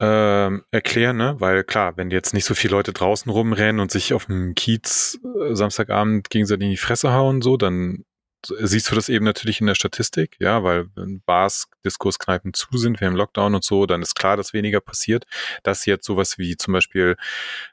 äh, 0.00 0.50
erklären, 0.70 1.16
ne? 1.16 1.34
Weil 1.38 1.64
klar, 1.64 1.96
wenn 1.96 2.10
jetzt 2.10 2.34
nicht 2.34 2.44
so 2.44 2.54
viele 2.54 2.76
Leute 2.76 2.92
draußen 2.92 3.30
rumrennen 3.30 3.80
und 3.80 3.90
sich 3.90 4.14
auf 4.14 4.26
dem 4.26 4.54
Kiez 4.54 5.18
äh, 5.24 5.54
Samstagabend 5.54 6.30
gegenseitig 6.30 6.64
in 6.64 6.70
die 6.70 6.76
Fresse 6.76 7.12
hauen, 7.12 7.42
so, 7.42 7.56
dann 7.56 8.04
siehst 8.44 8.90
du 8.90 8.94
das 8.94 9.08
eben 9.08 9.24
natürlich 9.24 9.60
in 9.60 9.66
der 9.66 9.74
Statistik, 9.74 10.36
ja, 10.38 10.62
weil 10.62 10.88
wenn 10.94 11.20
Bars, 11.22 11.68
Diskurskneipen 11.84 12.54
zu 12.54 12.66
sind, 12.76 13.00
wir 13.00 13.08
im 13.08 13.16
Lockdown 13.16 13.54
und 13.54 13.64
so, 13.64 13.86
dann 13.86 14.02
ist 14.02 14.14
klar, 14.14 14.36
dass 14.36 14.52
weniger 14.52 14.80
passiert. 14.80 15.24
Dass 15.62 15.86
jetzt 15.86 16.06
sowas 16.06 16.38
wie 16.38 16.56
zum 16.56 16.72
Beispiel 16.72 17.16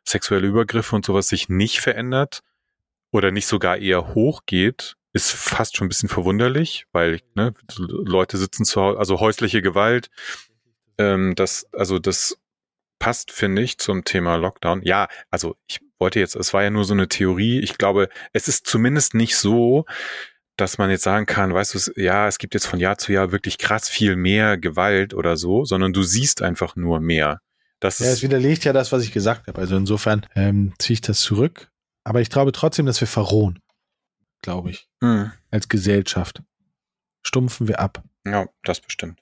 sexuelle 0.07 0.47
Übergriffe 0.47 0.95
und 0.95 1.05
sowas 1.05 1.27
sich 1.27 1.49
nicht 1.49 1.79
verändert 1.81 2.41
oder 3.11 3.31
nicht 3.31 3.47
sogar 3.47 3.77
eher 3.77 4.13
hochgeht, 4.13 4.95
ist 5.13 5.31
fast 5.31 5.77
schon 5.77 5.85
ein 5.85 5.89
bisschen 5.89 6.09
verwunderlich, 6.09 6.87
weil 6.91 7.21
ne, 7.35 7.53
Leute 7.77 8.37
sitzen 8.37 8.65
zu 8.65 8.81
Hause, 8.81 8.99
also 8.99 9.19
häusliche 9.19 9.61
Gewalt, 9.61 10.09
ähm, 10.97 11.35
das, 11.35 11.67
also 11.73 11.99
das 11.99 12.37
passt, 12.99 13.31
finde 13.31 13.61
ich, 13.61 13.77
zum 13.77 14.03
Thema 14.05 14.37
Lockdown. 14.37 14.81
Ja, 14.83 15.07
also 15.29 15.55
ich 15.67 15.79
wollte 15.99 16.19
jetzt, 16.19 16.35
es 16.35 16.53
war 16.53 16.63
ja 16.63 16.69
nur 16.69 16.85
so 16.85 16.93
eine 16.93 17.07
Theorie. 17.07 17.59
Ich 17.59 17.77
glaube, 17.77 18.09
es 18.31 18.47
ist 18.47 18.65
zumindest 18.65 19.13
nicht 19.13 19.35
so, 19.35 19.85
dass 20.57 20.77
man 20.77 20.89
jetzt 20.89 21.03
sagen 21.03 21.25
kann, 21.25 21.53
weißt 21.53 21.73
du, 21.73 22.01
ja, 22.01 22.27
es 22.27 22.37
gibt 22.37 22.53
jetzt 22.53 22.67
von 22.67 22.79
Jahr 22.79 22.97
zu 22.97 23.11
Jahr 23.11 23.31
wirklich 23.31 23.57
krass 23.57 23.89
viel 23.89 24.15
mehr 24.15 24.57
Gewalt 24.57 25.13
oder 25.13 25.37
so, 25.37 25.65
sondern 25.65 25.93
du 25.93 26.03
siehst 26.03 26.41
einfach 26.41 26.75
nur 26.75 26.99
mehr. 26.99 27.39
Das 27.79 27.99
ja, 27.99 28.07
es 28.07 28.21
widerlegt 28.21 28.63
ja 28.63 28.73
das, 28.73 28.91
was 28.91 29.03
ich 29.03 29.11
gesagt 29.11 29.47
habe. 29.47 29.59
Also 29.59 29.75
insofern 29.75 30.25
ähm, 30.35 30.73
ziehe 30.79 30.93
ich 30.93 31.01
das 31.01 31.19
zurück. 31.19 31.69
Aber 32.05 32.21
ich 32.21 32.29
glaube 32.29 32.51
trotzdem, 32.51 32.85
dass 32.85 33.01
wir 33.01 33.07
verrohen 33.07 33.59
glaube 34.43 34.69
ich. 34.69 34.87
Hm. 35.01 35.31
Als 35.49 35.67
Gesellschaft. 35.67 36.43
Stumpfen 37.23 37.67
wir 37.67 37.79
ab. 37.79 38.03
Ja, 38.27 38.47
das 38.63 38.79
bestimmt. 38.81 39.19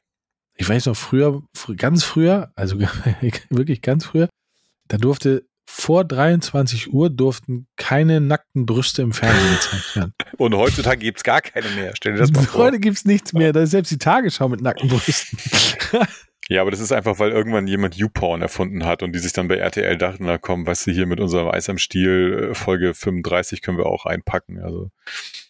Ich 0.55 0.67
weiß 0.67 0.87
noch 0.87 0.97
früher, 0.97 1.41
ganz 1.77 2.03
früher, 2.03 2.51
also 2.55 2.79
wirklich 3.49 3.81
ganz 3.81 4.05
früher, 4.05 4.27
da 4.89 4.97
durfte 4.97 5.47
vor 5.65 6.03
23 6.03 6.93
Uhr 6.93 7.09
durften 7.09 7.67
keine 7.77 8.19
nackten 8.19 8.65
Brüste 8.65 9.01
im 9.01 9.13
Fernsehen 9.13 9.53
gezeigt 9.53 9.95
werden. 9.95 10.13
Und 10.37 10.55
heutzutage 10.55 10.99
gibt 10.99 11.19
es 11.19 11.23
gar 11.23 11.41
keine 11.41 11.69
mehr. 11.69 11.93
Stell 11.95 12.13
dir 12.13 12.19
das 12.19 12.31
mal 12.31 12.43
vor. 12.45 12.65
Heute 12.65 12.79
gibt 12.79 12.97
es 12.97 13.05
nichts 13.05 13.33
mehr. 13.33 13.53
Da 13.53 13.61
ist 13.61 13.71
selbst 13.71 13.91
die 13.91 13.97
Tagesschau 13.97 14.49
mit 14.49 14.61
nackten 14.61 14.89
Brüsten. 14.89 15.37
Ja, 16.49 16.59
aber 16.59 16.71
das 16.71 16.81
ist 16.81 16.91
einfach, 16.91 17.17
weil 17.17 17.31
irgendwann 17.31 17.65
jemand 17.65 17.95
YouPorn 17.95 18.41
erfunden 18.41 18.85
hat 18.85 19.03
und 19.03 19.13
die 19.13 19.19
sich 19.19 19.31
dann 19.31 19.47
bei 19.47 19.55
RTL 19.55 19.97
dachten, 19.97 20.25
na 20.25 20.37
komm, 20.37 20.67
weißt 20.67 20.85
du, 20.85 20.91
hier 20.91 21.05
mit 21.05 21.21
unserem 21.21 21.47
Eis 21.47 21.69
am 21.69 21.77
Stiel 21.77 22.49
äh, 22.51 22.55
Folge 22.55 22.93
35 22.93 23.61
können 23.61 23.77
wir 23.77 23.85
auch 23.85 24.05
einpacken. 24.05 24.59
Also. 24.59 24.89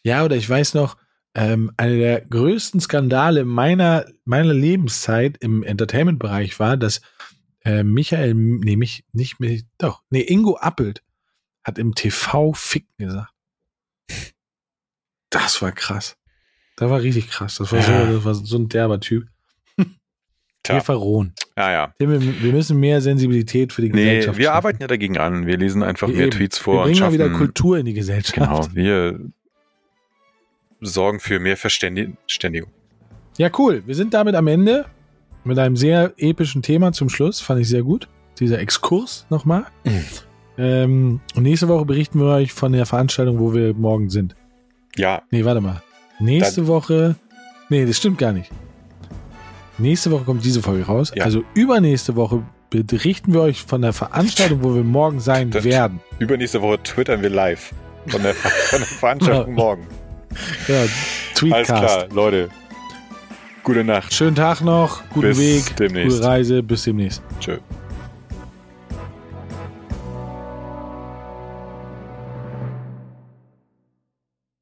Ja, 0.03 0.23
oder 0.23 0.35
ich 0.35 0.47
weiß 0.47 0.75
noch, 0.75 0.97
ähm, 1.33 1.71
einer 1.75 1.95
der 1.95 2.21
größten 2.21 2.79
Skandale 2.81 3.45
meiner, 3.45 4.05
meiner 4.25 4.53
Lebenszeit 4.53 5.37
im 5.39 5.63
Entertainment-Bereich 5.63 6.59
war, 6.59 6.77
dass 6.77 7.01
äh, 7.63 7.83
Michael, 7.83 8.33
nee, 8.33 8.75
mich, 8.75 9.05
nicht, 9.13 9.39
mich, 9.39 9.63
doch, 9.77 10.01
nee, 10.09 10.21
Ingo 10.21 10.57
Appelt 10.57 11.03
hat 11.63 11.77
im 11.77 11.93
TV 11.93 12.53
Ficken 12.53 12.93
gesagt. 12.97 13.31
Das 15.29 15.61
war 15.61 15.71
krass. 15.71 16.17
Das 16.75 16.89
war 16.89 17.01
richtig 17.01 17.29
krass. 17.29 17.55
Das 17.55 17.71
war, 17.71 17.79
ja. 17.79 18.07
so, 18.07 18.15
das 18.15 18.25
war 18.25 18.33
so 18.33 18.57
ein 18.57 18.67
derber 18.67 18.99
Typ. 18.99 19.27
Tja. 20.63 20.75
Wir 20.75 20.81
verrohen. 20.81 21.33
Ja, 21.57 21.71
ja. 21.71 21.93
Wir, 21.99 22.07
müssen 22.51 22.79
mehr 22.79 23.01
Sensibilität 23.01 23.71
für 23.71 23.81
die 23.81 23.89
nee, 23.89 24.03
Gesellschaft. 24.03 24.37
Wir 24.37 24.45
schaffen. 24.45 24.57
arbeiten 24.57 24.81
ja 24.81 24.87
dagegen 24.87 25.17
an. 25.17 25.45
Wir 25.45 25.57
lesen 25.57 25.83
einfach 25.83 26.07
wir 26.07 26.15
mehr 26.15 26.25
eben. 26.25 26.31
Tweets 26.31 26.57
vor. 26.57 26.85
Wir 26.85 26.91
bringen 26.91 26.99
mal 26.99 27.13
wieder 27.13 27.29
Kultur 27.29 27.77
in 27.77 27.85
die 27.85 27.93
Gesellschaft. 27.93 28.33
Genau. 28.33 28.67
Wir 28.73 29.19
sorgen 30.81 31.19
für 31.19 31.39
mehr 31.39 31.57
Verständigung. 31.57 32.17
Ja, 33.37 33.49
cool. 33.57 33.83
Wir 33.85 33.95
sind 33.95 34.13
damit 34.13 34.35
am 34.35 34.47
Ende 34.47 34.85
mit 35.43 35.57
einem 35.59 35.75
sehr 35.75 36.13
epischen 36.17 36.61
Thema 36.61 36.91
zum 36.91 37.09
Schluss. 37.09 37.39
Fand 37.39 37.61
ich 37.61 37.69
sehr 37.69 37.83
gut. 37.83 38.07
Dieser 38.39 38.59
Exkurs 38.59 39.25
nochmal. 39.29 39.65
Mhm. 39.83 40.05
Ähm, 40.57 41.19
und 41.35 41.43
nächste 41.43 41.67
Woche 41.67 41.85
berichten 41.85 42.19
wir 42.19 42.27
euch 42.27 42.53
von 42.53 42.71
der 42.71 42.85
Veranstaltung, 42.85 43.39
wo 43.39 43.53
wir 43.53 43.73
morgen 43.73 44.09
sind. 44.09 44.35
Ja. 44.95 45.21
Nee, 45.31 45.45
warte 45.45 45.61
mal. 45.61 45.81
Nächste 46.19 46.61
Dann 46.61 46.67
Woche. 46.67 47.15
Nee, 47.69 47.85
das 47.85 47.97
stimmt 47.97 48.17
gar 48.17 48.33
nicht. 48.33 48.51
Nächste 49.77 50.11
Woche 50.11 50.25
kommt 50.25 50.45
diese 50.45 50.61
Folge 50.61 50.85
raus. 50.85 51.11
Ja. 51.15 51.23
Also 51.23 51.43
übernächste 51.53 52.15
Woche 52.15 52.43
berichten 52.69 53.33
wir 53.33 53.41
euch 53.41 53.63
von 53.63 53.81
der 53.81 53.93
Veranstaltung, 53.93 54.63
wo 54.63 54.75
wir 54.75 54.83
morgen 54.83 55.19
sein 55.19 55.49
das 55.49 55.63
werden. 55.63 55.99
Übernächste 56.19 56.61
Woche 56.61 56.81
twittern 56.83 57.21
wir 57.21 57.29
live 57.29 57.73
von 58.07 58.21
der, 58.21 58.33
von 58.35 58.79
der 58.79 58.87
Veranstaltung 58.87 59.53
morgen. 59.53 59.87
Ja, 60.67 60.85
Tweetcast. 61.35 61.71
Alles 61.71 61.91
klar, 61.91 62.07
Leute. 62.11 62.49
Gute 63.63 63.83
Nacht. 63.83 64.13
Schönen 64.13 64.35
Tag 64.35 64.61
noch, 64.61 65.03
guten 65.09 65.27
bis 65.29 65.37
Weg, 65.37 65.75
demnächst. 65.77 66.17
gute 66.17 66.27
Reise, 66.27 66.63
bis 66.63 66.83
demnächst. 66.83 67.21
Tschö. 67.39 67.57